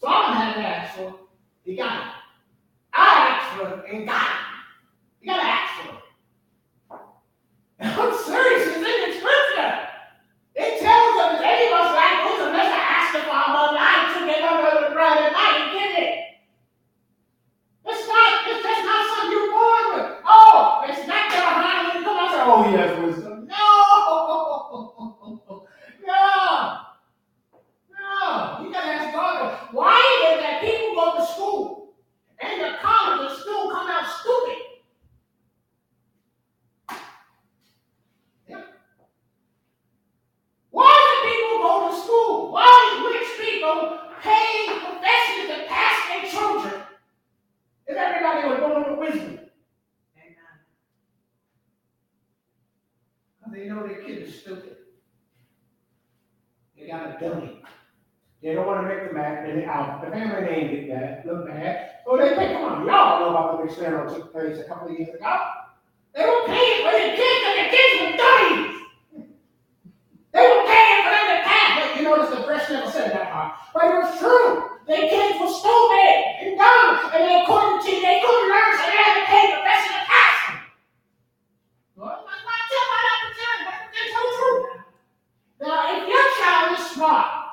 Solomon 0.00 0.36
had 0.36 0.54
to 0.54 0.60
ask 0.60 0.94
for 0.96 1.08
it. 1.08 1.14
He 1.64 1.76
got 1.76 1.96
it. 1.98 2.12
I 2.92 3.06
asked 3.28 3.56
for 3.58 3.68
it 3.68 3.94
and 3.94 4.06
got 4.06 4.22
it. 4.22 4.36
You 5.20 5.26
gotta 5.32 5.48
ask 5.48 5.82
for 5.82 5.88
it. 5.94 6.02
I'm 7.80 8.14
serious, 8.24 8.68
it's 8.68 8.76
in 8.76 8.82
the 8.82 9.10
scripture. 9.18 9.72
It 10.54 10.80
tells 10.80 11.14
us 11.20 11.40
any 11.44 11.66
of 11.66 11.80
us 11.80 11.90
like 11.96 12.18
this 12.22 12.40
unless 12.46 12.72
I 12.72 12.82
ask 12.96 13.12
the 13.12 13.22
Father 13.28 13.74
life 13.74 14.14
to 14.16 14.26
get 14.26 14.42
under 14.42 14.88
the 14.88 14.94
bread 14.94 15.18
and 15.26 15.34
I 15.36 15.74
get 15.74 15.90
it. 16.02 16.12
It's 17.86 18.08
not, 18.08 18.46
it's 18.48 18.62
just 18.62 18.84
not 18.84 19.02
something 19.10 19.30
you're 19.32 19.50
born 19.52 19.84
with. 19.96 20.08
Oh, 20.24 20.84
it's 20.88 21.06
not 21.06 21.30
gonna 21.30 21.52
harm 21.56 21.98
you 21.98 22.04
come 22.04 22.16
out 22.16 22.30
and 22.30 22.32
say, 22.32 22.42
oh, 22.46 22.62
he 22.62 22.72
has 22.76 22.92
wisdom. 23.04 23.46
No! 23.46 23.66
No! 26.06 26.78
No! 27.90 28.62
You 28.62 28.72
gotta 28.72 28.86
ask 28.86 29.12
God. 29.12 29.56
Why 29.72 29.98
is 29.98 30.38
it 30.38 30.40
that 30.42 30.60
people 30.62 30.94
go 30.94 31.18
to 31.18 31.26
school 31.32 31.94
and 32.40 32.60
the 32.62 32.78
college 32.80 33.30
and 33.30 33.38
still 33.40 33.70
come 33.70 33.88
out 33.88 34.06
stupid? 34.20 34.58
Yeah. 38.48 38.62
Why 40.70 40.92
do 40.94 41.28
people 41.28 41.58
go 41.62 41.90
to 41.90 42.00
school? 42.00 42.52
Why 42.52 42.68
do 42.96 43.08
rich 43.08 43.50
people 43.50 43.98
pay 44.22 44.66
professors 44.68 45.48
to 45.48 45.66
pass 45.68 46.08
their 46.08 46.30
children? 46.30 46.82
If 47.86 47.96
everybody 47.96 48.48
was 48.48 48.58
born 48.60 48.98
with 48.98 48.98
wisdom. 48.98 49.40
Because 53.38 53.52
they 53.52 53.66
know 53.68 53.86
their 53.86 54.02
kid 54.02 54.22
is 54.22 54.40
stupid. 54.40 54.76
They 57.20 58.54
don't 58.54 58.66
want 58.66 58.84
to 58.84 58.88
make 58.88 59.08
the 59.08 59.14
math 59.14 59.48
and 59.48 59.64
out. 59.64 60.04
The 60.04 60.10
family 60.10 60.44
named 60.44 60.70
it 60.70 60.88
that, 60.92 61.26
look 61.26 61.48
bad. 61.48 62.04
So 62.04 62.16
they 62.16 62.36
think, 62.36 62.52
come 62.52 62.64
on, 62.64 62.86
y'all 62.86 63.20
know 63.20 63.30
about 63.32 63.58
the 63.58 63.64
experiment 63.64 64.10
that 64.10 64.16
took 64.16 64.32
place 64.32 64.58
a 64.58 64.64
couple 64.68 64.88
of 64.88 64.94
years 64.94 65.08
ago. 65.08 65.34
They 66.14 66.22
were 66.22 66.44
paying 66.46 66.84
for 66.84 66.92
their 66.92 67.16
kids 67.16 67.42
and 67.42 67.54
their 67.56 67.70
kids 67.72 67.92
were 67.96 68.14
dummies. 68.20 68.76
They 70.30 70.44
were 70.44 70.64
paying 70.68 71.00
for 71.02 71.12
them 71.16 71.26
to 71.32 71.38
pass. 71.48 71.70
But 71.80 71.88
you 71.96 72.02
notice 72.04 72.30
the 72.30 72.44
press 72.44 72.70
never 72.70 72.90
said 72.92 73.10
that 73.16 73.32
part. 73.32 73.56
But 73.72 73.84
it 73.88 73.94
was 74.04 74.12
true. 74.20 74.78
Their 74.84 75.08
kids 75.08 75.40
were 75.40 75.50
stupid 75.50 76.16
and 76.44 76.54
dumb. 76.60 77.16
And 77.16 77.24
they 77.24 77.40
couldn't 77.48 77.82
they 77.82 78.20
couldn't 78.20 78.48
learn, 78.52 78.70
so 78.76 78.84
they 78.84 79.00
had 79.00 79.14
to 79.16 79.26
pay 79.26 79.42
the 79.48 79.58
professor 79.64 79.90
to 79.96 80.02
pass 80.06 80.36
them. 80.46 80.56
Well, 81.96 82.20
I'm 82.20 82.42
not 82.46 82.62
telling 82.68 82.90
my 82.94 83.02
opportunity, 83.10 83.62
but 83.64 83.78
it's 83.90 84.12
so 84.12 84.22
true. 84.36 84.58
Now, 85.64 85.76
if 85.96 86.02
your 86.04 86.26
child 86.36 86.78
is 86.78 86.84
smart 86.92 87.46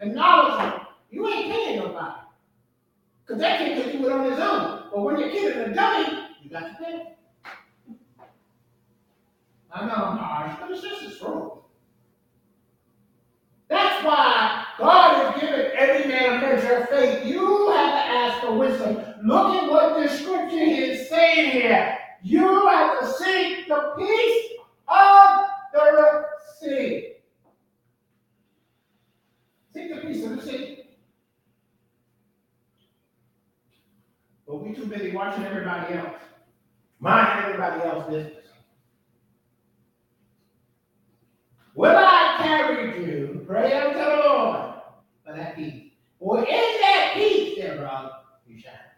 and 0.00 0.14
knowledgeable, 0.14 0.86
you 1.10 1.28
ain't 1.28 1.52
paying 1.52 1.78
nobody. 1.78 2.20
Because 3.24 3.40
that 3.42 3.58
kid 3.58 3.90
can 3.92 4.00
do 4.00 4.08
it 4.08 4.12
on 4.12 4.30
his 4.30 4.40
own. 4.40 4.84
But 4.92 5.02
when 5.02 5.18
your 5.18 5.30
kid 5.30 5.56
is 5.56 5.68
a 5.68 5.74
dummy, 5.74 6.28
you 6.42 6.50
got 6.50 6.60
to 6.60 6.84
pay. 6.84 7.16
I 9.72 9.86
know 9.86 9.94
I'm 9.94 10.18
harsh, 10.18 10.56
but 10.60 10.70
it's 10.70 10.82
just 10.82 11.02
the 11.02 11.24
truth. 11.24 11.52
That's 13.68 14.04
why 14.04 14.64
God 14.78 15.32
has 15.32 15.40
given 15.40 15.70
every 15.76 16.08
man 16.08 16.38
a 16.38 16.40
measure 16.40 16.78
of 16.78 16.88
faith. 16.88 17.24
You 17.24 17.70
have 17.70 17.92
to 17.92 18.10
ask 18.10 18.44
for 18.44 18.58
wisdom. 18.58 18.96
Look 19.24 19.54
at 19.54 19.70
what 19.70 20.02
the 20.02 20.08
scripture 20.08 20.56
is 20.56 21.08
saying 21.08 21.52
here. 21.52 21.96
You 22.22 22.66
have 22.66 23.00
to 23.00 23.12
seek 23.12 23.68
the 23.68 23.94
peace 23.96 24.58
of 24.88 25.46
the 25.72 26.24
city. 26.58 27.19
Peace 29.98 30.24
of 30.24 30.36
the 30.36 30.42
city. 30.42 30.84
But 34.46 34.62
we 34.62 34.74
too 34.74 34.86
busy 34.86 35.12
watching 35.12 35.44
everybody 35.44 35.94
else. 35.94 36.14
Mind 37.00 37.44
everybody 37.44 37.82
else's 37.82 38.14
business. 38.14 38.44
Will 41.74 41.96
I 41.96 42.36
carry 42.38 43.04
you, 43.04 43.44
pray 43.46 43.72
unto 43.72 43.98
the 43.98 44.04
Lord, 44.04 44.74
for 45.24 45.34
that 45.34 45.56
peace. 45.56 45.92
For 46.18 46.38
in 46.40 46.44
that 46.46 47.12
peace 47.14 47.56
thereof 47.58 48.10
you 48.46 48.58
shall 48.58 48.72
have 48.72 48.90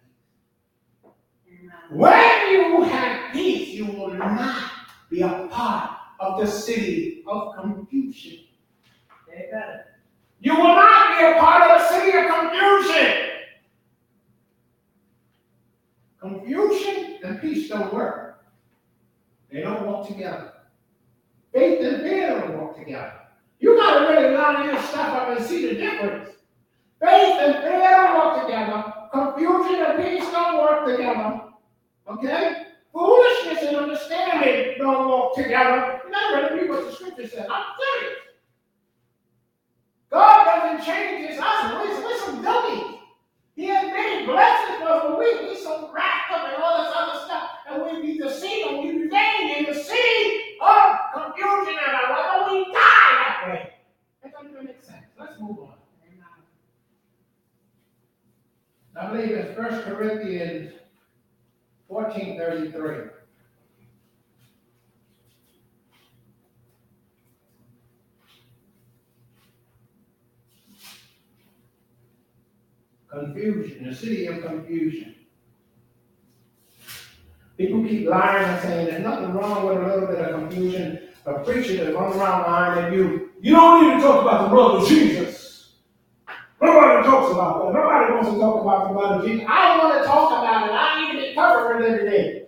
peace. 1.46 1.70
When 1.90 2.50
you 2.50 2.82
have 2.82 3.32
peace, 3.32 3.68
you 3.68 3.86
will 3.86 4.14
not 4.14 4.70
be 5.10 5.22
a 5.22 5.48
part 5.50 5.90
of 6.20 6.40
the 6.40 6.46
city 6.46 7.22
of 7.26 7.54
confusion. 7.56 8.38
You 10.42 10.56
will 10.56 10.74
not 10.74 11.18
be 11.18 11.24
a 11.24 11.38
part 11.38 11.70
of 11.70 11.78
the 11.78 11.88
city 11.88 12.18
of 12.18 12.26
confusion. 12.34 13.28
Confusion 16.20 17.18
and 17.22 17.40
peace 17.40 17.68
don't 17.68 17.94
work. 17.94 18.44
They 19.52 19.60
don't 19.60 19.86
walk 19.86 20.08
together. 20.08 20.52
Faith 21.52 21.80
and 21.84 22.02
fear 22.02 22.40
don't 22.40 22.58
walk 22.58 22.76
together. 22.76 23.12
You 23.60 23.76
gotta 23.76 24.12
really 24.12 24.34
line 24.36 24.66
this 24.66 24.84
stuff 24.88 25.14
up 25.14 25.36
and 25.36 25.46
see 25.46 25.68
the 25.68 25.74
difference. 25.74 26.30
Faith 27.00 27.38
and 27.38 27.62
fear 27.62 27.90
don't 27.90 28.14
walk 28.14 28.42
together. 28.42 28.92
Confusion 29.12 29.84
and 29.84 30.02
peace 30.02 30.28
don't 30.32 30.58
work 30.58 30.86
together. 30.86 31.40
Okay? 32.08 32.62
Foolishness 32.92 33.62
and 33.62 33.76
understanding 33.76 34.74
don't 34.78 35.08
walk 35.08 35.36
together. 35.36 36.00
Really 36.32 36.62
read 36.62 36.70
what 36.70 36.86
the 36.86 36.92
scripture 36.92 37.28
says. 37.28 37.46
I'm 37.48 37.64
serious. 37.78 38.18
God 40.12 40.44
doesn't 40.44 40.86
change 40.86 41.26
his 41.26 41.40
us. 41.40 41.72
We're, 41.72 42.04
we're 42.04 42.18
some. 42.18 42.44
He 43.54 43.66
has 43.66 43.84
many 43.86 44.26
blessings, 44.26 44.78
but 44.80 45.18
we 45.18 45.48
be 45.48 45.56
so 45.56 45.90
wrapped 45.92 46.32
up 46.32 46.48
in 46.48 46.62
all 46.62 46.82
this 46.82 46.92
other 46.96 47.24
stuff, 47.24 47.50
and 47.68 47.82
we 47.82 48.12
be 48.12 48.18
deceived, 48.18 48.68
and 48.68 48.78
we 48.78 49.02
remain 49.02 49.58
in 49.58 49.64
the 49.72 49.74
sea 49.74 50.56
of 50.60 50.96
confusion 51.14 51.74
in 51.74 51.94
our 51.94 52.10
life, 52.10 52.26
and 52.34 52.52
we 52.52 52.64
die 52.72 52.74
that 52.74 53.44
way. 53.46 53.72
That 54.22 54.32
doesn't 54.32 54.50
even 54.50 54.64
make 54.66 54.82
sense. 54.82 55.04
Let's 55.18 55.40
move 55.40 55.58
on. 55.60 55.74
I 58.94 59.10
believe 59.10 59.30
it's 59.30 59.56
1 59.56 59.82
Corinthians 59.84 60.72
14.33. 61.90 63.21
the 73.12 73.94
city 73.94 74.26
of 74.26 74.42
confusion. 74.42 75.14
People 77.58 77.84
keep 77.84 78.08
lying 78.08 78.44
and 78.44 78.62
saying 78.62 78.86
there's 78.86 79.02
nothing 79.02 79.32
wrong 79.32 79.66
with 79.66 79.78
a 79.78 79.86
little 79.86 80.06
bit 80.06 80.18
of 80.18 80.40
confusion. 80.40 81.08
A 81.26 81.34
preacher 81.40 81.84
that 81.84 81.94
runs 81.94 82.16
around 82.16 82.50
lying 82.50 82.84
at 82.84 82.92
you, 82.92 83.30
you 83.40 83.52
don't 83.52 83.86
need 83.86 83.96
to 83.96 84.00
talk 84.00 84.22
about 84.22 84.44
the 84.44 84.48
blood 84.48 84.82
of 84.82 84.88
Jesus. 84.88 85.74
Nobody 86.60 87.06
talks 87.06 87.32
about 87.32 87.66
that. 87.66 87.78
Nobody 87.78 88.12
wants 88.12 88.30
to 88.30 88.38
talk 88.38 88.62
about 88.62 88.88
the 88.88 88.94
blood 88.94 89.20
of 89.20 89.26
Jesus. 89.26 89.46
I 89.48 89.68
don't 89.68 89.78
want 89.88 90.02
to 90.02 90.08
talk 90.08 90.30
about 90.30 90.68
it. 90.68 90.72
I 90.72 91.00
need 91.00 91.20
to 91.20 91.28
be 91.28 91.34
covered 91.34 91.82
every 91.84 92.10
day. 92.10 92.41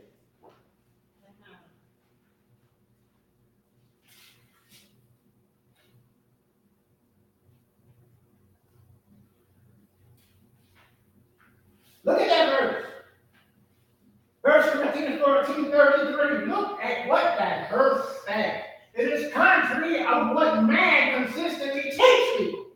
Look 12.05 12.21
at 12.21 12.29
that 12.29 12.61
verse. 12.61 12.85
First 14.43 14.73
Corinthians 14.73 15.23
14, 15.23 15.71
33. 15.71 16.47
Look 16.47 16.81
at 16.83 17.09
what 17.09 17.39
that 17.39 17.71
verse 17.71 18.07
says. 18.27 18.63
It 18.95 19.09
is 19.09 19.33
contrary 19.33 20.05
of 20.05 20.35
what 20.35 20.63
man 20.65 21.25
consistently 21.25 21.83
teaches 21.83 22.37
people. 22.37 22.67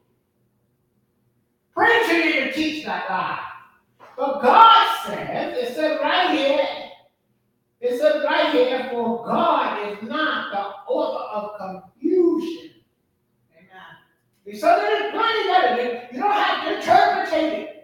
Preacher 1.74 2.22
didn't 2.22 2.54
teach 2.54 2.84
that 2.86 3.08
lie. 3.08 3.44
But 4.16 4.42
God 4.42 5.06
says, 5.06 5.56
it 5.58 5.74
said 5.76 6.00
right 6.00 6.36
here, 6.36 6.66
it 7.80 8.00
said 8.00 8.24
right 8.24 8.52
here, 8.52 8.88
for 8.90 9.24
God 9.24 9.92
is 9.92 10.02
not 10.08 10.50
the 10.50 10.92
author 10.92 11.24
of 11.36 11.82
confusion. 11.92 12.70
Amen. 13.56 14.58
So 14.58 14.66
there's 14.66 15.12
plenty 15.12 15.50
of 15.50 15.78
it. 15.78 16.12
You 16.12 16.18
don't 16.18 16.32
have 16.32 16.64
to 16.64 16.76
interpret 16.78 17.32
it. 17.32 17.77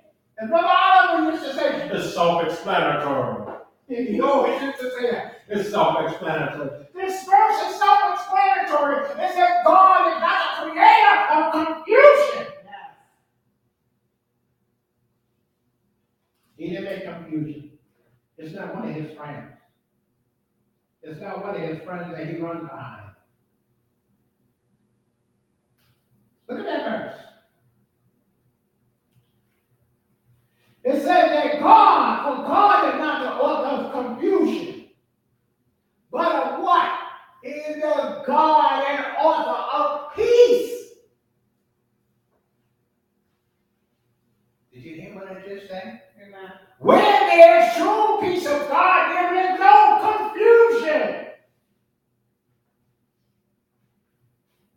And 0.44 0.50
Brother 0.50 0.68
Oliver 0.68 1.30
used 1.32 1.42
to 1.42 1.54
say, 1.54 1.88
It's 1.88 2.12
self-explanatory. 2.12 3.56
he 3.88 4.20
always 4.20 4.60
used 4.60 4.78
to 4.78 4.90
say 4.90 5.10
that. 5.10 5.40
It's 5.48 5.70
self-explanatory. 5.70 6.86
This 6.94 7.24
verse 7.24 7.62
is 7.62 7.76
self-explanatory. 7.78 9.06
It 9.24 9.34
says 9.34 9.50
God 9.64 10.12
is 10.12 10.20
not 10.20 10.66
the 10.66 10.70
creator 10.70 11.16
of 11.32 11.52
confusion. 11.52 12.52
Yes. 12.62 12.90
He 16.58 16.68
didn't 16.68 16.84
make 16.84 17.04
confusion. 17.04 17.70
It's 18.36 18.54
not 18.54 18.74
one 18.74 18.90
of 18.90 18.94
his 18.94 19.16
friends. 19.16 19.50
It's 21.02 21.22
not 21.22 21.42
one 21.42 21.54
of 21.54 21.62
his 21.62 21.82
friends 21.84 22.14
that 22.14 22.26
he 22.26 22.36
runs 22.36 22.68
behind. 22.68 23.12
Look 26.50 26.58
at 26.58 26.66
that 26.66 26.84
verse. 26.84 27.33
It 30.84 30.96
says 30.96 31.06
that 31.06 31.60
God, 31.60 32.24
for 32.24 32.46
God 32.46 32.94
is 32.94 33.00
not 33.00 33.22
the 33.22 33.42
author 33.42 33.98
of 33.98 34.18
confusion, 34.18 34.88
but 36.12 36.34
of 36.34 36.62
what? 36.62 36.90
Is 37.42 37.76
the 37.76 38.22
God 38.26 38.84
and 38.88 39.04
author 39.18 39.76
of 39.76 40.14
peace. 40.14 40.92
Did 44.72 44.82
you 44.82 44.94
hear 44.94 45.14
what 45.14 45.28
I 45.28 45.46
just 45.46 45.68
said? 45.68 46.00
Amen. 46.22 46.52
Where 46.78 47.00
there 47.00 47.66
is 47.66 47.74
true 47.76 48.18
peace 48.20 48.46
of 48.46 48.68
God, 48.68 49.12
there 49.12 49.54
is 49.54 49.60
no 49.60 49.98
confusion. 50.00 51.26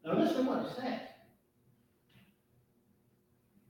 Now 0.06 0.20
listen 0.20 0.46
to 0.46 0.52
what 0.52 0.66
it 0.66 0.76
says. 0.76 1.00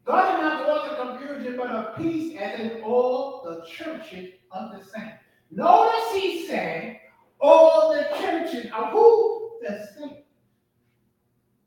God 0.05 0.35
is 0.35 0.41
not 0.41 0.65
the 0.65 0.71
author 0.71 0.95
of 0.95 1.19
confusion, 1.19 1.46
but 1.57 1.67
of 1.69 1.97
peace, 1.97 2.37
as 2.39 2.59
in 2.59 2.81
all 2.83 3.43
the 3.43 3.65
churches 3.65 4.33
of 4.51 4.71
the 4.71 4.83
saints. 4.85 5.17
Notice 5.51 6.13
he 6.13 6.45
said, 6.47 6.99
all 7.39 7.93
the 7.93 8.07
churches 8.19 8.65
of 8.77 8.91
who? 8.91 9.51
The 9.61 9.87
saints. 9.97 10.27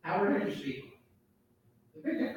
Our 0.05 0.27
religious 0.27 0.63
people. 0.63 0.91
The 1.95 2.30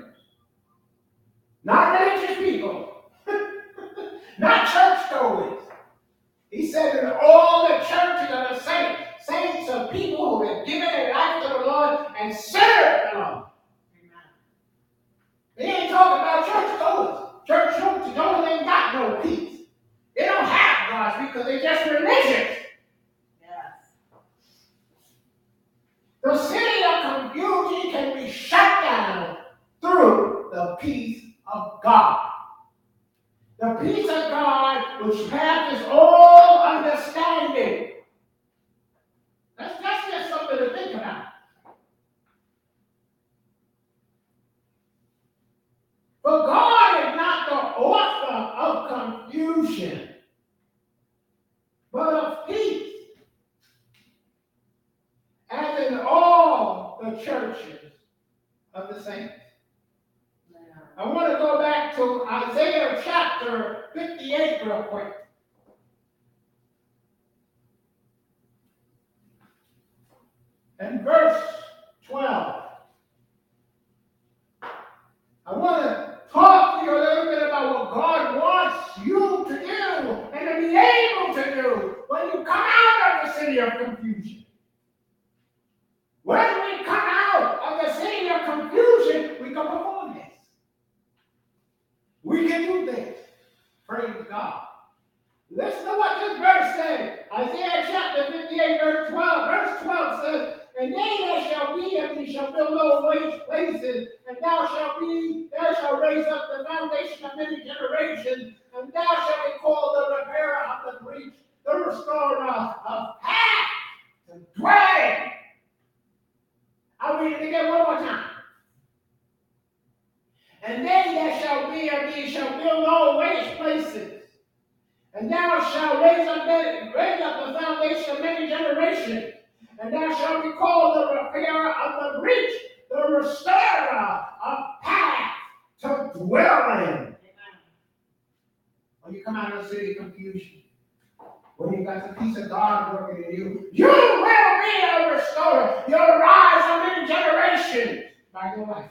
your 148.57 148.67
lifestyle. 148.67 148.89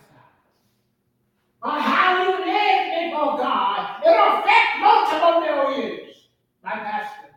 By 1.62 1.78
how 1.80 2.22
you 2.22 2.44
live 2.44 3.10
before 3.10 3.38
God, 3.38 4.02
It'll 4.04 4.38
affect 4.38 4.80
multiple 4.80 5.40
millions. 5.40 6.28
My 6.62 6.70
pastor, 6.72 7.28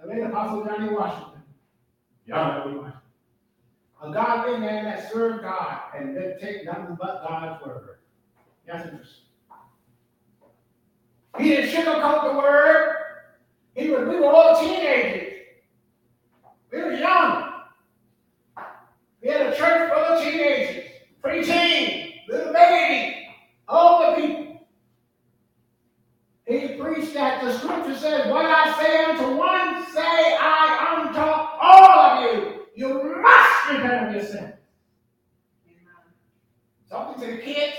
the 0.00 0.08
late 0.08 0.22
Apostle 0.22 0.64
Johnny 0.64 0.88
Washington. 0.92 1.42
Johnny 2.28 2.76
Washington. 2.76 2.92
A 4.02 4.12
godly 4.12 4.58
man 4.58 4.84
that 4.84 5.12
served 5.12 5.42
God 5.42 5.80
and 5.96 6.14
didn't 6.14 6.40
take 6.40 6.64
nothing 6.64 6.96
but 7.00 7.24
God's 7.26 7.64
word. 7.64 7.98
That's 8.66 8.88
interesting. 8.88 9.24
He 11.38 11.48
didn't 11.48 11.70
sugarcoat 11.70 12.32
the 12.32 12.38
word. 12.38 12.96
He 13.74 13.90
was, 13.90 14.08
we 14.08 14.16
were 14.16 14.26
all 14.26 14.60
teenagers. 14.60 15.32
We 16.72 16.78
were 16.78 16.92
young. 16.92 17.52
We 19.22 19.28
had 19.30 19.46
a 19.46 19.56
church 19.56 19.92
full 19.92 20.02
of 20.02 20.22
teenagers, 20.22 20.81
preteen, 21.22 22.14
little 22.28 22.52
baby, 22.52 23.28
older 23.68 24.16
people. 24.16 24.66
He 26.46 26.74
preached 26.74 27.14
that 27.14 27.42
the 27.42 27.56
scripture 27.56 27.96
says, 27.96 28.30
What 28.30 28.44
I 28.44 28.82
say 28.82 29.04
unto 29.04 29.36
one, 29.36 29.86
say 29.92 30.36
I 30.40 31.06
unto 31.06 31.20
all 31.20 32.00
of 32.00 32.22
you. 32.24 32.62
You 32.74 33.22
must 33.22 33.70
repent 33.70 34.08
of 34.08 34.14
your 34.14 34.24
sin. 34.24 34.52
Talking 36.90 37.24
to 37.24 37.36
the 37.36 37.38
kids, 37.38 37.76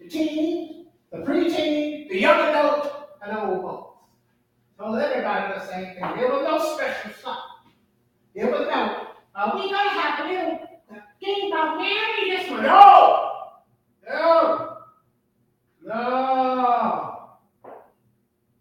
the 0.00 0.08
teens, 0.08 0.86
the 1.12 1.18
preteen, 1.18 2.08
the 2.08 2.18
young 2.18 2.40
adults, 2.40 2.88
and 3.22 3.36
the 3.36 3.44
old 3.44 3.62
folks. 3.62 3.98
Told 4.78 4.98
everybody 4.98 5.54
the 5.54 5.66
same 5.66 5.94
thing. 5.94 6.16
There 6.16 6.28
was 6.28 6.42
no 6.44 6.74
special 6.74 7.12
stuff. 7.12 7.38
There 8.34 8.50
was 8.50 8.66
no, 8.68 9.06
uh, 9.34 9.52
we 9.54 9.70
gonna 9.70 9.90
have 9.90 10.26
a 10.26 10.75
thing 11.20 11.52
about 11.52 11.78
Mary 11.78 12.30
this 12.30 12.50
one. 12.50 12.62
No! 12.62 13.30
No! 14.08 14.78
No! 15.82 17.28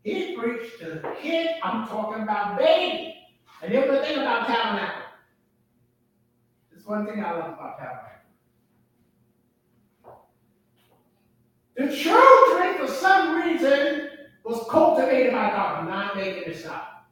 He 0.03 0.36
preached 0.38 0.80
to 0.80 0.86
the 0.86 1.15
kid, 1.22 1.49
I'm 1.64 1.88
talking 1.88 2.23
about 2.23 2.57
baby. 2.57 3.15
And 3.61 3.72
here's 3.72 3.90
the 3.90 4.06
thing 4.06 4.19
about 4.19 4.48
tabernacle. 4.48 5.02
This 6.72 6.86
one 6.86 7.07
thing 7.07 7.23
I 7.23 7.32
love 7.32 7.53
about 7.53 7.80
tabernacle. 7.80 8.11
The 11.76 11.95
children, 11.95 12.77
for 12.77 12.94
some 12.94 13.36
reason, 13.36 14.10
was 14.44 14.65
cultivated 14.69 15.34
by 15.34 15.49
God. 15.49 15.80
I'm 15.80 15.90
not 15.90 16.15
making 16.15 16.44
this 16.45 16.65
up. 16.65 17.07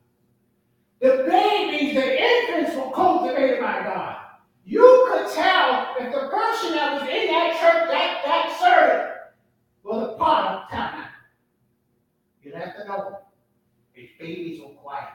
The 1.01 1.25
babies, 1.27 1.95
the 1.95 2.21
infants 2.23 2.77
were 2.77 2.91
cultivated 2.91 3.59
by 3.59 3.81
God. 3.83 4.22
You 4.65 5.09
could 5.11 5.33
tell 5.33 5.95
if 5.99 6.13
the 6.13 6.29
person 6.29 6.73
that 6.73 6.93
was 6.93 7.01
in 7.03 7.27
that 7.27 7.57
church, 7.59 7.89
that, 7.89 8.21
that 8.25 8.57
service, 8.59 9.09
was 9.83 10.13
a 10.13 10.17
part 10.17 10.63
of 10.63 10.69
time. 10.69 11.09
You'd 12.41 12.55
have 12.55 12.75
to 12.77 12.85
know. 12.85 13.19
His 13.91 14.09
babies 14.19 14.61
were 14.61 14.73
quiet. 14.73 15.09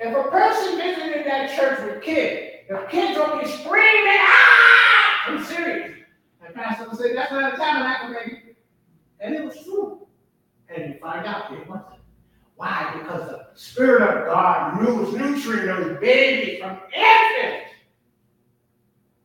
If 0.00 0.16
a 0.16 0.30
person 0.30 0.78
visited 0.78 1.26
that 1.26 1.56
church 1.56 1.78
with 1.86 2.02
kids, 2.02 2.68
the 2.68 2.86
kids 2.90 3.18
would 3.18 3.40
be 3.40 3.48
screaming, 3.48 4.18
ah! 4.18 5.28
I'm 5.28 5.44
serious. 5.44 5.92
And 6.44 6.54
Pastor 6.54 6.88
would 6.88 6.98
say, 6.98 7.14
that's 7.14 7.30
not 7.30 7.54
a 7.54 7.56
tabernacle, 7.56 8.14
baby. 8.14 8.56
And 9.20 9.34
it 9.34 9.44
was 9.44 9.62
true. 9.62 10.06
And 10.68 10.94
you 10.94 11.00
find 11.00 11.24
out 11.24 11.52
it 11.52 11.68
wasn't. 11.68 12.00
Why? 12.56 12.94
Because 12.98 13.28
the 13.28 13.46
Spirit 13.54 14.02
of 14.02 14.26
God 14.26 14.80
knew 14.80 14.94
was 14.94 15.14
nurturing 15.14 15.66
those 15.66 16.00
babies 16.00 16.60
from 16.60 16.80
infants. 16.94 17.71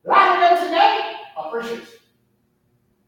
A 0.07 0.09
lot 0.09 0.63
today 0.63 1.07
Christians. 1.51 1.89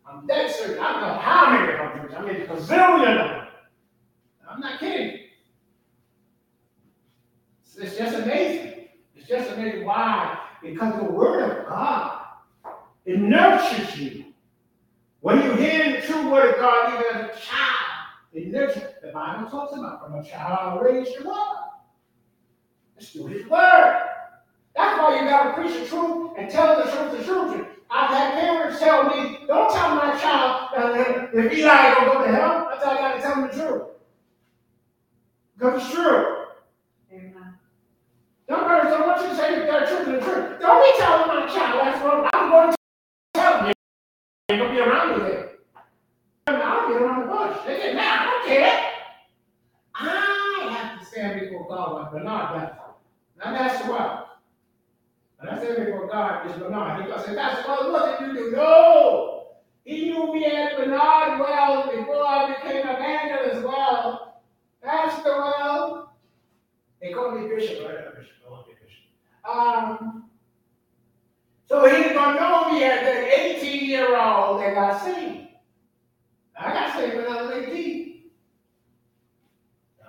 I'm 0.06 0.26
dead 0.28 0.54
certain. 0.54 0.84
I 0.84 0.92
don't 0.92 1.02
know 1.02 1.14
how 1.14 1.52
many 1.52 1.72
are 1.74 2.18
I 2.18 2.22
mean, 2.26 2.42
a 2.42 2.46
gazillion 2.46 3.12
of 3.12 3.30
them. 3.30 3.48
I'm 4.50 4.60
not 4.60 4.80
kidding. 4.80 5.20
It's, 7.64 7.78
it's 7.78 7.98
just 7.98 8.18
amazing. 8.18 8.88
It's 9.16 9.28
just 9.28 9.52
amazing. 9.52 9.86
Why? 9.86 10.40
Because 10.62 10.96
the 10.98 11.06
Word 11.06 11.60
of 11.60 11.68
God, 11.68 12.22
it 13.06 13.20
nurtures 13.20 13.98
you. 13.98 14.26
When 15.22 15.42
you 15.44 15.54
hear 15.54 16.02
the 16.02 16.08
true 16.08 16.32
Word 16.32 16.56
of 16.56 16.60
God, 16.60 16.94
even 16.94 17.22
as 17.22 17.38
a 17.38 17.40
child, 17.40 18.08
it 18.34 18.48
nurtures. 18.48 18.84
The 19.02 19.12
Bible 19.12 19.50
talks 19.50 19.78
about 19.78 20.04
from 20.04 20.16
a 20.20 20.24
child 20.24 20.82
raised 20.84 21.16
to 21.18 21.30
up. 21.30 21.88
It's 22.98 23.12
through 23.12 23.28
His 23.28 23.48
Word. 23.48 24.09
That's 24.76 24.98
why 25.00 25.20
you 25.20 25.30
got 25.30 25.56
to 25.56 25.62
preach 25.62 25.80
the 25.80 25.88
truth 25.88 26.32
and 26.38 26.50
tell 26.50 26.78
the 26.78 26.92
truth 26.92 27.18
to 27.18 27.26
children. 27.26 27.66
I've 27.92 28.10
had 28.10 28.34
parents 28.40 28.80
tell 28.80 29.04
me, 29.04 29.40
don't 29.48 29.74
tell 29.74 29.96
my 29.96 30.18
child 30.20 30.70
that 30.76 31.34
if 31.34 31.54
Eli 31.54 31.94
don't 31.96 32.14
go 32.14 32.24
to 32.24 32.32
hell, 32.32 32.70
I 32.72 32.80
got 32.80 33.16
to 33.16 33.22
tell 33.22 33.36
him 33.36 33.42
the 33.48 33.54
truth. 33.54 33.84
Because 35.58 35.82
it's 35.84 35.94
true. 35.94 36.46
Amen. 37.12 37.54
Don't 38.48 38.68
parents 38.68 38.92
don't 38.92 39.08
want 39.08 39.22
you 39.22 39.30
to 39.30 39.36
say 39.36 39.56
that 39.56 39.66
they're 39.68 39.88
truth 39.88 40.06
to 40.06 40.12
the 40.12 40.20
truth. 40.20 40.60
Don't 40.62 40.84
be 40.84 41.00
telling 41.00 41.28
my 41.28 41.48
child 41.48 41.82
that's 41.82 42.04
wrong. 42.04 42.30
I'm 42.34 42.50
going 42.50 42.72
to 42.72 42.78
tell 43.34 43.68
you. 43.68 43.68
You 43.68 44.56
ain't 44.56 44.62
going 44.62 44.72
to 44.72 44.76
be 44.76 44.90
around 44.90 45.20
me 45.20 45.30
there. 45.30 45.50
I'll 46.48 46.88
get 46.88 47.02
around 47.02 47.22
the 47.22 47.28
bush. 47.28 47.58
They 47.66 47.78
get 47.78 47.96
mad. 47.96 48.20
I 48.20 48.32
don't 48.32 48.48
care. 48.48 48.92
I 49.96 50.70
have 50.72 51.00
to 51.00 51.06
stand 51.06 51.40
before 51.42 51.68
God 51.68 51.94
like 51.94 52.12
Bernard 52.12 52.60
does. 52.60 52.78
Now 53.38 53.52
that's 53.52 53.88
what. 53.88 54.40
And 55.42 55.50
I 55.50 55.58
stand 55.58 55.86
before 55.86 56.08
God 56.20 56.52
is 56.52 56.58
Bernard. 56.58 57.06
He 57.06 57.12
goes, 57.12 57.26
say, 57.26 57.34
Pastor, 57.34 57.64
well, 57.70 57.92
what 57.94 58.20
did 58.20 58.28
you 58.28 58.34
do? 58.34 58.52
No. 58.52 59.48
He 59.86 60.10
knew 60.10 60.34
me 60.34 60.46
as 60.46 60.76
Bernard 60.76 61.40
well 61.40 61.90
before 61.96 62.28
I 62.28 62.56
became 62.56 62.86
a 62.86 62.94
evangelist 62.94 63.66
Wells. 63.66 64.20
Pastor 64.84 65.38
Wells. 65.38 66.10
They 67.02 67.14
call 67.14 67.32
me 67.32 67.48
Bishop, 67.48 67.86
right? 67.86 68.18
Bishop, 68.18 68.34
I 68.46 68.52
want 68.52 68.66
Bishop. 68.68 69.50
Um, 69.50 70.26
so 71.70 71.88
he's 71.88 72.12
gonna 72.12 72.38
know 72.38 72.70
me 72.70 72.84
as 72.84 73.00
an 73.00 73.58
18 73.62 73.90
year 73.90 74.10
old 74.20 74.60
that 74.60 74.74
got 74.74 75.02
saved. 75.02 75.48
I 76.60 76.74
got 76.74 76.98
saved 76.98 77.16
when 77.16 77.28
I 77.28 77.42
was 77.42 77.52
18. 77.52 78.24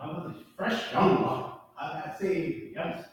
I 0.03 0.07
was 0.09 0.33
a 0.33 0.57
fresh 0.57 0.93
young 0.93 1.23
one. 1.23 1.53
I 1.81 2.01
got 2.01 2.19
saved 2.19 2.75
youngster. 2.75 3.10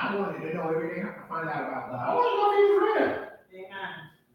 I 0.00 0.16
wanted 0.16 0.40
to 0.40 0.54
know 0.54 0.70
everything 0.70 1.04
I 1.04 1.10
could 1.10 1.28
find 1.28 1.48
out 1.48 1.68
about 1.68 1.90
God. 1.90 2.08
I 2.08 2.14
wanted 2.14 2.30
to 2.30 2.36
know 2.36 2.50
if 2.52 2.56
he 2.56 2.72
was 2.72 2.82
real. 3.52 3.66
Amen. 3.66 3.90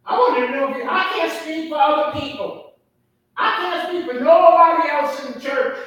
I 0.06 0.18
wanted 0.18 0.48
to 0.48 0.52
know 0.54 0.70
if 0.70 0.76
he, 0.76 0.84
I 0.84 1.04
can't 1.14 1.42
speak 1.42 1.70
for 1.70 1.78
other 1.80 2.20
people. 2.20 2.74
I 3.36 3.56
can't 3.58 3.90
speak 3.90 4.06
for 4.12 4.24
nobody 4.24 4.90
else 4.90 5.26
in 5.26 5.34
the 5.34 5.40
church. 5.40 5.78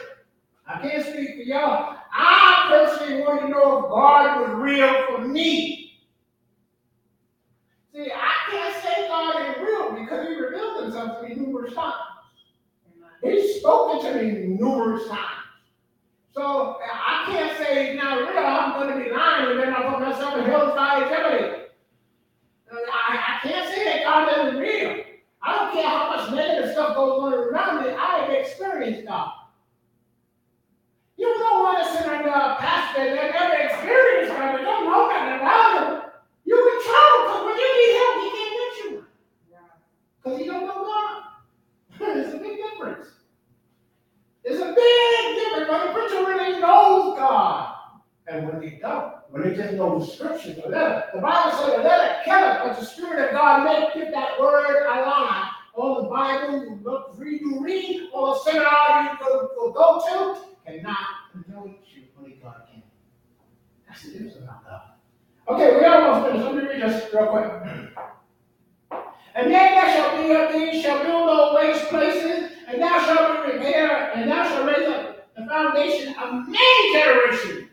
I 0.67 0.81
can't 0.81 1.07
speak 1.07 1.37
for 1.37 1.43
y'all. 1.43 1.97
I 2.13 2.67
personally 2.69 3.23
want 3.23 3.43
to 3.43 3.49
know 3.49 3.79
if 3.79 3.91
God 3.91 4.41
was 4.41 4.61
real 4.61 5.07
for 5.07 5.27
me. 5.27 6.03
See, 7.95 8.11
I 8.13 8.51
can't 8.51 8.83
say 8.83 9.09
God 9.09 9.49
is 9.49 9.63
real 9.63 9.93
because 9.93 10.27
he 10.27 10.35
revealed 10.35 10.83
himself 10.83 11.21
to 11.21 11.29
me 11.29 11.37
numerous 11.37 11.75
times. 11.75 11.95
He's 13.23 13.61
spoken 13.61 14.13
to 14.13 14.23
me 14.23 14.57
numerous 14.59 15.09
times. 15.09 15.48
So 16.39 16.79
I 16.81 17.25
can't 17.27 17.59
say 17.59 17.97
now, 17.97 18.21
real. 18.21 18.39
I'm 18.39 18.79
going 18.79 18.97
to 18.97 19.05
be 19.05 19.11
lying 19.11 19.51
and 19.51 19.59
then 19.59 19.75
I'll 19.75 19.91
put 19.91 19.99
myself 19.99 20.39
in 20.39 20.45
hell's 20.45 20.73
fire 20.73 21.05
eternity. 21.05 21.67
Uh, 22.71 22.77
I, 22.77 23.19
I 23.19 23.49
can't 23.49 23.75
say 23.75 23.83
that 23.83 24.05
God 24.05 24.47
isn't 24.47 24.61
real. 24.61 25.03
I 25.43 25.57
don't 25.57 25.73
care 25.73 25.89
how 25.89 26.15
much 26.15 26.33
negative 26.33 26.71
stuff 26.71 26.95
goes 26.95 27.25
on 27.25 27.35
around 27.35 27.83
me. 27.83 27.91
I 27.91 28.23
have 28.23 28.31
experienced 28.31 29.09
God. 29.09 29.33
You 31.17 31.27
don't 31.27 31.59
want 31.65 31.85
to 31.85 31.93
sit 31.93 32.07
under 32.07 32.29
a 32.29 32.55
pastor 32.61 33.17
that 33.17 33.35
never 33.35 33.57
experienced 33.57 34.33
God, 34.33 34.59
that 34.59 34.63
don't 34.63 34.85
know 34.85 35.09
nothing 35.11 35.41
about 35.43 35.75
him. 35.75 36.11
You 36.45 36.55
in 36.55 36.79
trouble 36.87 37.19
because 37.27 37.47
when 37.47 37.57
you 37.59 37.71
need 37.83 37.93
help, 37.99 38.15
he 38.23 38.31
can't 38.39 38.55
get 38.55 38.85
you. 38.85 39.05
Because 40.23 40.39
he 40.39 40.47
don't 40.47 40.67
know 40.69 40.87
God. 40.87 41.23
There's 41.99 42.35
a 42.35 42.39
big 42.39 42.59
difference. 42.59 43.18
There's 44.49 44.61
a 44.63 44.73
big 44.75 45.35
difference 45.37 45.69
when 45.69 45.87
the 45.87 45.93
preacher 45.93 46.25
really 46.25 46.59
knows 46.59 47.19
God 47.19 47.75
and 48.27 48.49
when 48.49 48.61
they 48.61 48.79
don't. 48.81 49.17
When 49.29 49.43
they 49.43 49.55
just 49.55 49.75
know 49.75 49.99
the 49.99 50.07
scriptures, 50.07 50.57
the 50.57 50.71
letter. 50.71 51.05
The 51.15 51.21
Bible 51.21 51.59
says 51.59 51.77
the 51.77 51.83
letter 51.83 52.17
killeth, 52.25 52.59
but 52.65 52.81
the 52.81 52.87
Spirit 52.87 53.27
of 53.27 53.33
God 53.33 53.65
may 53.65 53.91
keep 53.93 54.11
that 54.11 54.41
word 54.41 54.87
alive. 54.87 55.51
All 55.75 56.03
the 56.03 56.09
Bible 56.09 56.65
you 56.65 56.81
look, 56.83 57.13
read, 57.19 57.43
you 57.43 57.63
read, 57.63 58.09
all 58.15 58.33
the 58.33 58.51
seminar 58.51 59.03
you 59.03 59.19
go, 59.19 59.51
go, 59.55 59.73
go 59.73 60.01
to, 60.09 60.41
cannot 60.65 60.97
anoint 61.35 61.77
you. 61.95 62.05
Only 62.19 62.41
God 62.43 62.63
can. 62.73 62.83
That's 63.87 64.03
the 64.03 64.13
difference 64.13 64.37
about 64.37 64.65
God. 64.65 64.81
Okay, 65.49 65.77
we 65.77 65.85
almost 65.85 66.27
finished. 66.27 66.47
Let 66.47 66.55
me 66.55 66.71
read 66.71 66.83
this 66.83 67.13
real 67.13 67.27
quick. 67.27 67.53
And 69.35 69.53
then 69.53 69.75
there 69.75 69.95
shall 69.95 70.17
be 70.17 70.33
of 70.33 70.53
thee 70.53 70.83
shall 70.83 71.05
build 71.05 71.29
old 71.29 71.55
waste 71.55 71.85
places, 71.91 72.48
and 72.69 72.83
thou 72.83 72.99
shalt 73.05 73.47
repair, 73.47 74.13
and 74.15 74.31
thou 74.31 74.45
shalt 74.45 74.67
raise 74.67 74.89
up 74.89 75.35
the 75.37 75.47
foundation 75.47 76.15
of 76.19 76.47
many 76.49 76.93
generations. 76.93 77.71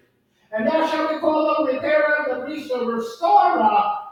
And 0.51 0.65
thou 0.65 0.87
shalt 0.87 1.11
be 1.11 1.19
called 1.19 1.67
the 1.67 1.73
repairer 1.73 2.15
of 2.15 2.39
the 2.39 2.45
breach, 2.45 2.69
the 2.69 2.85
restorer 2.85 3.59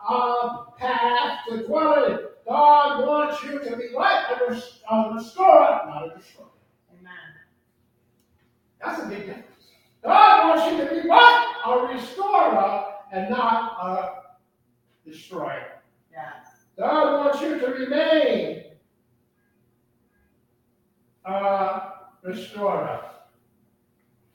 of 0.09 0.77
path 0.77 1.39
to 1.47 1.65
dwell 1.65 2.05
in. 2.05 2.19
God 2.45 3.07
wants 3.07 3.41
you 3.43 3.59
to 3.59 3.77
be 3.77 3.89
what? 3.93 4.41
A, 4.41 4.49
rest- 4.51 4.81
a 4.91 5.13
restorer, 5.13 5.81
not 5.87 6.11
a 6.11 6.17
destroyer. 6.17 6.47
Amen. 6.99 7.13
That's 8.83 9.01
a 9.03 9.07
big 9.07 9.25
difference. 9.25 9.47
God 10.03 10.49
wants 10.49 10.71
you 10.71 10.85
to 10.85 11.01
be 11.01 11.07
what? 11.07 11.47
A 11.65 11.93
restorer 11.93 12.83
and 13.13 13.29
not 13.29 13.77
a 13.81 15.09
destroyer. 15.09 15.81
Yes. 16.11 16.65
God 16.77 17.25
wants 17.25 17.41
you 17.41 17.57
to 17.59 17.67
remain 17.67 18.62
uh, 21.25 21.89
restorer. 22.23 23.01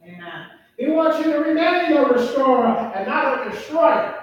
Amen. 0.02 0.47
He 0.78 0.86
wants 0.86 1.19
you 1.19 1.32
to 1.32 1.39
remain 1.40 1.93
a 1.97 2.05
restorer 2.05 2.93
and 2.94 3.06
not 3.09 3.47
a 3.47 3.51
destroyer. 3.51 4.15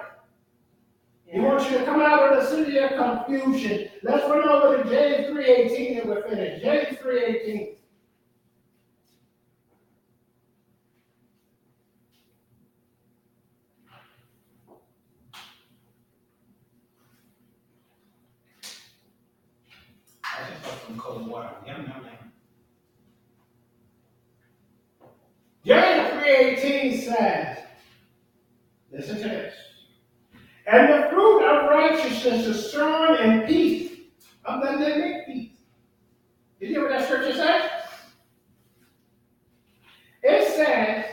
He 1.25 1.39
wants 1.39 1.69
you 1.69 1.79
to 1.79 1.85
come 1.85 1.99
out 1.99 2.31
of 2.31 2.41
the 2.41 2.49
city 2.49 2.77
of 2.77 2.91
confusion. 2.91 3.89
Let's 4.03 4.29
run 4.29 4.47
over 4.47 4.81
to 4.81 4.89
James 4.89 5.35
3.18 5.35 6.01
and 6.01 6.09
we're 6.09 6.27
finished. 6.29 6.63
James 6.63 6.97
3.18. 6.97 7.75
James 25.65 26.23
3.18 26.23 26.99
says, 27.01 27.57
listen 28.91 29.17
to 29.17 29.23
this. 29.23 29.55
And 30.67 30.89
the 30.89 31.09
fruit 31.09 31.43
of 31.43 31.69
righteousness 31.69 32.45
is 32.45 32.69
strong 32.69 33.17
in 33.17 33.47
peace 33.47 33.91
of 34.45 34.61
the 34.61 34.71
living 34.73 35.23
peace. 35.25 35.51
Did 36.59 36.69
you 36.69 36.75
hear 36.75 36.81
what 36.87 36.91
that 36.91 37.07
scripture 37.07 37.33
says? 37.33 37.71
It 40.21 40.53
says, 40.55 41.05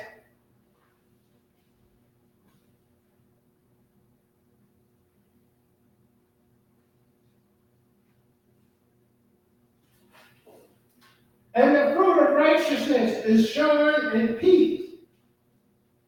and 11.54 11.74
the 11.74 11.94
righteousness 12.42 13.24
is 13.24 13.48
shown 13.48 14.16
in 14.16 14.34
peace 14.34 14.90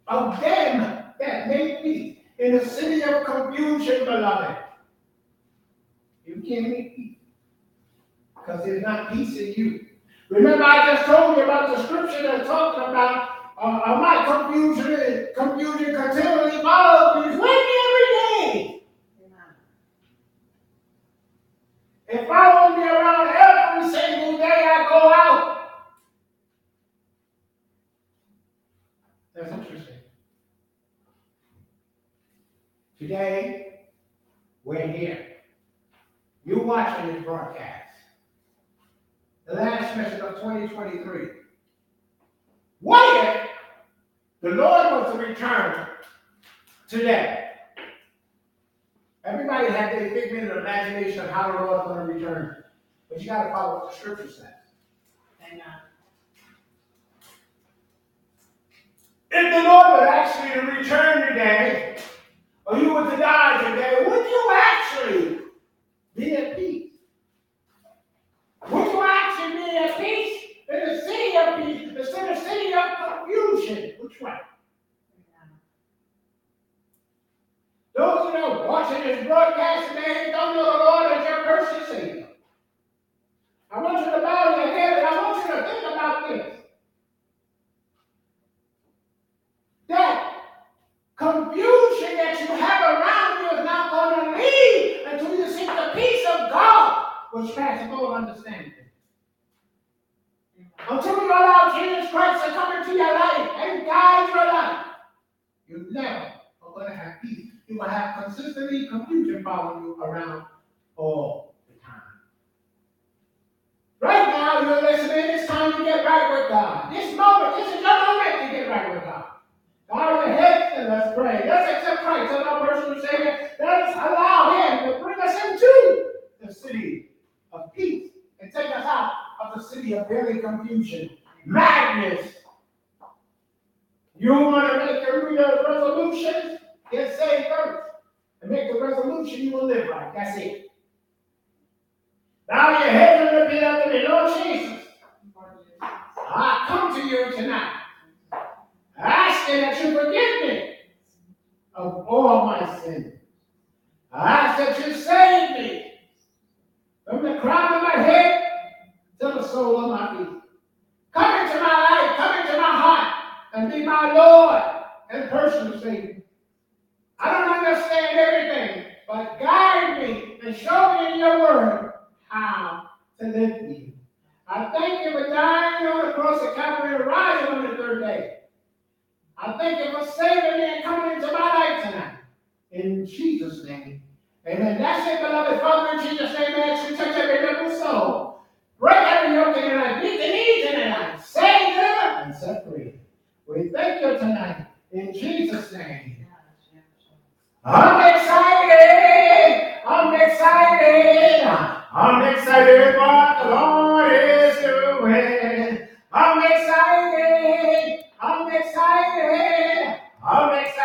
of 0.08 0.40
them 0.40 1.04
that 1.20 1.48
make 1.48 1.82
peace 1.82 2.18
in 2.38 2.58
the 2.58 2.64
city 2.64 3.02
of 3.02 3.24
confusion, 3.24 4.04
beloved. 4.04 4.56
You 6.26 6.42
can't 6.46 6.68
make 6.68 6.96
peace 6.96 7.16
because 8.34 8.64
there's 8.64 8.82
not 8.82 9.12
peace 9.12 9.36
in 9.38 9.54
you. 9.56 9.86
Remember, 10.28 10.64
I 10.64 10.94
just 10.94 11.06
told 11.06 11.36
you 11.36 11.44
about 11.44 11.76
the 11.76 11.84
scripture 11.84 12.22
that's 12.22 12.46
talking 12.46 12.82
about 12.82 13.28
uh, 13.56 13.80
uh, 13.86 14.00
my 14.00 14.24
confusion, 14.26 15.28
confusion 15.36 15.94
continually 15.94 16.60
follows 16.62 17.24
me, 17.26 17.36
with 17.36 17.40
me 17.40 17.74
every 17.86 18.08
day. 18.18 18.82
If 22.08 22.30
I 22.30 22.53
Today, 33.04 33.80
we're 34.64 34.86
here. 34.86 35.26
You're 36.46 36.62
watching 36.62 37.12
this 37.12 37.22
broadcast. 37.22 37.92
The 39.46 39.52
last 39.52 39.94
message 39.94 40.20
of 40.20 40.36
2023. 40.36 41.26
Why 42.80 43.50
the 44.40 44.48
Lord 44.48 45.02
was 45.02 45.12
to 45.12 45.18
return 45.18 45.86
today. 46.88 47.50
Everybody 49.22 49.66
had 49.66 49.92
their 49.92 50.08
big 50.08 50.32
minute 50.32 50.56
imagination 50.56 51.26
of 51.26 51.30
how 51.30 51.52
the 51.52 51.62
Lord's 51.62 51.86
going 51.86 52.06
to 52.06 52.10
return. 52.10 52.64
But 53.10 53.20
you 53.20 53.26
got 53.26 53.44
to 53.44 53.50
follow 53.50 53.80
what 53.80 53.90
the 53.90 53.98
scripture 53.98 54.30
says. 54.30 54.46
Amen. 55.46 55.60
If 59.30 59.54
the 59.54 59.68
Lord 59.68 60.00
would 60.00 60.08
actually 60.08 60.58
to 60.58 60.78
return 60.78 61.28
today, 61.28 61.98